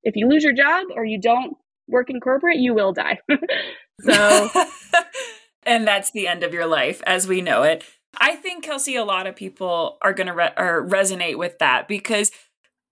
if 0.04 0.16
you 0.16 0.28
lose 0.28 0.44
your 0.44 0.54
job 0.54 0.86
or 0.94 1.04
you 1.04 1.20
don't 1.20 1.56
work 1.88 2.08
in 2.08 2.20
corporate, 2.20 2.58
you 2.58 2.74
will 2.74 2.92
die. 2.92 3.18
so 4.00 4.48
and 5.66 5.86
that's 5.86 6.10
the 6.10 6.28
end 6.28 6.42
of 6.42 6.52
your 6.52 6.66
life 6.66 7.02
as 7.06 7.26
we 7.26 7.40
know 7.40 7.62
it. 7.62 7.84
I 8.18 8.36
think 8.36 8.64
Kelsey, 8.64 8.96
a 8.96 9.04
lot 9.04 9.26
of 9.26 9.34
people 9.34 9.98
are 10.02 10.12
going 10.12 10.28
to 10.28 10.32
re- 10.32 10.52
resonate 10.56 11.36
with 11.36 11.58
that 11.58 11.88
because 11.88 12.30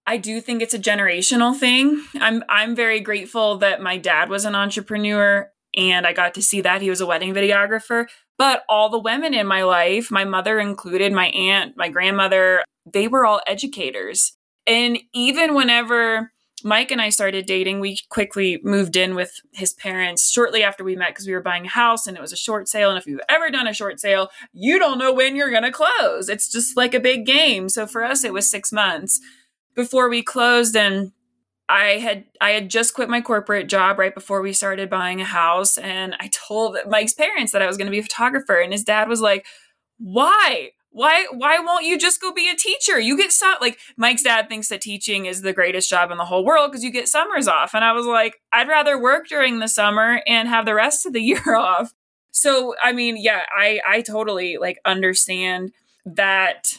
I 0.07 0.17
do 0.17 0.41
think 0.41 0.63
it's 0.63 0.75
a 0.75 0.79
generational 0.79 1.57
thing. 1.57 2.03
I'm 2.17 2.43
I'm 2.49 2.75
very 2.75 3.01
grateful 3.01 3.59
that 3.59 3.81
my 3.81 3.99
dad 3.99 4.29
was 4.29 4.45
an 4.45 4.55
entrepreneur 4.55 5.51
and 5.77 6.07
I 6.07 6.13
got 6.13 6.35
to 6.35 6.43
see 6.43 6.61
that 6.61 6.83
he 6.83 6.91
was 6.91 7.01
a 7.01 7.07
wedding 7.07 7.33
videographer. 7.33 8.07
But 8.37 8.65
all 8.69 8.89
the 8.89 8.99
women 8.99 9.35
in 9.35 9.47
my 9.47 9.63
life, 9.63 10.11
my 10.11 10.25
mother 10.25 10.59
included, 10.59 11.13
my 11.13 11.27
aunt, 11.27 11.77
my 11.77 11.89
grandmother, 11.89 12.65
they 12.91 13.07
were 13.07 13.25
all 13.25 13.41
educators. 13.47 14.37
And 14.67 14.99
even 15.13 15.55
whenever 15.55 16.32
Mike 16.65 16.91
and 16.91 17.01
I 17.01 17.09
started 17.11 17.47
dating, 17.47 17.81
we 17.81 17.99
quickly 18.09 18.61
moved 18.63 18.97
in 18.97 19.15
with 19.15 19.33
his 19.53 19.73
parents 19.73 20.31
shortly 20.31 20.63
after 20.63 20.85
we 20.85 20.97
met 20.97 21.11
because 21.11 21.27
we 21.27 21.33
were 21.33 21.43
buying 21.43 21.67
a 21.67 21.71
house 21.71 22.07
and 22.07 22.17
it 22.17 22.21
was 22.21 22.33
a 22.33 22.37
short 22.37 22.69
sale. 22.69 22.91
And 22.91 22.99
if 22.99 23.07
you've 23.07 23.21
ever 23.29 23.51
done 23.51 23.67
a 23.67 23.75
short 23.75 24.01
sale, 24.01 24.31
you 24.53 24.79
don't 24.79 24.99
know 24.99 25.13
when 25.13 25.37
you're 25.37 25.51
going 25.51 25.63
to 25.63 25.73
close. 25.73 26.29
It's 26.29 26.51
just 26.51 26.77
like 26.77 26.95
a 26.95 27.01
big 27.01 27.27
game. 27.27 27.69
So 27.69 27.87
for 27.87 28.05
us, 28.05 28.25
it 28.25 28.33
was 28.33 28.51
six 28.51 28.73
months 28.73 29.21
before 29.75 30.09
we 30.09 30.23
closed. 30.23 30.77
And 30.77 31.13
I 31.69 31.99
had 31.99 32.25
I 32.41 32.51
had 32.51 32.69
just 32.69 32.95
quit 32.95 33.09
my 33.09 33.21
corporate 33.21 33.69
job 33.69 33.99
right 33.99 34.15
before 34.15 34.43
we 34.43 34.53
started 34.53 34.91
buying 34.91 35.21
a 35.21 35.25
house 35.25 35.79
and 35.79 36.15
I 36.21 36.29
told 36.29 36.77
Mike's 36.89 37.15
parents 37.15 37.53
that 37.53 37.63
I 37.63 37.67
was 37.67 37.79
going 37.79 37.87
to 37.87 37.93
be 37.93 37.99
a 37.99 38.03
photographer 38.03 38.61
and 38.61 38.73
his 38.73 38.85
dad 38.85 39.09
was 39.09 39.23
like, 39.23 39.47
"Why? 39.99 40.73
Why 40.93 41.27
why 41.33 41.59
won't 41.59 41.87
you 41.87 41.99
just 41.99 42.21
go 42.21 42.33
be 42.33 42.51
a 42.51 42.55
teacher? 42.55 43.01
You 43.01 43.17
get 43.17 43.33
some 43.33 43.57
like 43.61 43.79
mike's 43.97 44.23
dad 44.23 44.49
thinks 44.49 44.69
that 44.69 44.83
teaching 44.83 45.27
is 45.27 45.41
the 45.41 45.55
greatest 45.55 45.89
job 45.89 46.11
in 46.11 46.19
the 46.19 46.27
whole 46.27 46.45
world 46.45 46.71
because 46.71 46.85
you 46.85 46.91
get 46.91 47.09
summers 47.09 47.49
off. 47.49 47.75
And 47.75 47.85
i 47.85 47.93
was 47.93 48.07
like 48.07 48.41
i'd 48.53 48.69
rather 48.69 49.01
work 49.01 49.27
during 49.27 49.59
the 49.59 49.69
summer 49.69 50.23
and 50.27 50.49
have 50.49 50.67
the 50.67 50.75
rest 50.75 51.07
of 51.07 51.13
the 51.13 51.21
year 51.33 51.57
off. 51.57 51.93
So 52.31 52.75
i 52.83 52.93
mean 52.93 53.17
yeah 53.17 53.47
i 53.51 53.81
i 53.89 54.03
totally 54.03 54.59
like 54.59 54.79
understand 54.85 55.73
that. 56.05 56.79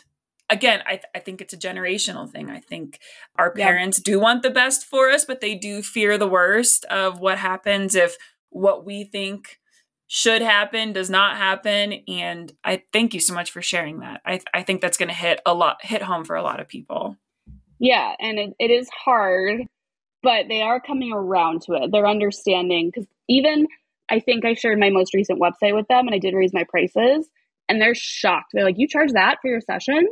Again 0.49 0.81
I, 0.85 0.91
th- 0.91 1.05
I 1.15 1.19
think 1.19 1.41
it's 1.41 1.53
a 1.53 1.57
generational 1.57 2.29
thing. 2.29 2.51
I 2.51 2.59
think 2.59 2.99
our 3.37 3.51
parents 3.51 3.97
yeah. 3.99 4.13
do 4.13 4.19
want 4.19 4.43
the 4.43 4.51
best 4.51 4.85
for 4.85 5.09
us 5.09 5.25
but 5.25 5.41
they 5.41 5.55
do 5.55 5.81
fear 5.81 6.17
the 6.17 6.27
worst 6.27 6.85
of 6.85 7.19
what 7.19 7.39
happens 7.39 7.95
if 7.95 8.15
what 8.51 8.85
we 8.85 9.03
think 9.03 9.57
should 10.15 10.43
happen 10.43 10.93
does 10.93 11.09
not 11.09 11.37
happen 11.37 11.91
and 12.07 12.53
i 12.63 12.83
thank 12.93 13.15
you 13.15 13.19
so 13.19 13.33
much 13.33 13.49
for 13.49 13.63
sharing 13.63 14.01
that. 14.01 14.21
I, 14.23 14.41
I 14.53 14.61
think 14.61 14.79
that's 14.79 14.95
going 14.95 15.09
to 15.09 15.15
hit 15.15 15.41
a 15.43 15.55
lot 15.55 15.83
hit 15.83 16.03
home 16.03 16.23
for 16.23 16.35
a 16.35 16.43
lot 16.43 16.59
of 16.59 16.67
people. 16.67 17.17
Yeah 17.79 18.13
and 18.19 18.37
it, 18.37 18.53
it 18.59 18.69
is 18.69 18.87
hard 18.89 19.61
but 20.21 20.45
they 20.49 20.61
are 20.61 20.79
coming 20.79 21.11
around 21.11 21.63
to 21.63 21.73
it. 21.73 21.91
They're 21.91 22.05
understanding 22.05 22.91
because 22.93 23.07
even 23.27 23.65
i 24.11 24.19
think 24.19 24.45
i 24.45 24.53
shared 24.53 24.77
my 24.77 24.91
most 24.91 25.15
recent 25.15 25.41
website 25.41 25.73
with 25.73 25.87
them 25.87 26.05
and 26.05 26.13
i 26.13 26.19
did 26.19 26.35
raise 26.35 26.53
my 26.53 26.65
prices 26.69 27.27
and 27.67 27.81
they're 27.81 27.95
shocked. 27.95 28.51
They're 28.53 28.65
like 28.65 28.77
you 28.77 28.87
charge 28.87 29.13
that 29.13 29.39
for 29.41 29.49
your 29.49 29.61
sessions? 29.61 30.11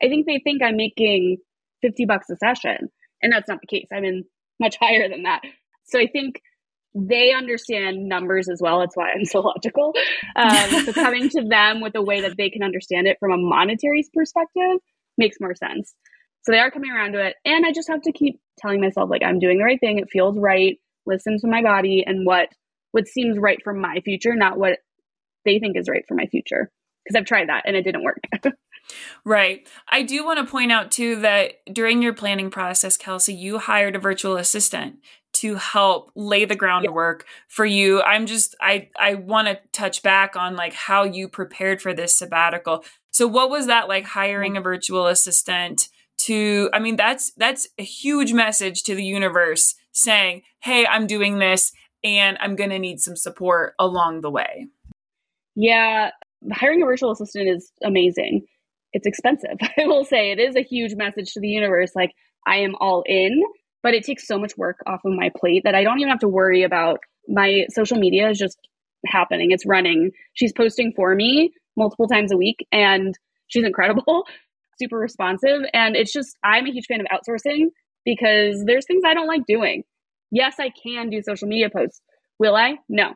I 0.00 0.06
think 0.06 0.26
they 0.26 0.38
think 0.38 0.62
i'm 0.62 0.76
making 0.76 1.38
50 1.82 2.04
bucks 2.04 2.30
a 2.30 2.36
session 2.36 2.88
and 3.20 3.32
that's 3.32 3.48
not 3.48 3.60
the 3.60 3.66
case. 3.66 3.88
I'm 3.92 4.04
in 4.04 4.26
much 4.60 4.76
higher 4.80 5.08
than 5.08 5.24
that. 5.24 5.40
So 5.86 5.98
i 5.98 6.06
think 6.06 6.40
they 6.94 7.32
understand 7.32 8.08
numbers 8.08 8.48
as 8.48 8.60
well. 8.60 8.80
That's 8.80 8.96
why 8.96 9.10
I'm 9.12 9.24
so 9.24 9.40
logical. 9.40 9.94
Um, 10.36 10.84
so 10.84 10.92
coming 10.92 11.28
to 11.30 11.42
them 11.42 11.80
with 11.80 11.94
a 11.94 12.02
way 12.02 12.20
that 12.22 12.36
they 12.36 12.50
can 12.50 12.62
understand 12.62 13.06
it 13.06 13.18
from 13.20 13.32
a 13.32 13.36
monetary 13.36 14.04
perspective 14.12 14.78
makes 15.16 15.36
more 15.40 15.54
sense. 15.54 15.94
So 16.42 16.52
they 16.52 16.58
are 16.58 16.70
coming 16.70 16.90
around 16.90 17.12
to 17.12 17.24
it. 17.24 17.36
And 17.44 17.66
I 17.66 17.72
just 17.72 17.88
have 17.88 18.02
to 18.02 18.12
keep 18.12 18.40
telling 18.58 18.80
myself, 18.80 19.10
like, 19.10 19.22
I'm 19.22 19.38
doing 19.38 19.58
the 19.58 19.64
right 19.64 19.78
thing. 19.78 19.98
It 19.98 20.08
feels 20.10 20.38
right. 20.38 20.78
Listen 21.06 21.38
to 21.40 21.46
my 21.46 21.62
body 21.62 22.04
and 22.06 22.26
what 22.26 22.48
what 22.92 23.06
seems 23.06 23.38
right 23.38 23.58
for 23.62 23.72
my 23.72 24.00
future, 24.04 24.34
not 24.34 24.58
what 24.58 24.78
they 25.44 25.60
think 25.60 25.76
is 25.76 25.88
right 25.88 26.04
for 26.08 26.14
my 26.14 26.26
future. 26.26 26.70
Because 27.04 27.18
I've 27.18 27.26
tried 27.26 27.48
that 27.48 27.62
and 27.66 27.76
it 27.76 27.82
didn't 27.82 28.02
work. 28.02 28.18
right. 29.24 29.66
I 29.88 30.02
do 30.02 30.24
want 30.24 30.38
to 30.38 30.50
point 30.50 30.72
out 30.72 30.90
too 30.90 31.16
that 31.20 31.52
during 31.72 32.02
your 32.02 32.12
planning 32.12 32.50
process, 32.50 32.96
Kelsey, 32.96 33.34
you 33.34 33.58
hired 33.58 33.96
a 33.96 34.00
virtual 34.00 34.36
assistant 34.36 34.96
to 35.40 35.54
help 35.54 36.12
lay 36.14 36.44
the 36.44 36.54
groundwork 36.54 37.20
yep. 37.20 37.26
for 37.48 37.64
you. 37.64 38.02
I'm 38.02 38.26
just 38.26 38.54
I 38.60 38.90
I 38.98 39.14
want 39.14 39.48
to 39.48 39.58
touch 39.72 40.02
back 40.02 40.36
on 40.36 40.54
like 40.54 40.74
how 40.74 41.04
you 41.04 41.28
prepared 41.28 41.80
for 41.80 41.94
this 41.94 42.14
sabbatical. 42.14 42.84
So 43.10 43.26
what 43.26 43.48
was 43.48 43.66
that 43.66 43.88
like 43.88 44.04
hiring 44.04 44.58
a 44.58 44.60
virtual 44.60 45.06
assistant 45.06 45.88
to 46.18 46.68
I 46.74 46.78
mean 46.78 46.96
that's 46.96 47.32
that's 47.38 47.68
a 47.78 47.82
huge 47.82 48.34
message 48.34 48.82
to 48.84 48.94
the 48.94 49.04
universe 49.04 49.76
saying, 49.92 50.42
"Hey, 50.60 50.86
I'm 50.86 51.06
doing 51.06 51.38
this 51.38 51.72
and 52.04 52.36
I'm 52.40 52.54
going 52.54 52.70
to 52.70 52.78
need 52.78 53.00
some 53.00 53.16
support 53.16 53.74
along 53.78 54.20
the 54.20 54.30
way." 54.30 54.68
Yeah, 55.56 56.10
hiring 56.52 56.82
a 56.82 56.86
virtual 56.86 57.12
assistant 57.12 57.48
is 57.48 57.72
amazing. 57.82 58.44
It's 58.92 59.06
expensive. 59.06 59.56
I 59.78 59.86
will 59.86 60.04
say 60.04 60.32
it 60.32 60.38
is 60.38 60.54
a 60.54 60.62
huge 60.62 60.94
message 60.96 61.32
to 61.32 61.40
the 61.40 61.48
universe 61.48 61.92
like 61.96 62.12
I 62.46 62.56
am 62.56 62.74
all 62.78 63.04
in 63.06 63.42
but 63.82 63.94
it 63.94 64.04
takes 64.04 64.26
so 64.26 64.38
much 64.38 64.56
work 64.56 64.78
off 64.86 65.00
of 65.04 65.12
my 65.12 65.30
plate 65.38 65.62
that 65.64 65.74
I 65.74 65.82
don't 65.82 65.98
even 65.98 66.10
have 66.10 66.20
to 66.20 66.28
worry 66.28 66.62
about 66.62 67.00
my 67.28 67.66
social 67.70 67.98
media 67.98 68.28
is 68.30 68.38
just 68.38 68.58
happening. 69.06 69.50
It's 69.50 69.66
running. 69.66 70.10
She's 70.34 70.52
posting 70.52 70.92
for 70.94 71.14
me 71.14 71.52
multiple 71.76 72.08
times 72.08 72.32
a 72.32 72.36
week 72.36 72.66
and 72.72 73.14
she's 73.46 73.64
incredible, 73.64 74.24
super 74.80 74.98
responsive. 74.98 75.62
And 75.72 75.96
it's 75.96 76.12
just, 76.12 76.36
I'm 76.44 76.66
a 76.66 76.72
huge 76.72 76.86
fan 76.86 77.00
of 77.00 77.06
outsourcing 77.06 77.66
because 78.04 78.62
there's 78.66 78.86
things 78.86 79.02
I 79.06 79.14
don't 79.14 79.26
like 79.26 79.46
doing. 79.46 79.84
Yes, 80.30 80.56
I 80.58 80.70
can 80.82 81.10
do 81.10 81.22
social 81.22 81.48
media 81.48 81.70
posts. 81.70 82.00
Will 82.38 82.56
I? 82.56 82.76
No. 82.88 83.14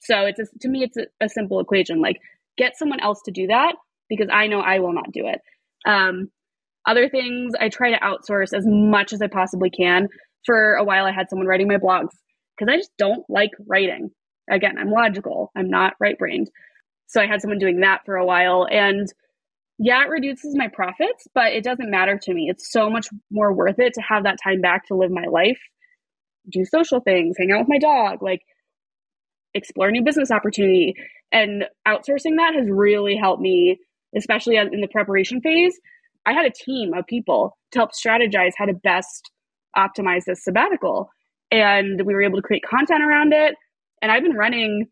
So 0.00 0.24
it's 0.24 0.40
a, 0.40 0.44
to 0.60 0.68
me, 0.68 0.84
it's 0.84 0.96
a, 0.96 1.06
a 1.24 1.28
simple 1.28 1.60
equation. 1.60 2.00
Like 2.00 2.16
get 2.56 2.76
someone 2.76 3.00
else 3.00 3.20
to 3.24 3.30
do 3.30 3.48
that 3.48 3.74
because 4.08 4.28
I 4.32 4.46
know 4.46 4.60
I 4.60 4.78
will 4.80 4.92
not 4.92 5.12
do 5.12 5.26
it. 5.26 5.40
Um, 5.86 6.30
other 6.90 7.08
things 7.08 7.52
I 7.58 7.68
try 7.68 7.90
to 7.90 8.00
outsource 8.00 8.52
as 8.52 8.64
much 8.66 9.12
as 9.12 9.22
I 9.22 9.28
possibly 9.28 9.70
can. 9.70 10.08
For 10.44 10.74
a 10.74 10.84
while, 10.84 11.04
I 11.04 11.12
had 11.12 11.28
someone 11.30 11.46
writing 11.46 11.68
my 11.68 11.76
blogs 11.76 12.10
because 12.56 12.72
I 12.72 12.76
just 12.76 12.90
don't 12.98 13.24
like 13.28 13.50
writing. 13.68 14.10
Again, 14.50 14.76
I'm 14.78 14.90
logical, 14.90 15.52
I'm 15.56 15.70
not 15.70 15.94
right 16.00 16.18
brained. 16.18 16.50
So 17.06 17.20
I 17.20 17.26
had 17.26 17.40
someone 17.40 17.58
doing 17.58 17.80
that 17.80 18.00
for 18.04 18.16
a 18.16 18.26
while. 18.26 18.66
And 18.70 19.06
yeah, 19.78 20.02
it 20.02 20.08
reduces 20.10 20.54
my 20.56 20.68
profits, 20.68 21.26
but 21.34 21.52
it 21.52 21.64
doesn't 21.64 21.90
matter 21.90 22.18
to 22.22 22.34
me. 22.34 22.48
It's 22.50 22.70
so 22.72 22.90
much 22.90 23.08
more 23.30 23.54
worth 23.54 23.78
it 23.78 23.94
to 23.94 24.02
have 24.02 24.24
that 24.24 24.38
time 24.42 24.60
back 24.60 24.86
to 24.86 24.96
live 24.96 25.10
my 25.10 25.26
life, 25.30 25.58
do 26.50 26.64
social 26.64 27.00
things, 27.00 27.36
hang 27.38 27.52
out 27.52 27.60
with 27.60 27.68
my 27.68 27.78
dog, 27.78 28.22
like 28.22 28.40
explore 29.54 29.90
new 29.90 30.04
business 30.04 30.30
opportunity. 30.30 30.94
And 31.32 31.64
outsourcing 31.86 32.36
that 32.36 32.54
has 32.58 32.68
really 32.68 33.16
helped 33.16 33.40
me, 33.40 33.78
especially 34.16 34.56
in 34.56 34.80
the 34.80 34.88
preparation 34.88 35.40
phase. 35.40 35.78
I 36.26 36.32
had 36.32 36.46
a 36.46 36.50
team 36.50 36.92
of 36.94 37.06
people 37.06 37.56
to 37.72 37.78
help 37.78 37.90
strategize 37.92 38.52
how 38.56 38.66
to 38.66 38.74
best 38.74 39.30
optimize 39.76 40.24
this 40.26 40.44
sabbatical. 40.44 41.08
And 41.50 42.02
we 42.04 42.14
were 42.14 42.22
able 42.22 42.36
to 42.36 42.42
create 42.42 42.62
content 42.68 43.02
around 43.02 43.32
it. 43.32 43.54
And 44.02 44.12
I've 44.12 44.22
been 44.22 44.36
running, 44.36 44.86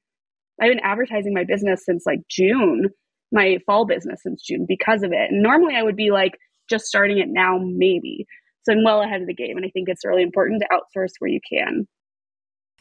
I've 0.61 0.71
been 0.71 0.81
advertising 0.81 1.35
my 1.35 1.45
business 1.45 1.85
since 1.85 2.05
like 2.07 2.21
June, 2.31 2.89
my 3.33 3.59
fall 3.67 3.87
business 3.87 4.21
since 4.23 4.43
June 4.43 4.67
because 4.69 5.03
of 5.03 5.13
it. 5.13 5.31
And 5.31 5.43
normally 5.43 5.75
I 5.77 5.83
would 5.83 5.97
be 5.97 6.11
like 6.11 6.33
just 6.69 6.87
starting 6.87 7.19
it 7.19 7.29
now, 7.29 7.59
maybe. 7.63 8.27
So 8.65 8.73
I'm 8.73 8.85
well 8.85 9.03
ahead 9.03 9.21
of 9.21 9.27
the 9.27 9.35
game. 9.35 9.57
And 9.57 9.65
I 9.65 9.71
think 9.71 9.89
it's 9.89 10.05
really 10.05 10.23
important 10.23 10.63
to 10.63 10.69
outsource 10.77 11.13
where 11.19 11.31
you 11.31 11.41
can. 11.49 11.87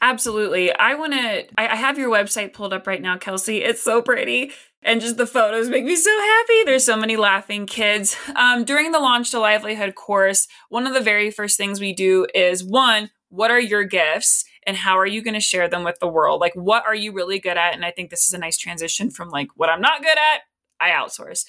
Absolutely. 0.00 0.72
I 0.72 0.94
want 0.94 1.12
to, 1.14 1.46
I, 1.58 1.68
I 1.68 1.74
have 1.74 1.98
your 1.98 2.10
website 2.10 2.52
pulled 2.52 2.72
up 2.72 2.86
right 2.86 3.02
now, 3.02 3.16
Kelsey. 3.16 3.62
It's 3.62 3.82
so 3.82 4.00
pretty. 4.00 4.52
And 4.82 5.00
just 5.00 5.16
the 5.16 5.26
photos 5.26 5.68
make 5.68 5.84
me 5.84 5.96
so 5.96 6.10
happy. 6.10 6.64
There's 6.64 6.84
so 6.84 6.96
many 6.96 7.16
laughing 7.16 7.66
kids. 7.66 8.16
Um, 8.36 8.64
during 8.64 8.92
the 8.92 9.00
Launch 9.00 9.32
to 9.32 9.40
Livelihood 9.40 9.96
course, 9.96 10.46
one 10.68 10.86
of 10.86 10.94
the 10.94 11.00
very 11.00 11.32
first 11.32 11.56
things 11.56 11.80
we 11.80 11.92
do 11.92 12.26
is 12.32 12.64
one, 12.64 13.10
what 13.28 13.50
are 13.50 13.60
your 13.60 13.84
gifts? 13.84 14.44
and 14.68 14.76
how 14.76 14.98
are 14.98 15.06
you 15.06 15.22
going 15.22 15.32
to 15.34 15.40
share 15.40 15.66
them 15.66 15.82
with 15.82 15.98
the 15.98 16.06
world? 16.06 16.42
Like, 16.42 16.52
what 16.52 16.84
are 16.86 16.94
you 16.94 17.10
really 17.10 17.40
good 17.40 17.56
at? 17.56 17.72
And 17.72 17.86
I 17.86 17.90
think 17.90 18.10
this 18.10 18.28
is 18.28 18.34
a 18.34 18.38
nice 18.38 18.58
transition 18.58 19.10
from 19.10 19.30
like 19.30 19.48
what 19.56 19.70
I'm 19.70 19.80
not 19.80 20.02
good 20.02 20.18
at, 20.18 20.42
I 20.78 20.90
outsource. 20.90 21.46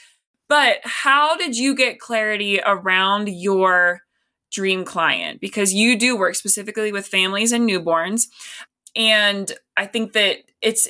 But 0.47 0.77
how 0.83 1.35
did 1.35 1.57
you 1.57 1.75
get 1.75 1.99
clarity 1.99 2.61
around 2.65 3.27
your 3.27 4.03
dream 4.51 4.83
client 4.83 5.39
because 5.39 5.73
you 5.73 5.97
do 5.97 6.17
work 6.17 6.35
specifically 6.35 6.91
with 6.91 7.07
families 7.07 7.51
and 7.51 7.69
newborns. 7.69 8.27
And 8.95 9.51
I 9.77 9.85
think 9.85 10.13
that 10.13 10.37
it's 10.61 10.87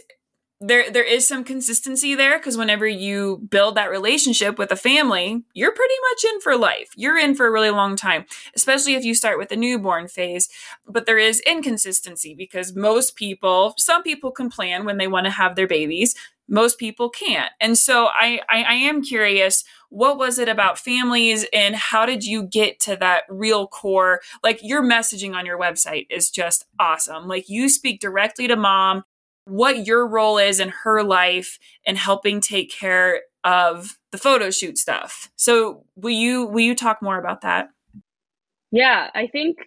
there 0.62 0.92
there 0.92 1.04
is 1.04 1.26
some 1.26 1.46
consistency 1.46 2.16
there 2.16 2.38
because 2.38 2.58
whenever 2.58 2.86
you 2.86 3.48
build 3.50 3.76
that 3.76 3.90
relationship 3.90 4.58
with 4.58 4.72
a 4.72 4.76
family 4.76 5.42
you're 5.54 5.74
pretty 5.74 5.94
much 6.10 6.34
in 6.34 6.42
for 6.42 6.58
life. 6.58 6.90
You're 6.98 7.18
in 7.18 7.34
for 7.34 7.48
a 7.48 7.52
really 7.52 7.70
long 7.70 7.96
time 7.96 8.26
especially 8.56 8.96
if 8.96 9.06
you 9.06 9.14
start 9.14 9.38
with 9.38 9.50
the 9.50 9.56
newborn 9.56 10.10
phase. 10.10 10.50
But 10.86 11.06
there 11.06 11.18
is 11.18 11.40
inconsistency 11.42 12.36
because 12.36 12.76
most 12.76 13.16
people 13.16 13.74
some 13.78 14.04
people 14.04 14.32
can 14.32 14.50
plan 14.50 14.84
when 14.84 14.98
they 14.98 15.08
want 15.08 15.26
to 15.26 15.32
have 15.32 15.56
their 15.56 15.68
babies 15.68 16.14
most 16.50 16.80
people 16.80 17.10
can't. 17.10 17.52
And 17.62 17.78
so 17.78 18.08
I, 18.08 18.42
I 18.50 18.64
i 18.64 18.74
am 18.74 19.02
curious 19.02 19.64
what 19.90 20.18
was 20.18 20.38
it 20.38 20.50
about 20.50 20.78
families 20.78 21.46
and 21.52 21.76
how 21.76 22.06
did 22.06 22.24
you 22.24 22.44
get 22.44 22.80
to 22.82 22.96
that 22.98 23.24
real 23.30 23.68
core? 23.68 24.22
Like 24.44 24.60
your 24.62 24.84
messaging 24.84 25.36
on 25.36 25.46
your 25.46 25.60
website 25.60 26.08
is 26.10 26.30
just 26.30 26.66
awesome. 26.80 27.28
Like 27.28 27.50
you 27.50 27.70
speak 27.70 28.00
directly 28.00 28.48
to 28.48 28.56
mom 28.56 29.04
what 29.46 29.88
your 29.88 30.08
role 30.08 30.38
is 30.38 30.60
in 30.60 30.70
her 30.84 31.04
life 31.04 31.58
and 31.86 31.98
helping 31.98 32.40
take 32.40 32.72
care 32.72 33.22
of 33.44 33.98
the 34.12 34.18
photo 34.18 34.52
shoot 34.52 34.78
stuff. 34.78 35.32
So 35.36 35.86
will 35.96 36.12
you 36.12 36.46
will 36.46 36.60
you 36.60 36.76
talk 36.76 37.02
more 37.02 37.18
about 37.18 37.42
that? 37.42 37.70
Yeah 38.72 39.10
i 39.16 39.28
think 39.28 39.58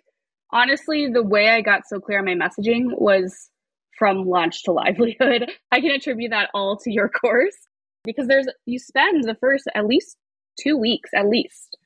honestly 0.52 1.08
the 1.12 1.22
way 1.22 1.48
i 1.48 1.60
got 1.60 1.82
so 1.88 1.98
clear 1.98 2.18
on 2.18 2.24
my 2.24 2.34
messaging 2.34 2.86
was 2.92 3.50
from 3.98 4.26
launch 4.26 4.62
to 4.64 4.72
livelihood 4.72 5.50
i 5.72 5.80
can 5.80 5.90
attribute 5.90 6.30
that 6.30 6.50
all 6.54 6.76
to 6.76 6.92
your 6.92 7.08
course 7.20 7.56
because 8.04 8.26
there's 8.26 8.46
you 8.66 8.78
spend 8.78 9.24
the 9.24 9.36
first 9.40 9.64
at 9.74 9.86
least 9.86 10.16
two 10.60 10.76
weeks 10.76 11.10
at 11.14 11.28
least 11.28 11.76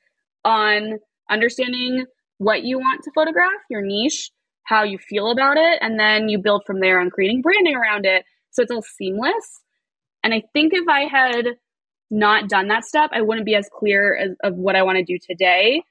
on 0.43 0.99
understanding 1.29 2.05
what 2.37 2.63
you 2.63 2.77
want 2.77 3.03
to 3.03 3.11
photograph, 3.13 3.61
your 3.69 3.81
niche, 3.81 4.31
how 4.63 4.83
you 4.83 4.97
feel 4.97 5.31
about 5.31 5.57
it, 5.57 5.79
and 5.81 5.99
then 5.99 6.29
you 6.29 6.39
build 6.39 6.63
from 6.65 6.79
there 6.79 6.99
on 6.99 7.09
creating 7.09 7.41
branding 7.41 7.75
around 7.75 8.05
it. 8.05 8.23
So 8.51 8.61
it's 8.61 8.71
all 8.71 8.81
seamless. 8.81 9.61
And 10.23 10.33
I 10.33 10.43
think 10.53 10.73
if 10.73 10.87
I 10.87 11.01
had 11.01 11.45
not 12.09 12.49
done 12.49 12.67
that 12.67 12.85
step, 12.85 13.09
I 13.13 13.21
wouldn't 13.21 13.45
be 13.45 13.55
as 13.55 13.69
clear 13.71 14.15
as, 14.15 14.31
of 14.43 14.55
what 14.55 14.75
I 14.75 14.83
want 14.83 14.97
to 14.97 15.03
do 15.03 15.17
today, 15.21 15.83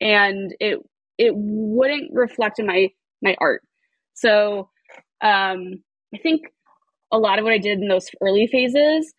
and 0.00 0.54
it 0.60 0.78
it 1.16 1.32
wouldn't 1.34 2.12
reflect 2.12 2.58
in 2.58 2.66
my 2.66 2.88
my 3.22 3.36
art. 3.40 3.62
So 4.14 4.68
um, 5.22 5.82
I 6.14 6.18
think 6.22 6.42
a 7.12 7.18
lot 7.18 7.38
of 7.38 7.44
what 7.44 7.52
I 7.52 7.58
did 7.58 7.80
in 7.80 7.88
those 7.88 8.08
early 8.20 8.46
phases 8.46 9.12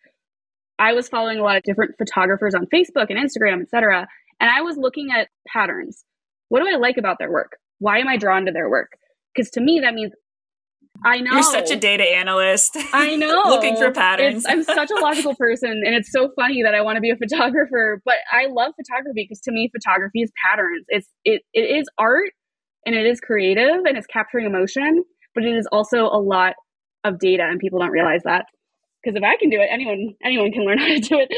I 0.78 0.92
was 0.92 1.08
following 1.08 1.38
a 1.38 1.42
lot 1.42 1.56
of 1.56 1.62
different 1.62 1.94
photographers 1.98 2.54
on 2.54 2.66
Facebook 2.66 3.06
and 3.08 3.18
Instagram, 3.18 3.62
etc. 3.62 4.06
And 4.40 4.50
I 4.50 4.60
was 4.60 4.76
looking 4.76 5.08
at 5.16 5.28
patterns. 5.48 6.04
What 6.48 6.60
do 6.60 6.68
I 6.68 6.76
like 6.76 6.96
about 6.98 7.18
their 7.18 7.30
work? 7.30 7.56
Why 7.78 7.98
am 7.98 8.08
I 8.08 8.16
drawn 8.16 8.46
to 8.46 8.52
their 8.52 8.68
work? 8.68 8.92
Because 9.34 9.50
to 9.52 9.60
me, 9.60 9.80
that 9.80 9.94
means 9.94 10.12
I 11.04 11.20
know. 11.20 11.32
You're 11.32 11.42
such 11.42 11.70
a 11.70 11.76
data 11.76 12.04
analyst. 12.04 12.76
I 12.92 13.16
know. 13.16 13.42
Looking 13.46 13.76
for 13.76 13.90
patterns. 13.90 14.44
It's, 14.44 14.46
I'm 14.48 14.62
such 14.76 14.90
a 14.90 15.00
logical 15.00 15.34
person. 15.34 15.82
And 15.84 15.94
it's 15.94 16.10
so 16.10 16.30
funny 16.36 16.62
that 16.62 16.74
I 16.74 16.80
want 16.80 16.96
to 16.96 17.00
be 17.00 17.10
a 17.10 17.16
photographer. 17.16 18.00
But 18.04 18.16
I 18.32 18.46
love 18.46 18.72
photography 18.76 19.26
because 19.28 19.40
to 19.42 19.52
me, 19.52 19.70
photography 19.74 20.22
is 20.22 20.32
patterns. 20.42 20.84
It's 20.88 21.08
it 21.24 21.42
it 21.52 21.78
is 21.78 21.86
art 21.98 22.30
and 22.86 22.94
it 22.94 23.06
is 23.06 23.20
creative 23.20 23.84
and 23.86 23.96
it's 23.96 24.06
capturing 24.06 24.46
emotion, 24.46 25.04
but 25.36 25.44
it 25.44 25.54
is 25.54 25.68
also 25.70 26.06
a 26.06 26.18
lot 26.18 26.54
of 27.04 27.20
data 27.20 27.44
and 27.44 27.60
people 27.60 27.78
don't 27.78 27.90
realize 27.90 28.22
that 28.24 28.46
because 29.06 29.16
if 29.16 29.22
I 29.22 29.36
can 29.36 29.50
do 29.50 29.60
it, 29.60 29.68
anyone 29.70 30.14
anyone 30.24 30.50
can 30.50 30.64
learn 30.64 30.78
how 30.80 30.86
to 30.86 30.98
do 30.98 31.20
it. 31.20 31.32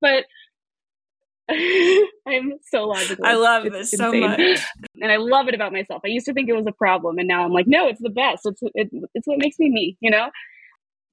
But 0.00 0.24
I'm 2.28 2.58
so 2.70 2.84
logical. 2.84 3.24
I 3.24 3.34
love 3.34 3.64
it's 3.64 3.74
this 3.74 3.92
insane. 3.94 4.22
so 4.22 4.28
much, 4.28 4.60
and 5.00 5.10
I 5.10 5.16
love 5.16 5.48
it 5.48 5.54
about 5.54 5.72
myself. 5.72 6.02
I 6.04 6.08
used 6.08 6.26
to 6.26 6.34
think 6.34 6.48
it 6.48 6.54
was 6.54 6.66
a 6.66 6.72
problem, 6.72 7.18
and 7.18 7.26
now 7.26 7.44
I'm 7.44 7.52
like, 7.52 7.66
no, 7.66 7.88
it's 7.88 8.02
the 8.02 8.10
best. 8.10 8.42
It's 8.44 8.60
it, 8.74 8.90
it's 9.14 9.26
what 9.26 9.38
makes 9.38 9.58
me 9.58 9.70
me. 9.70 9.96
You 10.00 10.10
know. 10.10 10.28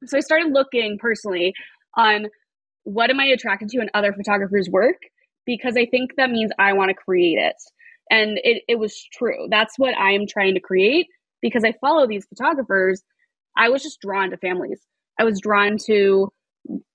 So 0.05 0.17
I 0.17 0.19
started 0.19 0.51
looking 0.51 0.99
personally 0.99 1.53
on 1.97 2.27
what 2.83 3.09
am 3.09 3.19
I 3.19 3.25
attracted 3.25 3.69
to 3.69 3.79
in 3.79 3.89
other 3.93 4.13
photographers' 4.13 4.69
work 4.69 4.97
because 5.45 5.75
I 5.77 5.86
think 5.86 6.11
that 6.17 6.29
means 6.29 6.51
I 6.59 6.73
want 6.73 6.89
to 6.89 6.93
create 6.93 7.39
it. 7.39 7.55
And 8.11 8.39
it, 8.43 8.61
it 8.67 8.77
was 8.77 8.95
true. 9.13 9.47
That's 9.49 9.79
what 9.79 9.95
I 9.97 10.11
am 10.11 10.27
trying 10.27 10.53
to 10.53 10.59
create 10.59 11.07
because 11.41 11.63
I 11.63 11.73
follow 11.81 12.07
these 12.07 12.25
photographers. 12.25 13.03
I 13.57 13.69
was 13.69 13.83
just 13.83 14.01
drawn 14.01 14.31
to 14.31 14.38
families. 14.38 14.81
I 15.19 15.23
was 15.23 15.39
drawn 15.39 15.77
to 15.86 16.31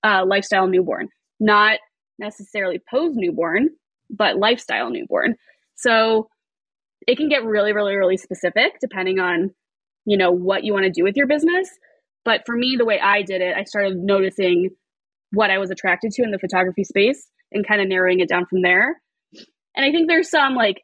uh, 0.03 0.25
lifestyle 0.25 0.67
newborn, 0.67 1.09
not 1.39 1.79
necessarily 2.19 2.79
pose 2.89 3.13
newborn, 3.15 3.69
but 4.09 4.37
lifestyle 4.37 4.89
newborn. 4.89 5.35
So 5.75 6.27
it 7.07 7.17
can 7.17 7.29
get 7.29 7.43
really, 7.43 7.73
really, 7.73 7.95
really 7.95 8.17
specific 8.17 8.73
depending 8.79 9.19
on, 9.19 9.51
you 10.05 10.17
know, 10.17 10.31
what 10.31 10.63
you 10.63 10.73
want 10.73 10.85
to 10.85 10.91
do 10.91 11.03
with 11.03 11.15
your 11.15 11.27
business. 11.27 11.69
But 12.23 12.41
for 12.45 12.55
me, 12.55 12.75
the 12.77 12.85
way 12.85 12.99
I 12.99 13.23
did 13.23 13.41
it, 13.41 13.55
I 13.57 13.63
started 13.63 13.97
noticing 13.97 14.69
what 15.31 15.49
I 15.49 15.57
was 15.57 15.71
attracted 15.71 16.11
to 16.11 16.23
in 16.23 16.31
the 16.31 16.37
photography 16.37 16.83
space 16.83 17.27
and 17.51 17.67
kind 17.67 17.81
of 17.81 17.87
narrowing 17.87 18.19
it 18.19 18.29
down 18.29 18.45
from 18.45 18.61
there. 18.61 19.01
And 19.75 19.85
I 19.85 19.91
think 19.91 20.07
there's 20.07 20.29
some 20.29 20.53
like 20.53 20.81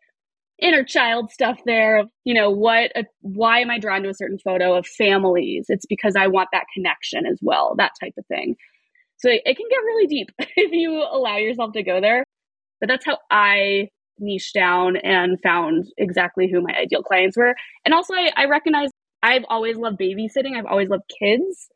inner 0.59 0.83
child 0.83 1.31
stuff 1.31 1.59
there 1.65 1.99
of 1.99 2.09
you 2.23 2.33
know 2.33 2.49
what 2.49 2.91
a, 2.95 3.03
why 3.21 3.59
am 3.59 3.69
i 3.69 3.77
drawn 3.77 4.01
to 4.03 4.09
a 4.09 4.13
certain 4.13 4.39
photo 4.39 4.75
of 4.75 4.85
families? 4.87 5.65
It's 5.69 5.85
because 5.85 6.15
i 6.15 6.27
want 6.27 6.49
that 6.51 6.65
connection 6.73 7.25
as 7.25 7.39
well 7.41 7.75
that 7.77 7.91
type 7.99 8.13
of 8.17 8.25
thing. 8.27 8.55
So 9.17 9.29
it, 9.29 9.43
can 9.43 9.65
get 9.69 9.77
really 9.77 10.07
deep 10.07 10.29
if 10.39 10.71
you 10.71 11.03
allow 11.11 11.37
yourself 11.37 11.73
to 11.73 11.83
go 11.83 11.99
there. 12.01 12.23
But 12.79 12.89
that's 12.89 13.05
how 13.05 13.19
i 13.31 13.89
niche 14.19 14.51
down 14.53 14.97
and 14.97 15.39
found 15.41 15.85
exactly 15.97 16.49
who 16.51 16.61
my 16.61 16.73
ideal 16.73 17.03
clients 17.03 17.37
were. 17.37 17.55
And 17.85 17.93
also 17.93 18.13
i, 18.13 18.31
I 18.35 18.45
recognize 18.45 18.89
i've 19.23 19.45
always 19.49 19.77
loved 19.77 19.99
babysitting. 19.99 20.57
I've 20.57 20.65
always 20.65 20.89
loved 20.89 21.11
kids. 21.19 21.69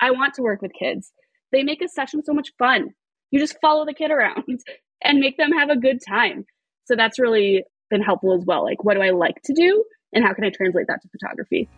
I 0.00 0.10
want 0.10 0.34
to 0.34 0.42
work 0.42 0.60
with 0.60 0.72
kids. 0.78 1.12
They 1.52 1.62
make 1.62 1.80
a 1.80 1.88
session 1.88 2.22
so 2.24 2.34
much 2.34 2.50
fun. 2.58 2.90
You 3.30 3.40
just 3.40 3.56
follow 3.60 3.86
the 3.86 3.94
kid 3.94 4.10
around 4.10 4.44
and 5.02 5.20
make 5.20 5.36
them 5.36 5.52
have 5.52 5.70
a 5.70 5.78
good 5.78 6.00
time. 6.06 6.44
So 6.84 6.94
that's 6.96 7.18
really 7.18 7.64
been 7.90 8.02
helpful 8.02 8.34
as 8.34 8.44
well. 8.44 8.64
Like, 8.64 8.84
what 8.84 8.94
do 8.94 9.00
I 9.00 9.10
like 9.10 9.40
to 9.44 9.52
do? 9.52 9.84
And 10.12 10.24
how 10.24 10.32
can 10.32 10.44
I 10.44 10.50
translate 10.50 10.86
that 10.88 11.02
to 11.02 11.08
photography? 11.08 11.68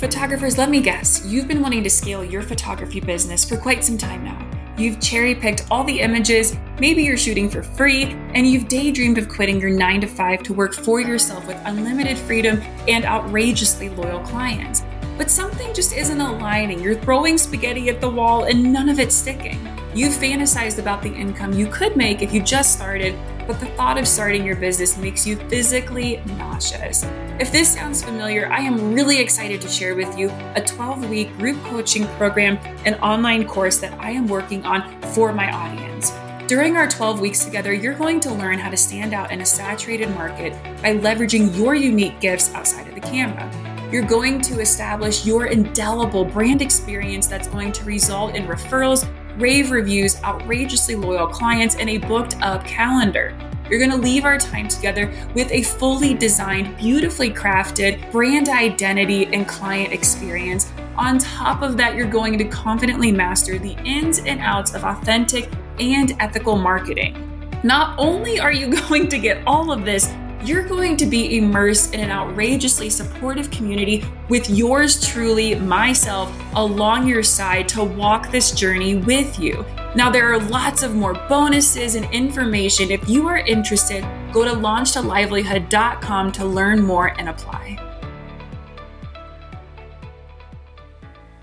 Photographers, 0.00 0.56
let 0.56 0.70
me 0.70 0.80
guess, 0.80 1.26
you've 1.26 1.46
been 1.46 1.60
wanting 1.60 1.84
to 1.84 1.90
scale 1.90 2.24
your 2.24 2.40
photography 2.40 3.00
business 3.00 3.44
for 3.44 3.58
quite 3.58 3.84
some 3.84 3.98
time 3.98 4.24
now. 4.24 4.50
You've 4.78 4.98
cherry 4.98 5.34
picked 5.34 5.66
all 5.70 5.84
the 5.84 6.00
images, 6.00 6.56
maybe 6.78 7.02
you're 7.02 7.18
shooting 7.18 7.50
for 7.50 7.62
free, 7.62 8.04
and 8.34 8.46
you've 8.46 8.66
daydreamed 8.66 9.18
of 9.18 9.28
quitting 9.28 9.60
your 9.60 9.68
9 9.68 10.00
to 10.00 10.06
5 10.06 10.42
to 10.44 10.54
work 10.54 10.74
for 10.74 11.00
yourself 11.00 11.46
with 11.46 11.60
unlimited 11.66 12.16
freedom 12.16 12.62
and 12.88 13.04
outrageously 13.04 13.90
loyal 13.90 14.20
clients. 14.20 14.82
But 15.18 15.30
something 15.30 15.74
just 15.74 15.94
isn't 15.94 16.18
aligning. 16.18 16.80
You're 16.80 16.94
throwing 16.94 17.36
spaghetti 17.36 17.90
at 17.90 18.00
the 18.00 18.08
wall 18.08 18.44
and 18.44 18.72
none 18.72 18.88
of 18.88 18.98
it's 18.98 19.14
sticking. 19.14 19.60
You've 19.92 20.12
fantasized 20.12 20.78
about 20.78 21.02
the 21.02 21.12
income 21.12 21.52
you 21.52 21.66
could 21.66 21.96
make 21.96 22.22
if 22.22 22.32
you 22.32 22.40
just 22.40 22.72
started, 22.72 23.18
but 23.48 23.58
the 23.58 23.66
thought 23.66 23.98
of 23.98 24.06
starting 24.06 24.46
your 24.46 24.54
business 24.54 24.96
makes 24.96 25.26
you 25.26 25.34
physically 25.48 26.22
nauseous. 26.38 27.04
If 27.40 27.50
this 27.50 27.74
sounds 27.74 28.00
familiar, 28.00 28.46
I 28.52 28.60
am 28.60 28.94
really 28.94 29.18
excited 29.18 29.60
to 29.62 29.68
share 29.68 29.96
with 29.96 30.16
you 30.16 30.30
a 30.54 30.62
12 30.64 31.10
week 31.10 31.36
group 31.38 31.60
coaching 31.64 32.06
program 32.18 32.56
and 32.84 32.94
online 32.96 33.48
course 33.48 33.78
that 33.78 33.92
I 33.98 34.12
am 34.12 34.28
working 34.28 34.64
on 34.64 35.02
for 35.12 35.32
my 35.32 35.50
audience. 35.50 36.12
During 36.46 36.76
our 36.76 36.86
12 36.86 37.18
weeks 37.18 37.44
together, 37.44 37.72
you're 37.72 37.94
going 37.94 38.20
to 38.20 38.32
learn 38.32 38.60
how 38.60 38.70
to 38.70 38.76
stand 38.76 39.12
out 39.12 39.32
in 39.32 39.40
a 39.40 39.46
saturated 39.46 40.10
market 40.10 40.52
by 40.82 40.96
leveraging 40.96 41.56
your 41.58 41.74
unique 41.74 42.20
gifts 42.20 42.54
outside 42.54 42.86
of 42.86 42.94
the 42.94 43.00
camera. 43.00 43.50
You're 43.90 44.06
going 44.06 44.40
to 44.42 44.60
establish 44.60 45.26
your 45.26 45.46
indelible 45.46 46.24
brand 46.24 46.62
experience 46.62 47.26
that's 47.26 47.48
going 47.48 47.72
to 47.72 47.84
result 47.84 48.36
in 48.36 48.46
referrals 48.46 49.04
rave 49.36 49.70
reviews, 49.70 50.22
outrageously 50.22 50.96
loyal 50.96 51.26
clients, 51.26 51.76
and 51.76 51.88
a 51.88 51.98
booked 51.98 52.36
up 52.42 52.64
calendar. 52.64 53.36
You're 53.70 53.78
going 53.78 53.92
to 53.92 53.96
leave 53.96 54.24
our 54.24 54.36
time 54.36 54.66
together 54.66 55.12
with 55.34 55.50
a 55.52 55.62
fully 55.62 56.12
designed, 56.12 56.76
beautifully 56.76 57.30
crafted 57.30 58.10
brand 58.10 58.48
identity 58.48 59.26
and 59.26 59.46
client 59.46 59.92
experience. 59.92 60.72
On 60.96 61.18
top 61.18 61.62
of 61.62 61.76
that, 61.76 61.94
you're 61.94 62.10
going 62.10 62.36
to 62.38 62.44
confidently 62.44 63.12
master 63.12 63.60
the 63.60 63.76
ins 63.84 64.18
and 64.18 64.40
outs 64.40 64.74
of 64.74 64.82
authentic 64.82 65.48
and 65.78 66.16
ethical 66.18 66.56
marketing. 66.56 67.26
Not 67.62 67.96
only 67.96 68.40
are 68.40 68.52
you 68.52 68.74
going 68.88 69.08
to 69.08 69.18
get 69.18 69.40
all 69.46 69.70
of 69.70 69.84
this, 69.84 70.12
you're 70.42 70.62
going 70.62 70.96
to 70.96 71.06
be 71.06 71.36
immersed 71.36 71.92
in 71.92 72.00
an 72.00 72.10
outrageously 72.10 72.88
supportive 72.88 73.50
community 73.50 74.04
with 74.28 74.48
yours 74.48 75.06
truly, 75.06 75.54
myself, 75.54 76.32
along 76.54 77.06
your 77.06 77.22
side 77.22 77.68
to 77.70 77.84
walk 77.84 78.30
this 78.30 78.50
journey 78.52 78.96
with 78.96 79.38
you. 79.38 79.64
Now, 79.94 80.10
there 80.10 80.32
are 80.32 80.38
lots 80.38 80.82
of 80.82 80.94
more 80.94 81.14
bonuses 81.28 81.94
and 81.94 82.10
information. 82.14 82.90
If 82.90 83.06
you 83.08 83.26
are 83.26 83.38
interested, 83.38 84.02
go 84.32 84.44
to 84.44 84.52
launchtolivelihood.com 84.52 86.32
to 86.32 86.44
learn 86.44 86.82
more 86.82 87.08
and 87.18 87.28
apply. 87.28 87.86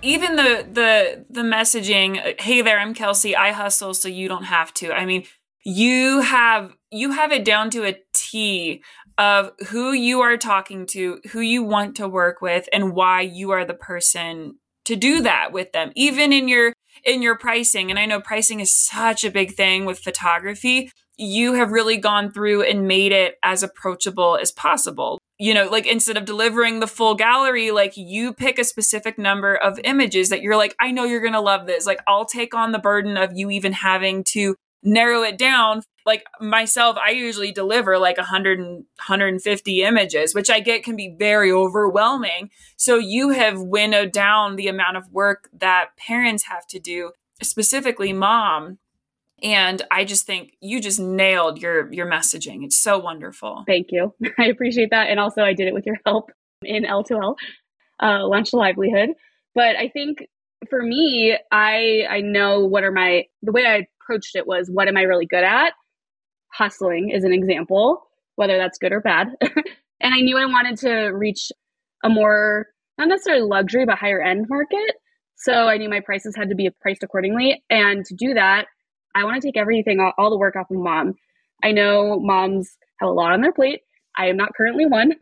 Even 0.01 0.35
the 0.35 0.67
the 0.71 1.25
the 1.29 1.41
messaging, 1.41 2.39
hey 2.39 2.61
there, 2.61 2.79
I'm 2.79 2.93
Kelsey. 2.93 3.35
I 3.35 3.51
hustle 3.51 3.93
so 3.93 4.07
you 4.07 4.27
don't 4.27 4.45
have 4.45 4.73
to. 4.75 4.91
I 4.93 5.05
mean, 5.05 5.25
you 5.65 6.21
have 6.21 6.77
you 6.91 7.11
have 7.11 7.33
it 7.33 7.43
down 7.43 7.69
to 7.71 7.83
a 7.83 7.97
T 8.30 8.82
of 9.17 9.51
who 9.69 9.91
you 9.93 10.21
are 10.21 10.38
talking 10.38 10.86
to, 10.88 11.19
who 11.32 11.39
you 11.39 11.63
want 11.63 11.95
to 11.95 12.07
work 12.07 12.41
with 12.41 12.69
and 12.71 12.93
why 12.93 13.21
you 13.21 13.51
are 13.51 13.65
the 13.65 13.73
person 13.73 14.55
to 14.86 14.95
do 14.95 15.21
that 15.21 15.51
with 15.51 15.71
them. 15.71 15.91
Even 15.95 16.32
in 16.32 16.47
your 16.47 16.73
in 17.03 17.21
your 17.21 17.38
pricing 17.38 17.89
and 17.89 17.99
I 17.99 18.05
know 18.05 18.21
pricing 18.21 18.59
is 18.59 18.71
such 18.71 19.23
a 19.23 19.32
big 19.32 19.53
thing 19.53 19.86
with 19.86 19.99
photography, 19.99 20.91
you 21.17 21.53
have 21.53 21.71
really 21.71 21.97
gone 21.97 22.32
through 22.32 22.63
and 22.63 22.88
made 22.88 23.11
it 23.11 23.36
as 23.43 23.63
approachable 23.63 24.38
as 24.38 24.51
possible. 24.51 25.19
You 25.39 25.53
know, 25.53 25.67
like 25.69 25.86
instead 25.86 26.17
of 26.17 26.25
delivering 26.25 26.80
the 26.80 26.88
full 26.88 27.15
gallery, 27.15 27.71
like 27.71 27.93
you 27.95 28.34
pick 28.34 28.57
a 28.57 28.63
specific 28.63 29.19
number 29.19 29.55
of 29.55 29.80
images 29.84 30.30
that 30.30 30.41
you're 30.41 30.57
like, 30.57 30.75
I 30.80 30.91
know 30.91 31.03
you're 31.03 31.21
going 31.21 31.34
to 31.34 31.41
love 31.41 31.67
this. 31.67 31.86
Like, 31.86 31.99
I'll 32.07 32.25
take 32.25 32.55
on 32.55 32.71
the 32.71 32.80
burden 32.80 33.17
of 33.17 33.34
you 33.36 33.51
even 33.51 33.73
having 33.73 34.23
to 34.30 34.55
narrow 34.84 35.21
it 35.21 35.38
down 35.38 35.84
like 36.07 36.23
myself 36.39 36.97
i 37.05 37.11
usually 37.11 37.51
deliver 37.51 37.99
like 37.99 38.17
100 38.17 38.57
and 38.59 38.85
150 38.95 39.83
images 39.83 40.33
which 40.33 40.49
i 40.49 40.59
get 40.59 40.83
can 40.83 40.95
be 40.95 41.15
very 41.19 41.51
overwhelming. 41.51 42.49
So 42.77 42.97
you 42.97 43.29
have 43.29 43.61
winnowed 43.61 44.11
down 44.11 44.55
the 44.55 44.67
amount 44.67 44.97
of 44.97 45.11
work 45.11 45.49
that 45.53 45.97
parents 45.97 46.45
have 46.45 46.65
to 46.67 46.79
do 46.79 47.11
specifically 47.43 48.13
mom. 48.13 48.79
And 49.43 49.81
i 49.91 50.03
just 50.05 50.25
think 50.25 50.53
you 50.61 50.81
just 50.81 50.99
nailed 50.99 51.61
your 51.61 51.91
your 51.93 52.09
messaging. 52.09 52.63
It's 52.63 52.77
so 52.77 52.97
wonderful. 52.97 53.63
Thank 53.67 53.87
you. 53.91 54.13
I 54.39 54.45
appreciate 54.45 54.89
that. 54.91 55.09
And 55.09 55.19
also 55.19 55.43
i 55.43 55.53
did 55.53 55.67
it 55.67 55.73
with 55.73 55.85
your 55.85 55.97
help 56.05 56.31
in 56.63 56.83
l2l 56.83 57.35
uh, 58.01 58.27
launch 58.27 58.51
to 58.51 58.57
livelihood. 58.57 59.09
But 59.53 59.75
i 59.75 59.89
think 59.89 60.25
for 60.69 60.81
me 60.81 61.37
i 61.51 62.03
i 62.09 62.21
know 62.21 62.65
what 62.65 62.83
are 62.83 62.91
my 62.91 63.25
the 63.43 63.51
way 63.51 63.65
i 63.65 63.85
approached 64.07 64.35
it 64.35 64.47
was 64.47 64.69
what 64.71 64.87
am 64.87 64.97
I 64.97 65.01
really 65.03 65.25
good 65.25 65.43
at? 65.43 65.73
Hustling 66.53 67.09
is 67.09 67.23
an 67.23 67.33
example, 67.33 68.03
whether 68.35 68.57
that's 68.57 68.77
good 68.77 68.91
or 68.91 69.01
bad. 69.01 69.27
and 69.41 70.13
I 70.13 70.21
knew 70.21 70.37
I 70.37 70.45
wanted 70.45 70.77
to 70.79 71.07
reach 71.07 71.51
a 72.03 72.09
more, 72.09 72.67
not 72.97 73.07
necessarily 73.07 73.43
luxury, 73.47 73.85
but 73.85 73.97
higher 73.97 74.21
end 74.21 74.47
market. 74.49 74.95
So 75.35 75.53
I 75.53 75.77
knew 75.77 75.89
my 75.89 75.99
prices 75.99 76.35
had 76.35 76.49
to 76.49 76.55
be 76.55 76.69
priced 76.81 77.03
accordingly. 77.03 77.63
And 77.69 78.05
to 78.05 78.15
do 78.15 78.33
that, 78.33 78.65
I 79.15 79.23
want 79.23 79.41
to 79.41 79.47
take 79.47 79.57
everything, 79.57 79.99
all 80.17 80.29
the 80.29 80.37
work 80.37 80.55
off 80.55 80.71
of 80.71 80.77
mom. 80.77 81.13
I 81.63 81.71
know 81.71 82.19
moms 82.19 82.77
have 82.99 83.09
a 83.09 83.13
lot 83.13 83.31
on 83.31 83.41
their 83.41 83.53
plate. 83.53 83.81
I 84.15 84.27
am 84.27 84.37
not 84.37 84.53
currently 84.55 84.85
one. 84.85 85.13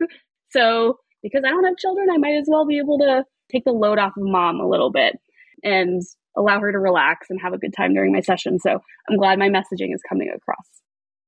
So 0.50 1.00
because 1.24 1.42
I 1.44 1.50
don't 1.50 1.64
have 1.64 1.76
children, 1.76 2.06
I 2.08 2.18
might 2.18 2.36
as 2.36 2.46
well 2.48 2.64
be 2.64 2.78
able 2.78 2.98
to 3.00 3.24
take 3.50 3.64
the 3.64 3.72
load 3.72 3.98
off 3.98 4.16
of 4.16 4.22
mom 4.22 4.60
a 4.60 4.66
little 4.66 4.92
bit. 4.92 5.18
And 5.64 6.00
allow 6.36 6.60
her 6.60 6.70
to 6.70 6.78
relax 6.78 7.28
and 7.30 7.40
have 7.40 7.52
a 7.52 7.58
good 7.58 7.74
time 7.76 7.94
during 7.94 8.12
my 8.12 8.20
session. 8.20 8.58
So 8.58 8.78
I'm 9.10 9.16
glad 9.16 9.38
my 9.38 9.48
messaging 9.48 9.94
is 9.94 10.02
coming 10.08 10.30
across. 10.34 10.66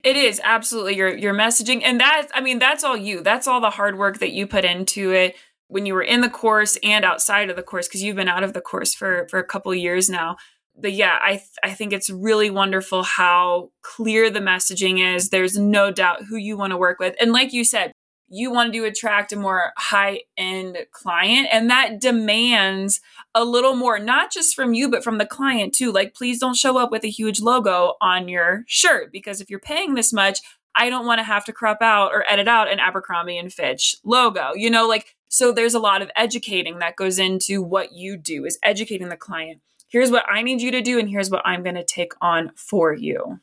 It 0.05 0.17
is 0.17 0.41
absolutely 0.45 0.97
your 0.97 1.17
your 1.17 1.35
messaging 1.35 1.83
and 1.85 2.01
that 2.01 2.29
I 2.33 2.41
mean 2.41 2.59
that's 2.59 2.85
all 2.85 2.97
you. 2.97 3.23
That's 3.23 3.47
all 3.47 3.61
the 3.61 3.71
hard 3.71 3.99
work 3.99 4.19
that 4.19 4.33
you 4.33 4.47
put 4.47 4.65
into 4.65 5.13
it 5.13 5.35
when 5.69 5.87
you 5.87 5.95
were 5.95 6.03
in 6.03 6.21
the 6.21 6.31
course 6.31 6.79
and 6.83 7.05
outside 7.05 7.51
of 7.51 7.57
the 7.57 7.63
course 7.63 7.89
because 7.89 8.03
you've 8.03 8.17
been 8.17 8.29
out 8.29 8.45
of 8.45 8.53
the 8.53 8.61
course 8.61 8.95
for 8.95 9.27
for 9.29 9.39
a 9.39 9.45
couple 9.45 9.75
years 9.75 10.09
now. 10.09 10.37
But 10.81 10.93
yeah, 10.93 11.19
I 11.21 11.33
th- 11.33 11.43
I 11.65 11.71
think 11.71 11.93
it's 11.93 12.11
really 12.11 12.51
wonderful 12.51 13.03
how 13.03 13.71
clear 13.83 14.31
the 14.31 14.41
messaging 14.41 15.15
is. 15.15 15.31
There's 15.31 15.59
no 15.59 15.91
doubt 15.91 16.25
who 16.29 16.37
you 16.37 16.57
want 16.57 16.71
to 16.71 16.77
work 16.77 17.01
with. 17.01 17.17
And 17.21 17.33
like 17.33 17.53
you 17.53 17.65
said, 17.65 17.93
you 18.29 18.51
want 18.51 18.73
to 18.73 18.85
attract 18.85 19.33
a 19.33 19.37
more 19.37 19.73
high 19.77 20.21
end 20.37 20.79
client 20.93 21.49
and 21.51 21.71
that 21.71 22.01
demands 22.01 23.01
a 23.35 23.45
little 23.45 23.75
more 23.75 23.99
not 23.99 24.31
just 24.31 24.55
from 24.55 24.75
you 24.75 24.91
but 24.91 25.03
from 25.03 25.19
the 25.19 25.27
client 25.27 25.75
too. 25.75 25.91
Like 25.91 26.15
please 26.15 26.39
don't 26.39 26.57
show 26.57 26.79
up 26.79 26.91
with 26.91 27.05
a 27.05 27.11
huge 27.11 27.41
logo 27.41 27.95
on 28.01 28.29
your 28.29 28.65
shirt 28.67 29.11
because 29.13 29.41
if 29.41 29.49
you're 29.49 29.59
paying 29.59 29.95
this 29.95 30.13
much 30.13 30.41
i 30.75 30.91
don't 30.91 31.07
want 31.07 31.19
to 31.19 31.25
have 31.25 31.45
to 31.45 31.53
crop 31.53 31.79
out 31.81 32.13
or 32.13 32.25
edit 32.29 32.47
out 32.47 32.71
an 32.71 32.79
abercrombie 32.79 33.39
and 33.39 33.53
fitch 33.53 33.97
logo 34.05 34.53
you 34.55 34.71
know? 34.71 34.87
Like 34.87 35.17
so 35.29 35.53
there's 35.53 35.75
a 35.75 35.79
lot 35.79 36.03
of 36.03 36.11
educating 36.17 36.79
that 36.79 36.97
goes 36.97 37.19
into 37.19 37.63
what 37.63 37.93
you 37.93 38.17
do 38.17 38.45
is 38.47 38.59
educating 38.63 39.11
the 39.11 39.17
client. 39.17 39.61
Here's 39.89 40.11
what 40.11 40.25
i 40.29 40.43
need 40.43 40.61
you 40.61 40.71
to 40.73 40.83
do 40.83 40.99
and 40.99 41.09
here's 41.09 41.31
what 41.31 41.43
i'm 41.47 41.63
going 41.63 41.77
to 41.77 41.85
take 41.85 42.13
on 42.21 42.53
for 42.57 42.93
you. 42.93 43.41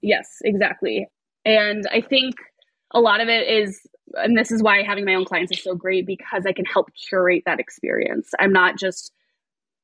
Yes 0.00 0.38
exactly. 0.42 1.08
And 1.44 1.86
i 1.92 2.00
think 2.00 2.36
a 2.92 3.00
lot 3.00 3.20
of 3.20 3.28
it 3.28 3.48
is 3.48 3.80
and 4.16 4.36
this 4.36 4.50
is 4.50 4.62
why 4.62 4.82
having 4.82 5.04
my 5.04 5.14
own 5.14 5.24
clients 5.24 5.52
is 5.52 5.62
so 5.62 5.74
great 5.74 6.06
because 6.06 6.46
I 6.46 6.52
can 6.52 6.64
help 6.64 6.90
curate 6.94 7.44
that 7.46 7.60
experience. 7.60 8.30
I'm 8.38 8.52
not 8.52 8.78
just 8.78 9.12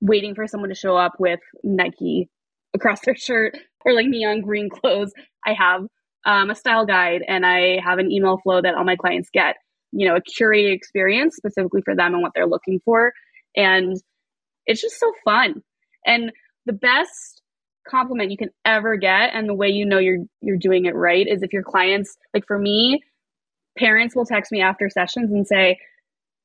waiting 0.00 0.34
for 0.34 0.46
someone 0.46 0.70
to 0.70 0.74
show 0.74 0.96
up 0.96 1.14
with 1.18 1.40
Nike 1.62 2.28
across 2.74 3.00
their 3.00 3.16
shirt 3.16 3.56
or 3.84 3.92
like 3.92 4.06
neon 4.06 4.40
green 4.40 4.68
clothes. 4.70 5.12
I 5.46 5.54
have 5.54 5.86
um, 6.24 6.50
a 6.50 6.54
style 6.54 6.86
guide 6.86 7.22
and 7.26 7.44
I 7.44 7.80
have 7.84 7.98
an 7.98 8.10
email 8.10 8.38
flow 8.38 8.60
that 8.60 8.74
all 8.74 8.84
my 8.84 8.96
clients 8.96 9.30
get, 9.32 9.56
you 9.92 10.08
know, 10.08 10.16
a 10.16 10.20
curated 10.20 10.74
experience 10.74 11.36
specifically 11.36 11.82
for 11.82 11.94
them 11.94 12.14
and 12.14 12.22
what 12.22 12.32
they're 12.34 12.46
looking 12.46 12.80
for. 12.84 13.12
And 13.56 13.96
it's 14.66 14.80
just 14.80 15.00
so 15.00 15.12
fun. 15.24 15.62
And 16.06 16.32
the 16.66 16.72
best 16.72 17.42
compliment 17.88 18.30
you 18.30 18.36
can 18.36 18.50
ever 18.64 18.96
get 18.96 19.30
and 19.34 19.48
the 19.48 19.54
way 19.54 19.68
you 19.68 19.86
know 19.86 19.98
you're 19.98 20.24
you're 20.42 20.58
doing 20.58 20.84
it 20.84 20.94
right 20.94 21.26
is 21.26 21.42
if 21.42 21.52
your 21.52 21.62
clients 21.62 22.16
like 22.34 22.46
for 22.46 22.58
me 22.58 23.00
parents 23.78 24.14
will 24.14 24.24
text 24.24 24.52
me 24.52 24.60
after 24.60 24.88
sessions 24.88 25.30
and 25.32 25.46
say, 25.46 25.78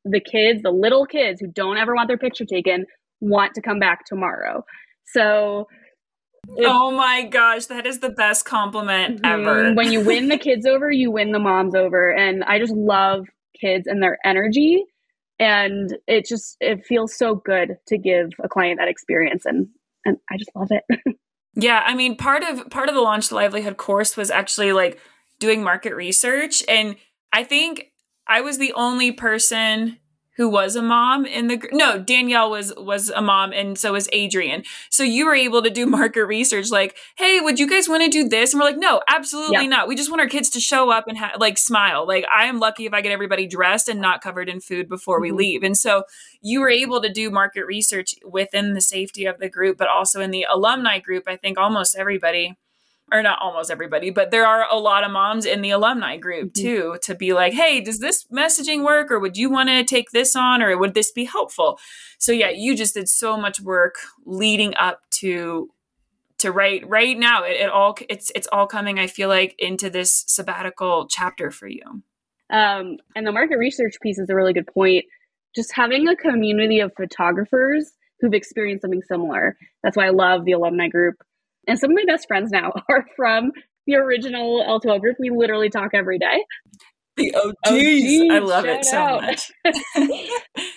the 0.06 0.20
kids, 0.20 0.62
the 0.62 0.72
little 0.72 1.06
kids 1.06 1.42
who 1.42 1.48
don't 1.48 1.78
ever 1.78 1.96
want 1.96 2.08
their 2.08 2.18
picture 2.18 2.46
taken, 2.46 2.86
want 3.20 3.56
to 3.56 3.62
come 3.62 3.80
back 3.80 4.06
tomorrow. 4.06 4.64
So, 5.08 5.68
oh 6.60 6.92
my 6.92 7.24
gosh, 7.24 7.66
that 7.66 7.86
is 7.86 8.00
the 8.00 8.10
best 8.10 8.46
compliment 8.46 9.22
mm-hmm. 9.22 9.26
ever. 9.26 9.74
when 9.76 9.92
you 9.92 10.02
win 10.02 10.30
the 10.30 10.38
kids 10.38 10.66
over, 10.66 10.92
you 10.92 11.12
win 11.12 11.32
the 11.32 11.40
moms 11.40 11.76
over. 11.76 12.12
And 12.12 12.44
I 12.44 12.60
just 12.60 12.74
love 12.74 13.26
kids 13.60 13.88
and 13.88 14.02
their 14.02 14.20
energy. 14.24 14.84
And 15.40 15.98
it 16.08 16.26
just 16.26 16.56
it 16.62 16.86
feels 16.86 17.18
so 17.18 17.36
good 17.36 17.76
to 17.88 17.98
give 17.98 18.30
a 18.42 18.48
client 18.48 18.80
that 18.80 18.88
experience 18.88 19.46
and 19.46 19.68
and 20.06 20.18
I 20.32 20.38
just 20.38 20.52
love 20.56 20.70
it. 20.70 21.18
yeah, 21.56 21.84
I 21.86 21.94
mean 21.94 22.16
part 22.16 22.44
of 22.44 22.70
part 22.70 22.88
of 22.88 22.96
the 22.96 23.02
launch 23.02 23.28
to 23.30 23.36
livelihood 23.36 23.76
course 23.76 24.16
was 24.16 24.32
actually 24.32 24.72
like 24.72 25.00
doing 25.40 25.62
market 25.62 25.94
research 25.94 26.64
and 26.70 26.96
I 27.32 27.44
think 27.44 27.92
I 28.28 28.42
was 28.42 28.58
the 28.58 28.74
only 28.74 29.12
person 29.12 29.98
who 30.38 30.50
was 30.50 30.76
a 30.76 30.82
mom 30.82 31.26
in 31.26 31.48
the 31.48 31.62
no 31.72 31.98
danielle 31.98 32.50
was 32.50 32.74
was 32.76 33.10
a 33.10 33.22
mom 33.22 33.54
and 33.54 33.78
so 33.78 33.94
was 33.94 34.10
adrian. 34.12 34.64
So 34.90 35.04
you 35.04 35.26
were 35.26 35.36
able 35.36 35.62
to 35.62 35.70
do 35.70 35.86
market 35.86 36.26
research 36.26 36.72
like 36.72 36.98
hey 37.18 37.40
would 37.40 37.60
you 37.60 37.68
guys 37.70 37.88
want 37.88 38.04
to 38.04 38.10
do 38.10 38.28
this? 38.28 38.54
And 38.54 38.60
we're 38.60 38.68
like 38.68 38.78
no 38.78 39.02
absolutely 39.08 39.64
yeah. 39.64 39.68
not. 39.68 39.88
We 39.88 39.96
just 39.96 40.10
want 40.10 40.22
our 40.22 40.28
kids 40.28 40.50
to 40.52 40.60
show 40.60 40.90
up 40.90 41.08
and 41.08 41.18
ha- 41.18 41.36
like 41.40 41.58
smile. 41.58 42.06
Like 42.08 42.26
i 42.34 42.46
am 42.46 42.60
lucky 42.60 42.86
if 42.86 42.94
i 42.94 43.02
get 43.02 43.12
everybody 43.12 43.48
dressed 43.48 43.90
and 43.90 44.02
not 44.02 44.22
covered 44.22 44.50
in 44.50 44.60
food 44.60 44.90
before 44.90 45.18
mm-hmm. 45.18 45.36
we 45.36 45.44
leave. 45.44 45.64
And 45.64 45.78
so 45.78 46.04
you 46.42 46.60
were 46.60 46.70
able 46.70 47.02
to 47.02 47.12
do 47.12 47.32
market 47.32 47.66
research 47.66 48.16
within 48.26 48.74
the 48.74 48.82
safety 48.82 49.26
of 49.26 49.40
the 49.40 49.50
group 49.50 49.78
but 49.78 49.88
also 49.88 50.22
in 50.22 50.32
the 50.32 50.46
alumni 50.50 51.00
group 51.00 51.24
i 51.28 51.36
think 51.36 51.58
almost 51.58 51.96
everybody 51.96 52.58
or 53.12 53.22
not 53.22 53.40
almost 53.42 53.70
everybody, 53.70 54.10
but 54.10 54.32
there 54.32 54.48
are 54.48 54.66
a 54.72 54.78
lot 54.78 55.04
of 55.04 55.12
moms 55.12 55.46
in 55.46 55.62
the 55.62 55.70
alumni 55.70 56.18
group 56.18 56.54
mm-hmm. 56.54 56.62
too 56.62 56.98
to 57.04 57.16
be 57.16 57.34
like, 57.34 57.54
hey, 57.54 57.80
does 57.80 58.00
this 58.00 58.26
messaging 58.26 58.84
work? 58.84 59.12
Or 59.12 59.20
would 59.20 59.38
you 59.38 59.50
want 59.50 59.70
to 59.70 59.84
take 59.84 60.12
this 60.12 60.36
on? 60.36 60.62
Or 60.62 60.76
would 60.78 60.94
this 60.94 61.12
be 61.12 61.26
helpful? 61.26 61.80
So 62.18 62.32
yeah, 62.32 62.50
you 62.50 62.76
just 62.76 62.96
did 62.96 63.08
so 63.08 63.38
much 63.38 63.62
work 63.62 63.96
leading 64.26 64.76
up 64.76 65.02
to 65.12 65.70
to 66.40 66.52
right 66.52 66.88
right 66.88 67.18
now. 67.18 67.44
It, 67.44 67.62
it 67.62 67.70
all 67.70 67.96
it's 68.10 68.32
it's 68.36 68.48
all 68.52 68.68
coming, 68.68 69.00
I 69.00 69.08
feel 69.08 69.30
like, 69.30 69.56
into 69.60 69.90
this 69.90 70.26
sabbatical 70.28 71.08
chapter 71.08 71.52
for 71.52 71.68
you. 71.68 72.04
Um, 72.50 72.98
and 73.16 73.26
the 73.26 73.32
market 73.32 73.58
research 73.58 73.96
piece 74.02 74.20
is 74.20 74.30
a 74.30 74.36
really 74.36 74.54
good 74.54 74.68
point. 74.68 75.06
Just 75.56 75.72
having 75.74 76.08
a 76.08 76.16
community 76.16 76.80
of 76.80 76.92
photographers 76.98 77.94
who've 78.20 78.34
experienced 78.34 78.82
something 78.82 79.02
similar. 79.04 79.58
That's 79.84 79.96
why 79.96 80.08
I 80.08 80.10
love 80.10 80.46
the 80.46 80.52
alumni 80.54 80.88
group 80.90 81.16
and 81.68 81.80
some 81.80 81.92
of 81.92 81.96
my 81.96 82.04
best 82.06 82.28
friends 82.28 82.52
now 82.52 82.72
are 82.90 83.06
from 83.16 83.52
the 83.88 83.96
original 83.96 84.64
L2L 84.68 85.00
group. 85.00 85.18
We 85.20 85.30
literally 85.30 85.70
talk 85.70 85.92
every 85.94 86.20
day. 86.20 86.44
The 87.18 87.34
OGs. 87.36 87.56
OGs 87.66 88.32
I 88.32 88.40
love 88.40 88.66
it 88.66 88.86
so 88.86 88.98
out. 88.98 89.22
much. 89.22 89.52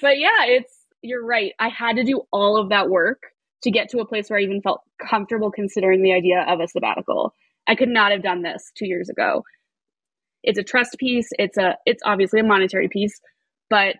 but 0.01 0.18
yeah, 0.18 0.45
it's 0.45 0.72
you're 1.03 1.24
right. 1.24 1.53
I 1.59 1.68
had 1.68 1.97
to 1.97 2.05
do 2.05 2.22
all 2.32 2.61
of 2.61 2.68
that 2.70 2.91
work 2.91 3.22
to 3.62 3.70
get 3.70 3.89
to 3.91 3.99
a 3.99 4.07
place 4.07 4.28
where 4.28 4.39
I 4.39 4.43
even 4.43 4.62
felt 4.62 4.82
comfortable 5.05 5.51
considering 5.51 6.03
the 6.03 6.12
idea 6.12 6.45
of 6.47 6.61
a 6.61 6.68
sabbatical. 6.68 7.34
I 7.66 7.74
could 7.74 7.89
not 7.89 8.12
have 8.12 8.22
done 8.22 8.43
this 8.43 8.70
2 8.78 8.86
years 8.86 9.09
ago. 9.09 9.43
It's 10.43 10.59
a 10.59 10.62
trust 10.62 10.97
piece, 10.99 11.28
it's 11.39 11.59
a 11.59 11.76
it's 11.86 12.03
obviously 12.05 12.41
a 12.41 12.45
monetary 12.45 12.89
piece, 12.89 13.20
but 13.68 13.97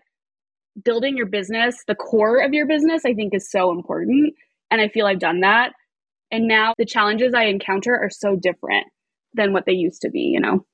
building 0.83 1.17
your 1.17 1.25
business, 1.25 1.83
the 1.87 1.95
core 1.95 2.41
of 2.41 2.53
your 2.53 2.65
business 2.65 3.03
I 3.05 3.13
think 3.13 3.33
is 3.33 3.51
so 3.51 3.71
important 3.71 4.33
and 4.71 4.79
I 4.79 4.87
feel 4.87 5.05
I've 5.05 5.19
done 5.19 5.41
that 5.41 5.73
and 6.31 6.47
now 6.47 6.73
the 6.77 6.85
challenges 6.85 7.33
I 7.33 7.45
encounter 7.45 7.95
are 7.95 8.09
so 8.09 8.35
different 8.35 8.87
than 9.33 9.53
what 9.53 9.65
they 9.65 9.73
used 9.73 10.01
to 10.01 10.09
be, 10.09 10.21
you 10.21 10.39
know? 10.39 10.65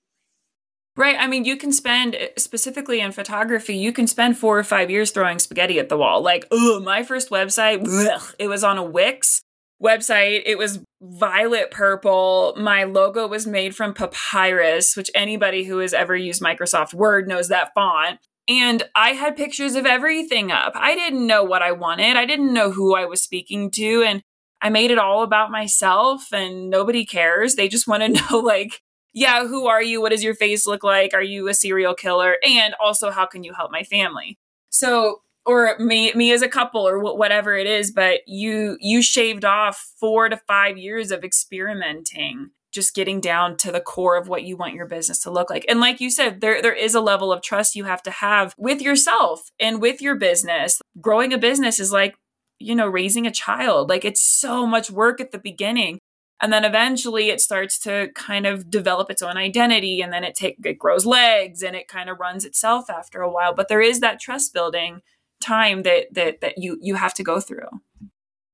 Right. 0.97 1.17
I 1.19 1.27
mean, 1.27 1.43
you 1.43 1.57
can 1.57 1.73
spend, 1.73 2.17
specifically 2.37 3.01
in 3.01 3.11
photography, 3.11 3.75
you 3.75 3.91
can 3.91 4.07
spend 4.07 4.37
four 4.37 4.57
or 4.57 4.63
five 4.63 4.89
years 4.89 5.11
throwing 5.11 5.39
spaghetti 5.39 5.77
at 5.77 5.89
the 5.89 5.97
wall. 5.97 6.21
Like, 6.21 6.47
oh, 6.51 6.79
my 6.79 7.03
first 7.03 7.29
website, 7.29 7.85
ugh, 7.85 8.35
it 8.39 8.47
was 8.47 8.63
on 8.63 8.77
a 8.77 8.83
Wix 8.83 9.41
website. 9.83 10.43
It 10.45 10.57
was 10.57 10.79
violet 11.01 11.69
purple. 11.69 12.53
My 12.57 12.85
logo 12.85 13.27
was 13.27 13.45
made 13.45 13.75
from 13.75 13.93
papyrus, 13.93 14.95
which 14.95 15.11
anybody 15.13 15.65
who 15.65 15.79
has 15.79 15.93
ever 15.93 16.15
used 16.15 16.41
Microsoft 16.41 16.93
Word 16.93 17.27
knows 17.27 17.49
that 17.49 17.71
font. 17.75 18.19
And 18.47 18.83
I 18.95 19.09
had 19.09 19.35
pictures 19.35 19.75
of 19.75 19.85
everything 19.85 20.49
up. 20.49 20.73
I 20.75 20.95
didn't 20.95 21.27
know 21.27 21.43
what 21.43 21.61
I 21.61 21.73
wanted. 21.73 22.15
I 22.15 22.25
didn't 22.25 22.53
know 22.53 22.71
who 22.71 22.95
I 22.95 23.05
was 23.05 23.21
speaking 23.21 23.69
to. 23.71 24.03
And 24.03 24.21
I 24.61 24.69
made 24.69 24.91
it 24.91 24.97
all 24.97 25.23
about 25.23 25.51
myself 25.51 26.31
and 26.31 26.69
nobody 26.69 27.05
cares. 27.05 27.55
They 27.55 27.67
just 27.67 27.87
want 27.87 28.03
to 28.03 28.09
know, 28.31 28.39
like, 28.39 28.81
yeah, 29.13 29.47
who 29.47 29.67
are 29.67 29.81
you? 29.81 30.01
What 30.01 30.11
does 30.11 30.23
your 30.23 30.35
face 30.35 30.67
look 30.67 30.83
like? 30.83 31.13
Are 31.13 31.23
you 31.23 31.47
a 31.47 31.53
serial 31.53 31.95
killer? 31.95 32.37
And 32.45 32.75
also, 32.83 33.11
how 33.11 33.25
can 33.25 33.43
you 33.43 33.53
help 33.53 33.71
my 33.71 33.83
family? 33.83 34.37
So, 34.69 35.21
or 35.45 35.77
me, 35.79 36.11
me 36.13 36.33
as 36.33 36.41
a 36.41 36.49
couple, 36.49 36.85
or 36.87 36.99
whatever 36.99 37.55
it 37.55 37.67
is. 37.67 37.91
But 37.91 38.21
you, 38.27 38.77
you 38.81 39.01
shaved 39.01 39.45
off 39.45 39.93
four 39.99 40.27
to 40.27 40.37
five 40.47 40.77
years 40.77 41.11
of 41.11 41.23
experimenting, 41.23 42.49
just 42.73 42.95
getting 42.95 43.21
down 43.21 43.55
to 43.57 43.71
the 43.71 43.79
core 43.79 44.17
of 44.17 44.27
what 44.27 44.43
you 44.43 44.57
want 44.57 44.73
your 44.73 44.87
business 44.87 45.21
to 45.21 45.31
look 45.31 45.49
like. 45.49 45.63
And 45.69 45.79
like 45.79 46.01
you 46.01 46.09
said, 46.09 46.41
there, 46.41 46.61
there 46.61 46.73
is 46.73 46.93
a 46.93 46.99
level 46.99 47.31
of 47.31 47.41
trust 47.41 47.75
you 47.75 47.85
have 47.85 48.03
to 48.03 48.11
have 48.11 48.53
with 48.57 48.81
yourself 48.81 49.49
and 49.59 49.81
with 49.81 50.01
your 50.01 50.15
business. 50.15 50.81
Growing 50.99 51.31
a 51.31 51.37
business 51.37 51.79
is 51.79 51.93
like 51.93 52.15
you 52.59 52.75
know, 52.75 52.87
raising 52.87 53.27
a 53.27 53.31
child. 53.31 53.89
Like 53.89 54.05
it's 54.05 54.21
so 54.21 54.65
much 54.65 54.91
work 54.91 55.19
at 55.19 55.31
the 55.31 55.39
beginning. 55.39 55.99
And 56.41 56.51
then 56.51 56.65
eventually 56.65 57.29
it 57.29 57.39
starts 57.39 57.79
to 57.79 58.09
kind 58.13 58.45
of 58.45 58.69
develop 58.69 59.09
its 59.09 59.21
own 59.21 59.37
identity 59.37 60.01
and 60.01 60.11
then 60.11 60.23
it 60.23 60.35
take 60.35 60.57
it 60.65 60.77
grows 60.77 61.05
legs 61.05 61.63
and 61.63 61.75
it 61.75 61.87
kind 61.87 62.09
of 62.09 62.19
runs 62.19 62.43
itself 62.43 62.89
after 62.89 63.21
a 63.21 63.31
while. 63.31 63.53
But 63.53 63.67
there 63.67 63.81
is 63.81 64.01
that 64.01 64.19
trust 64.19 64.53
building 64.53 65.01
time 65.41 65.83
that 65.83 66.07
that 66.13 66.41
that 66.41 66.57
you 66.57 66.77
you 66.81 66.95
have 66.95 67.13
to 67.15 67.23
go 67.23 67.39
through. 67.39 67.69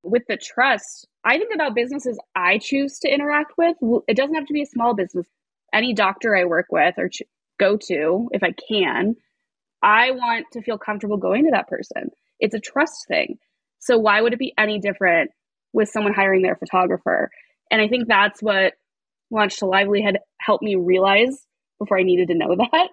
With 0.04 0.22
the 0.28 0.36
trust, 0.36 1.06
I 1.24 1.38
think 1.38 1.54
about 1.54 1.74
businesses 1.74 2.18
I 2.34 2.58
choose 2.58 2.98
to 3.00 3.12
interact 3.12 3.52
with. 3.56 3.76
It 4.08 4.16
doesn't 4.16 4.34
have 4.34 4.46
to 4.46 4.52
be 4.52 4.62
a 4.62 4.66
small 4.66 4.94
business. 4.94 5.26
Any 5.72 5.94
doctor 5.94 6.36
I 6.36 6.44
work 6.44 6.66
with 6.70 6.94
or 6.98 7.08
ch- 7.08 7.22
go 7.58 7.76
to, 7.88 8.28
if 8.32 8.42
I 8.42 8.52
can, 8.68 9.16
I 9.82 10.10
want 10.10 10.46
to 10.52 10.62
feel 10.62 10.78
comfortable 10.78 11.16
going 11.16 11.44
to 11.44 11.52
that 11.52 11.68
person. 11.68 12.10
It's 12.40 12.54
a 12.54 12.60
trust 12.60 13.06
thing. 13.08 13.38
So 13.82 13.98
why 13.98 14.20
would 14.20 14.32
it 14.32 14.38
be 14.38 14.54
any 14.56 14.78
different 14.78 15.32
with 15.72 15.88
someone 15.88 16.14
hiring 16.14 16.42
their 16.42 16.56
photographer? 16.56 17.30
And 17.70 17.80
I 17.80 17.88
think 17.88 18.06
that's 18.06 18.40
what 18.40 18.74
Launch 19.30 19.58
to 19.58 19.66
Livelihood 19.66 20.18
helped 20.40 20.62
me 20.62 20.76
realize 20.76 21.46
before 21.80 21.98
I 21.98 22.04
needed 22.04 22.28
to 22.28 22.34
know 22.34 22.54
that. 22.72 22.88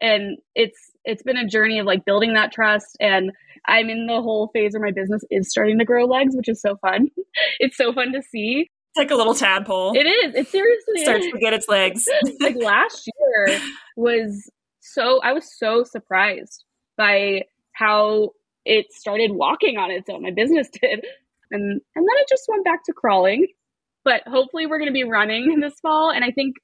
And 0.00 0.36
it's 0.54 0.78
it's 1.04 1.22
been 1.22 1.38
a 1.38 1.46
journey 1.48 1.78
of 1.78 1.86
like 1.86 2.04
building 2.04 2.34
that 2.34 2.52
trust 2.52 2.96
and 3.00 3.32
I'm 3.66 3.88
in 3.88 4.06
the 4.06 4.20
whole 4.20 4.50
phase 4.52 4.72
where 4.74 4.82
my 4.82 4.92
business 4.92 5.22
is 5.30 5.50
starting 5.50 5.78
to 5.78 5.84
grow 5.84 6.04
legs, 6.04 6.36
which 6.36 6.48
is 6.48 6.60
so 6.60 6.76
fun. 6.76 7.08
it's 7.58 7.76
so 7.76 7.92
fun 7.92 8.12
to 8.12 8.22
see. 8.22 8.68
It's 8.90 8.98
like 8.98 9.10
a 9.10 9.16
little 9.16 9.34
tadpole. 9.34 9.96
It 9.96 10.06
is. 10.06 10.34
It 10.34 10.48
seriously 10.48 10.98
starts 11.02 11.24
is. 11.24 11.32
to 11.32 11.38
get 11.38 11.52
its 11.54 11.68
legs. 11.68 12.04
like 12.40 12.56
last 12.56 13.08
year 13.48 13.60
was 13.96 14.50
so 14.80 15.20
I 15.22 15.32
was 15.32 15.48
so 15.58 15.84
surprised 15.84 16.64
by 16.96 17.42
how 17.72 18.30
it 18.68 18.92
started 18.92 19.32
walking 19.32 19.78
on 19.78 19.90
its 19.90 20.08
own. 20.10 20.22
My 20.22 20.30
business 20.30 20.68
did. 20.72 21.04
And 21.50 21.62
and 21.62 21.80
then 22.06 22.16
it 22.18 22.28
just 22.28 22.44
went 22.48 22.64
back 22.64 22.84
to 22.84 22.92
crawling. 22.92 23.48
But 24.04 24.22
hopefully 24.26 24.66
we're 24.66 24.78
going 24.78 24.90
to 24.90 24.92
be 24.92 25.04
running 25.04 25.58
this 25.60 25.80
fall 25.80 26.10
and 26.10 26.24
I 26.24 26.30
think 26.30 26.56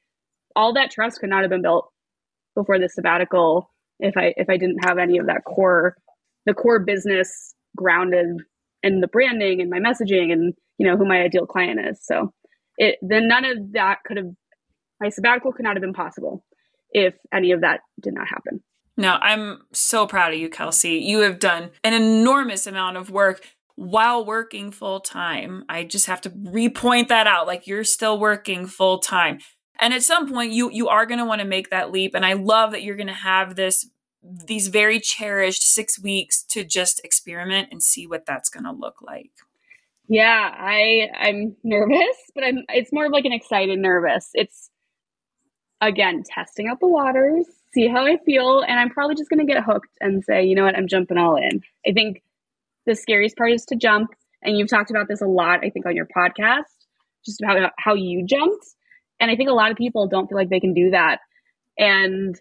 all 0.56 0.74
that 0.74 0.90
trust 0.90 1.20
could 1.20 1.30
not 1.30 1.42
have 1.42 1.50
been 1.50 1.62
built 1.62 1.90
before 2.54 2.78
the 2.78 2.88
sabbatical 2.88 3.70
if 3.98 4.16
I 4.16 4.34
if 4.36 4.48
I 4.48 4.56
didn't 4.56 4.84
have 4.84 4.98
any 4.98 5.18
of 5.18 5.26
that 5.26 5.44
core 5.44 5.96
the 6.46 6.54
core 6.54 6.78
business 6.78 7.54
grounded 7.76 8.36
in 8.82 9.00
the 9.00 9.08
branding 9.08 9.60
and 9.60 9.70
my 9.70 9.78
messaging 9.78 10.32
and 10.32 10.54
you 10.78 10.86
know 10.86 10.96
who 10.96 11.06
my 11.06 11.22
ideal 11.22 11.46
client 11.46 11.80
is. 11.84 11.98
So 12.02 12.32
it 12.76 12.98
then 13.02 13.28
none 13.28 13.44
of 13.44 13.72
that 13.72 13.98
could 14.06 14.16
have 14.16 14.30
my 15.00 15.08
sabbatical 15.08 15.52
could 15.52 15.64
not 15.64 15.76
have 15.76 15.82
been 15.82 15.92
possible 15.92 16.44
if 16.90 17.14
any 17.32 17.52
of 17.52 17.62
that 17.62 17.80
did 18.00 18.14
not 18.14 18.28
happen. 18.28 18.62
No, 18.96 19.18
I'm 19.20 19.62
so 19.72 20.06
proud 20.06 20.32
of 20.32 20.38
you, 20.38 20.48
Kelsey. 20.48 20.98
You 20.98 21.20
have 21.20 21.38
done 21.38 21.70
an 21.82 21.92
enormous 21.94 22.66
amount 22.66 22.96
of 22.96 23.10
work 23.10 23.44
while 23.76 24.24
working 24.24 24.70
full 24.70 25.00
time. 25.00 25.64
I 25.68 25.84
just 25.84 26.06
have 26.06 26.20
to 26.22 26.30
repoint 26.30 27.08
that 27.08 27.26
out. 27.26 27.46
Like 27.46 27.66
you're 27.66 27.84
still 27.84 28.18
working 28.18 28.66
full 28.66 28.98
time. 28.98 29.38
And 29.80 29.92
at 29.92 30.04
some 30.04 30.30
point 30.30 30.52
you 30.52 30.70
you 30.70 30.88
are 30.88 31.06
going 31.06 31.18
to 31.18 31.24
want 31.24 31.40
to 31.40 31.46
make 31.46 31.70
that 31.70 31.90
leap 31.90 32.14
and 32.14 32.24
I 32.24 32.34
love 32.34 32.70
that 32.70 32.82
you're 32.82 32.96
going 32.96 33.08
to 33.08 33.12
have 33.12 33.56
this 33.56 33.88
these 34.22 34.68
very 34.68 35.00
cherished 35.00 35.62
6 35.64 36.00
weeks 36.00 36.42
to 36.44 36.64
just 36.64 37.04
experiment 37.04 37.68
and 37.72 37.82
see 37.82 38.06
what 38.06 38.24
that's 38.24 38.48
going 38.48 38.64
to 38.64 38.72
look 38.72 39.02
like. 39.02 39.32
Yeah, 40.08 40.54
I 40.56 41.08
I'm 41.18 41.56
nervous, 41.64 42.16
but 42.34 42.44
I'm 42.44 42.58
it's 42.68 42.92
more 42.92 43.06
of 43.06 43.12
like 43.12 43.24
an 43.24 43.32
excited 43.32 43.78
nervous. 43.78 44.30
It's 44.34 44.70
again 45.80 46.22
testing 46.24 46.68
out 46.68 46.78
the 46.78 46.86
waters 46.86 47.46
see 47.74 47.88
how 47.88 48.06
I 48.06 48.16
feel, 48.24 48.60
and 48.60 48.78
I'm 48.78 48.88
probably 48.88 49.16
just 49.16 49.28
going 49.28 49.44
to 49.46 49.52
get 49.52 49.62
hooked 49.62 49.90
and 50.00 50.24
say, 50.24 50.44
you 50.44 50.54
know 50.54 50.64
what, 50.64 50.76
I'm 50.76 50.88
jumping 50.88 51.18
all 51.18 51.36
in. 51.36 51.60
I 51.86 51.92
think 51.92 52.22
the 52.86 52.94
scariest 52.94 53.36
part 53.36 53.52
is 53.52 53.64
to 53.66 53.76
jump, 53.76 54.10
and 54.42 54.56
you've 54.56 54.70
talked 54.70 54.90
about 54.90 55.08
this 55.08 55.20
a 55.20 55.26
lot, 55.26 55.64
I 55.64 55.70
think, 55.70 55.84
on 55.84 55.96
your 55.96 56.06
podcast, 56.06 56.62
just 57.26 57.42
about 57.42 57.72
how 57.78 57.94
you 57.94 58.24
jumped. 58.24 58.64
And 59.20 59.30
I 59.30 59.36
think 59.36 59.50
a 59.50 59.54
lot 59.54 59.70
of 59.70 59.76
people 59.76 60.08
don't 60.08 60.28
feel 60.28 60.38
like 60.38 60.50
they 60.50 60.60
can 60.60 60.74
do 60.74 60.90
that. 60.90 61.18
And 61.78 62.38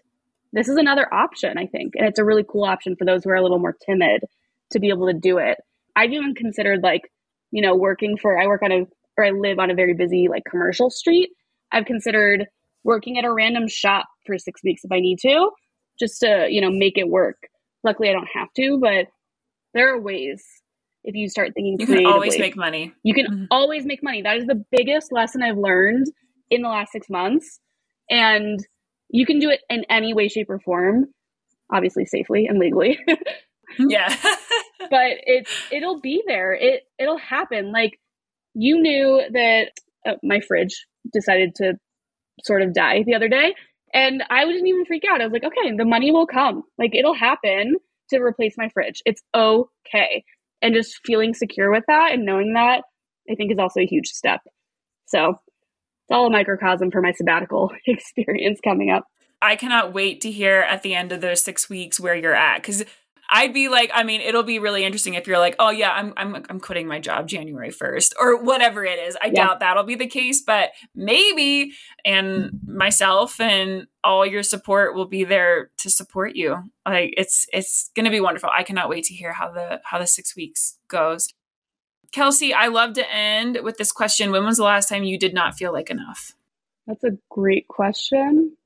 this 0.52 0.68
is 0.68 0.76
another 0.76 1.12
option, 1.12 1.58
I 1.58 1.66
think. 1.66 1.94
And 1.96 2.06
it's 2.06 2.18
a 2.18 2.24
really 2.24 2.44
cool 2.48 2.64
option 2.64 2.94
for 2.96 3.04
those 3.04 3.24
who 3.24 3.30
are 3.30 3.36
a 3.36 3.42
little 3.42 3.58
more 3.58 3.76
timid 3.86 4.22
to 4.70 4.78
be 4.78 4.88
able 4.88 5.08
to 5.08 5.18
do 5.18 5.38
it. 5.38 5.58
I've 5.96 6.12
even 6.12 6.34
considered 6.34 6.82
like, 6.82 7.10
you 7.50 7.62
know, 7.62 7.74
working 7.74 8.16
for, 8.16 8.38
I 8.38 8.46
work 8.46 8.62
on 8.62 8.72
a, 8.72 8.86
or 9.16 9.24
I 9.24 9.30
live 9.30 9.58
on 9.58 9.70
a 9.70 9.74
very 9.74 9.94
busy 9.94 10.28
like 10.28 10.42
commercial 10.48 10.90
street. 10.90 11.30
I've 11.72 11.86
considered 11.86 12.46
working 12.84 13.18
at 13.18 13.24
a 13.24 13.32
random 13.32 13.66
shop 13.68 14.06
for 14.26 14.38
six 14.38 14.62
weeks 14.62 14.82
if 14.84 14.92
I 14.92 15.00
need 15.00 15.18
to, 15.20 15.50
just 15.98 16.20
to, 16.20 16.46
you 16.48 16.60
know, 16.60 16.70
make 16.70 16.96
it 16.96 17.08
work. 17.08 17.36
Luckily, 17.82 18.08
I 18.08 18.12
don't 18.12 18.28
have 18.34 18.52
to, 18.56 18.78
but 18.80 19.06
there 19.74 19.94
are 19.94 20.00
ways 20.00 20.44
if 21.02 21.14
you 21.14 21.28
start 21.28 21.52
thinking 21.54 21.76
you 21.78 21.86
can 21.86 22.06
always 22.06 22.38
make 22.38 22.56
money. 22.56 22.92
You 23.02 23.14
can 23.14 23.26
mm-hmm. 23.26 23.44
always 23.50 23.84
make 23.84 24.02
money. 24.02 24.22
That 24.22 24.38
is 24.38 24.46
the 24.46 24.64
biggest 24.70 25.12
lesson 25.12 25.42
I've 25.42 25.58
learned 25.58 26.06
in 26.50 26.62
the 26.62 26.68
last 26.68 26.92
six 26.92 27.10
months. 27.10 27.60
And 28.08 28.58
you 29.10 29.26
can 29.26 29.38
do 29.38 29.50
it 29.50 29.60
in 29.68 29.84
any 29.90 30.14
way, 30.14 30.28
shape, 30.28 30.48
or 30.48 30.58
form, 30.60 31.06
obviously 31.72 32.06
safely 32.06 32.46
and 32.46 32.58
legally. 32.58 32.98
Yeah. 33.78 34.14
but 34.90 35.18
it's 35.26 35.50
it'll 35.70 36.00
be 36.00 36.22
there. 36.26 36.52
It 36.52 36.82
it'll 36.98 37.18
happen. 37.18 37.72
Like 37.72 37.98
you 38.54 38.80
knew 38.80 39.22
that 39.32 39.72
uh, 40.06 40.16
my 40.22 40.40
fridge 40.40 40.86
decided 41.12 41.54
to 41.56 41.74
sort 42.42 42.62
of 42.62 42.74
die 42.74 43.02
the 43.04 43.14
other 43.14 43.28
day 43.28 43.54
and 43.94 44.24
I 44.28 44.44
didn't 44.44 44.66
even 44.66 44.84
freak 44.84 45.04
out. 45.08 45.20
I 45.20 45.24
was 45.24 45.32
like, 45.32 45.44
okay, 45.44 45.74
the 45.74 45.84
money 45.84 46.10
will 46.10 46.26
come. 46.26 46.64
Like 46.78 46.94
it'll 46.94 47.14
happen 47.14 47.76
to 48.10 48.20
replace 48.20 48.54
my 48.58 48.68
fridge. 48.68 49.00
It's 49.06 49.22
okay. 49.34 50.24
And 50.60 50.74
just 50.74 50.98
feeling 51.06 51.32
secure 51.32 51.70
with 51.70 51.84
that 51.86 52.12
and 52.12 52.26
knowing 52.26 52.54
that 52.54 52.82
I 53.30 53.36
think 53.36 53.52
is 53.52 53.58
also 53.58 53.80
a 53.80 53.86
huge 53.86 54.08
step. 54.08 54.40
So 55.06 55.30
it's 55.30 56.10
all 56.10 56.26
a 56.26 56.30
microcosm 56.30 56.90
for 56.90 57.00
my 57.00 57.12
sabbatical 57.12 57.70
experience 57.86 58.58
coming 58.62 58.90
up. 58.90 59.04
I 59.40 59.56
cannot 59.56 59.94
wait 59.94 60.20
to 60.22 60.30
hear 60.30 60.60
at 60.60 60.82
the 60.82 60.94
end 60.94 61.12
of 61.12 61.20
those 61.20 61.42
six 61.42 61.70
weeks 61.70 62.00
where 62.00 62.16
you're 62.16 62.34
at. 62.34 62.62
Cause 62.62 62.84
I'd 63.34 63.52
be 63.52 63.68
like, 63.68 63.90
I 63.92 64.04
mean, 64.04 64.20
it'll 64.20 64.44
be 64.44 64.60
really 64.60 64.84
interesting 64.84 65.14
if 65.14 65.26
you're 65.26 65.40
like, 65.40 65.56
oh 65.58 65.70
yeah, 65.70 65.90
I'm 65.90 66.12
I'm 66.16 66.36
I'm 66.48 66.60
quitting 66.60 66.86
my 66.86 67.00
job 67.00 67.26
January 67.26 67.70
1st 67.70 68.12
or 68.20 68.40
whatever 68.40 68.84
it 68.84 69.00
is. 69.00 69.16
I 69.20 69.26
yeah. 69.26 69.46
doubt 69.46 69.58
that'll 69.58 69.82
be 69.82 69.96
the 69.96 70.06
case, 70.06 70.40
but 70.40 70.70
maybe 70.94 71.72
and 72.04 72.60
myself 72.64 73.40
and 73.40 73.88
all 74.04 74.24
your 74.24 74.44
support 74.44 74.94
will 74.94 75.08
be 75.08 75.24
there 75.24 75.72
to 75.78 75.90
support 75.90 76.36
you. 76.36 76.70
Like 76.86 77.12
it's 77.16 77.46
it's 77.52 77.90
going 77.96 78.04
to 78.04 78.10
be 78.12 78.20
wonderful. 78.20 78.50
I 78.56 78.62
cannot 78.62 78.88
wait 78.88 79.02
to 79.06 79.14
hear 79.14 79.32
how 79.32 79.50
the 79.50 79.80
how 79.82 79.98
the 79.98 80.06
6 80.06 80.36
weeks 80.36 80.78
goes. 80.86 81.28
Kelsey, 82.12 82.54
I 82.54 82.68
love 82.68 82.92
to 82.92 83.12
end 83.12 83.58
with 83.64 83.78
this 83.78 83.90
question. 83.90 84.30
When 84.30 84.44
was 84.44 84.58
the 84.58 84.62
last 84.62 84.88
time 84.88 85.02
you 85.02 85.18
did 85.18 85.34
not 85.34 85.56
feel 85.56 85.72
like 85.72 85.90
enough? 85.90 86.34
That's 86.86 87.02
a 87.02 87.18
great 87.30 87.66
question. 87.66 88.56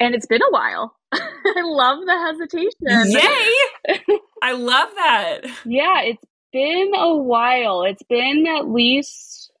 And 0.00 0.14
it's 0.14 0.26
been 0.26 0.40
a 0.40 0.50
while. 0.50 0.96
I 1.56 1.62
love 1.62 2.00
the 2.04 2.18
hesitation. 2.26 3.12
Yay! 3.12 4.18
I 4.42 4.52
love 4.52 4.90
that. 4.96 5.40
Yeah, 5.64 6.02
it's 6.02 6.24
been 6.52 6.92
a 6.96 7.16
while. 7.16 7.82
It's 7.84 8.02
been 8.04 8.46
at 8.46 8.68
least 8.68 9.52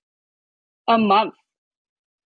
a 0.88 0.98
month. 0.98 1.34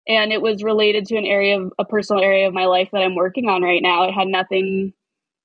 And 0.09 0.33
it 0.33 0.41
was 0.41 0.63
related 0.63 1.07
to 1.07 1.17
an 1.17 1.27
area 1.27 1.61
of 1.61 1.73
a 1.79 1.85
personal 1.85 2.23
area 2.23 2.47
of 2.47 2.55
my 2.55 2.67
life 2.67 2.91
that 2.93 3.03
I'm 3.03 3.17
working 3.17 3.49
on 3.49 3.63
right 3.63 3.83
now. 3.83 4.05
It 4.05 4.13
had 4.13 4.29
nothing 4.29 4.93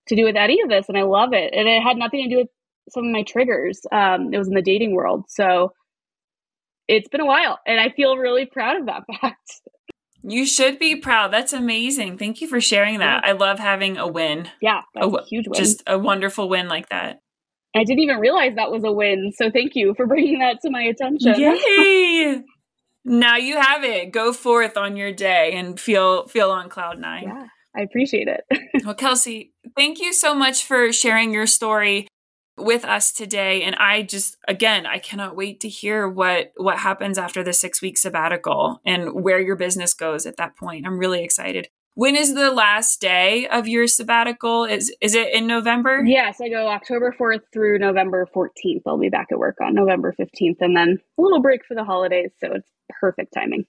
to 0.07 0.15
do 0.15 0.23
with 0.23 0.36
any 0.36 0.61
of 0.61 0.69
this, 0.69 0.88
and 0.88 0.97
I 0.97 1.03
love 1.03 1.34
it. 1.34 1.53
And 1.53 1.67
it 1.67 1.82
had 1.82 1.97
nothing 1.97 2.23
to 2.23 2.29
do 2.29 2.38
with 2.41 2.47
some 2.89 3.05
of 3.05 3.11
my 3.11 3.23
triggers. 3.23 3.82
Um, 3.91 4.34
it 4.34 4.38
was 4.38 4.47
in 4.47 4.53
the 4.53 4.61
dating 4.61 4.93
world. 4.93 5.25
So 5.29 5.73
it's 6.88 7.09
been 7.09 7.21
a 7.21 7.25
while, 7.25 7.59
and 7.65 7.79
I 7.79 7.89
feel 7.89 8.17
really 8.17 8.45
proud 8.45 8.77
of 8.79 8.86
that 8.88 9.03
fact. 9.21 9.61
You 10.24 10.45
should 10.45 10.80
be 10.80 10.95
proud. 10.95 11.32
That's 11.34 11.53
amazing. 11.53 12.17
Thank 12.17 12.41
you 12.41 12.47
for 12.47 12.61
sharing 12.61 12.99
that. 12.99 13.26
I 13.26 13.32
love 13.32 13.59
having 13.59 13.97
a 13.97 14.07
win. 14.07 14.49
Yeah, 14.61 14.82
a, 14.95 15.07
a 15.07 15.26
huge 15.26 15.47
win. 15.47 15.57
Just 15.57 15.84
a 15.88 15.97
wonderful 15.97 16.47
win 16.47 16.67
like 16.67 16.89
that. 16.89 17.19
I 17.76 17.84
didn't 17.84 18.01
even 18.01 18.19
realize 18.19 18.55
that 18.55 18.72
was 18.72 18.84
a 18.84 18.91
win. 18.91 19.32
So 19.36 19.49
thank 19.49 19.76
you 19.76 19.93
for 19.95 20.05
bringing 20.05 20.39
that 20.39 20.61
to 20.61 20.69
my 20.69 20.84
attention. 20.84 21.39
Yay! 21.39 22.41
now 23.05 23.38
you 23.38 23.59
have 23.59 23.84
it. 23.84 24.11
Go 24.11 24.34
forth 24.34 24.78
on 24.78 24.97
your 24.97 25.11
day 25.11 25.53
and 25.53 25.80
feel 25.80 26.28
feel 26.28 26.51
on 26.51 26.69
cloud 26.69 26.99
nine. 26.99 27.24
Yeah, 27.24 27.47
I 27.76 27.82
appreciate 27.82 28.28
it. 28.28 28.43
well, 28.86 28.95
Kelsey, 28.95 29.53
thank 29.76 29.99
you 29.99 30.13
so 30.13 30.36
much 30.36 30.63
for 30.65 30.91
sharing 30.91 31.34
your 31.34 31.47
story 31.47 32.07
with 32.64 32.86
us 32.86 33.12
today 33.12 33.64
and 33.64 33.76
i 33.76 34.01
just 34.01 34.38
again 34.47 34.86
i 34.86 34.97
cannot 34.97 35.36
wait 35.36 35.59
to 35.59 35.70
hear 35.70 36.07
what 36.07 36.51
what 36.57 36.80
happens 36.80 37.18
after 37.18 37.43
the 37.43 37.53
six 37.53 37.82
week 37.82 37.97
sabbatical 37.97 38.80
and 38.86 39.24
where 39.24 39.39
your 39.39 39.55
business 39.55 39.93
goes 39.93 40.26
at 40.26 40.38
that 40.38 40.55
point. 40.57 40.86
I'm 40.86 40.97
really 40.97 41.24
excited. 41.24 41.70
When 41.93 42.16
is 42.16 42.34
the 42.34 42.51
last 42.51 43.01
day 43.01 43.47
of 43.47 43.68
your 43.68 43.86
sabbatical? 43.88 44.64
Is 44.64 44.95
is 45.01 45.14
it 45.14 45.34
in 45.34 45.47
november? 45.47 46.03
Yes 46.05 46.39
i 46.41 46.49
go 46.49 46.68
october 46.68 47.14
4th 47.18 47.41
through 47.53 47.80
november 47.80 48.28
14th 48.36 48.82
i'll 48.86 48.97
be 48.97 49.09
back 49.09 49.28
at 49.32 49.39
work 49.39 49.57
on 49.62 49.74
november 49.74 50.14
15th 50.20 50.57
and 50.62 50.76
then 50.76 50.99
a 51.18 51.22
little 51.22 51.41
break 51.41 51.66
for 51.66 51.76
the 51.76 51.84
holidays 51.84 52.32
so 52.39 52.53
it's 52.53 52.70
perfect 52.99 53.34
timing. 53.34 53.66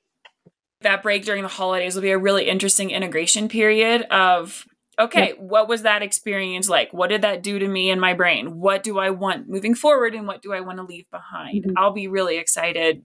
That 0.82 1.02
break 1.02 1.24
during 1.24 1.42
the 1.42 1.48
holidays 1.48 1.94
will 1.94 2.02
be 2.02 2.10
a 2.10 2.18
really 2.18 2.48
interesting 2.48 2.90
integration 2.90 3.48
period 3.48 4.02
of 4.10 4.66
okay, 4.98 5.28
yep. 5.28 5.38
what 5.38 5.68
was 5.68 5.82
that 5.82 6.02
experience 6.02 6.68
like? 6.68 6.92
What 6.92 7.08
did 7.08 7.22
that 7.22 7.42
do 7.42 7.58
to 7.58 7.68
me 7.68 7.90
and 7.90 8.00
my 8.00 8.14
brain? 8.14 8.58
What 8.58 8.82
do 8.82 8.98
I 8.98 9.10
want 9.10 9.48
moving 9.48 9.74
forward 9.74 10.14
and 10.14 10.26
what 10.26 10.42
do 10.42 10.52
I 10.52 10.60
want 10.60 10.78
to 10.78 10.84
leave 10.84 11.10
behind? 11.10 11.64
Mm-hmm. 11.64 11.78
I'll 11.78 11.92
be 11.92 12.08
really 12.08 12.38
excited 12.38 13.04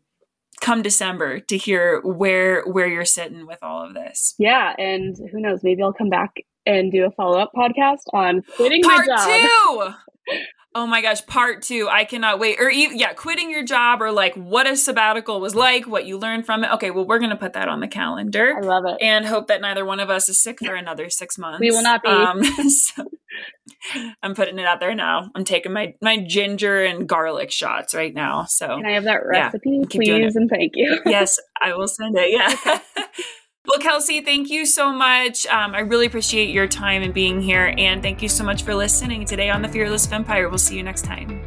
come 0.60 0.82
December 0.82 1.40
to 1.40 1.58
hear 1.58 2.02
where 2.02 2.64
where 2.66 2.88
you're 2.88 3.06
sitting 3.06 3.46
with 3.46 3.60
all 3.62 3.86
of 3.86 3.94
this. 3.94 4.34
Yeah, 4.38 4.74
and 4.78 5.16
who 5.32 5.40
knows, 5.40 5.64
maybe 5.64 5.84
I'll 5.84 5.94
come 5.94 6.10
back 6.10 6.36
and 6.66 6.92
do 6.92 7.06
a 7.06 7.12
follow-up 7.12 7.52
podcast 7.56 8.02
on 8.14 8.44
quitting 8.56 8.84
Part 8.84 9.08
my 9.08 9.16
job. 9.16 9.94
2. 10.30 10.38
Oh 10.78 10.86
my 10.86 11.02
gosh, 11.02 11.26
part 11.26 11.64
two. 11.64 11.90
I 11.90 12.06
cannot 12.06 12.38
wait. 12.38 12.60
Or 12.60 12.70
even, 12.70 13.00
yeah, 13.00 13.14
quitting 13.14 13.50
your 13.50 13.64
job 13.64 14.00
or 14.00 14.12
like 14.12 14.36
what 14.36 14.68
a 14.68 14.78
sabbatical 14.78 15.42
was 15.42 15.56
like, 15.56 15.88
what 15.88 16.06
you 16.06 16.20
learned 16.20 16.46
from 16.46 16.64
it. 16.64 16.72
Okay, 16.74 16.92
well, 16.92 17.04
we're 17.04 17.18
going 17.18 17.32
to 17.32 17.36
put 17.36 17.54
that 17.54 17.68
on 17.68 17.80
the 17.80 17.88
calendar. 17.88 18.54
I 18.56 18.60
love 18.60 18.84
it. 18.86 19.04
And 19.04 19.26
hope 19.26 19.48
that 19.48 19.60
neither 19.60 19.84
one 19.84 20.00
of 20.00 20.12
us 20.12 20.30
is 20.30 20.40
sick 20.40 20.60
for 20.64 20.76
another 20.76 21.10
six 21.10 21.36
months. 21.40 21.62
We 21.62 21.72
will 21.72 21.82
not 21.82 22.04
be. 22.04 22.10
Um, 22.10 22.44
so 22.70 23.10
I'm 24.22 24.36
putting 24.36 24.60
it 24.60 24.68
out 24.68 24.80
there 24.80 24.94
now. 24.94 25.32
I'm 25.34 25.46
taking 25.46 25.74
my, 25.74 25.96
my 26.00 26.24
ginger 26.24 26.84
and 26.84 27.10
garlic 27.10 27.50
shots 27.50 27.96
right 27.96 28.14
now. 28.14 28.46
So 28.46 28.68
can 28.68 28.86
I 28.86 28.92
have 28.92 29.06
that 29.06 29.26
recipe, 29.26 29.80
yeah, 29.82 29.86
please? 29.90 30.36
And 30.36 30.48
thank 30.48 30.74
you. 30.76 31.02
yes, 31.08 31.40
I 31.60 31.74
will 31.74 31.88
send 31.88 32.16
it. 32.20 32.30
Yeah. 32.30 32.80
Well, 33.68 33.80
Kelsey, 33.80 34.22
thank 34.22 34.50
you 34.50 34.66
so 34.66 34.94
much. 34.94 35.46
Um, 35.48 35.76
I 35.76 35.80
really 35.80 36.06
appreciate 36.06 36.50
your 36.50 36.68
time 36.68 37.04
and 37.04 37.14
being 37.14 37.42
here. 37.42 37.74
And 37.78 38.02
thank 38.02 38.22
you 38.22 38.30
so 38.30 38.44
much 38.44 38.64
for 38.64 38.74
listening 38.74 39.26
today 39.26 39.50
on 39.50 39.62
The 39.62 39.68
Fearless 39.68 40.06
Vampire. 40.06 40.48
We'll 40.48 40.58
see 40.58 40.78
you 40.78 40.84
next 40.84 41.04
time. 41.04 41.47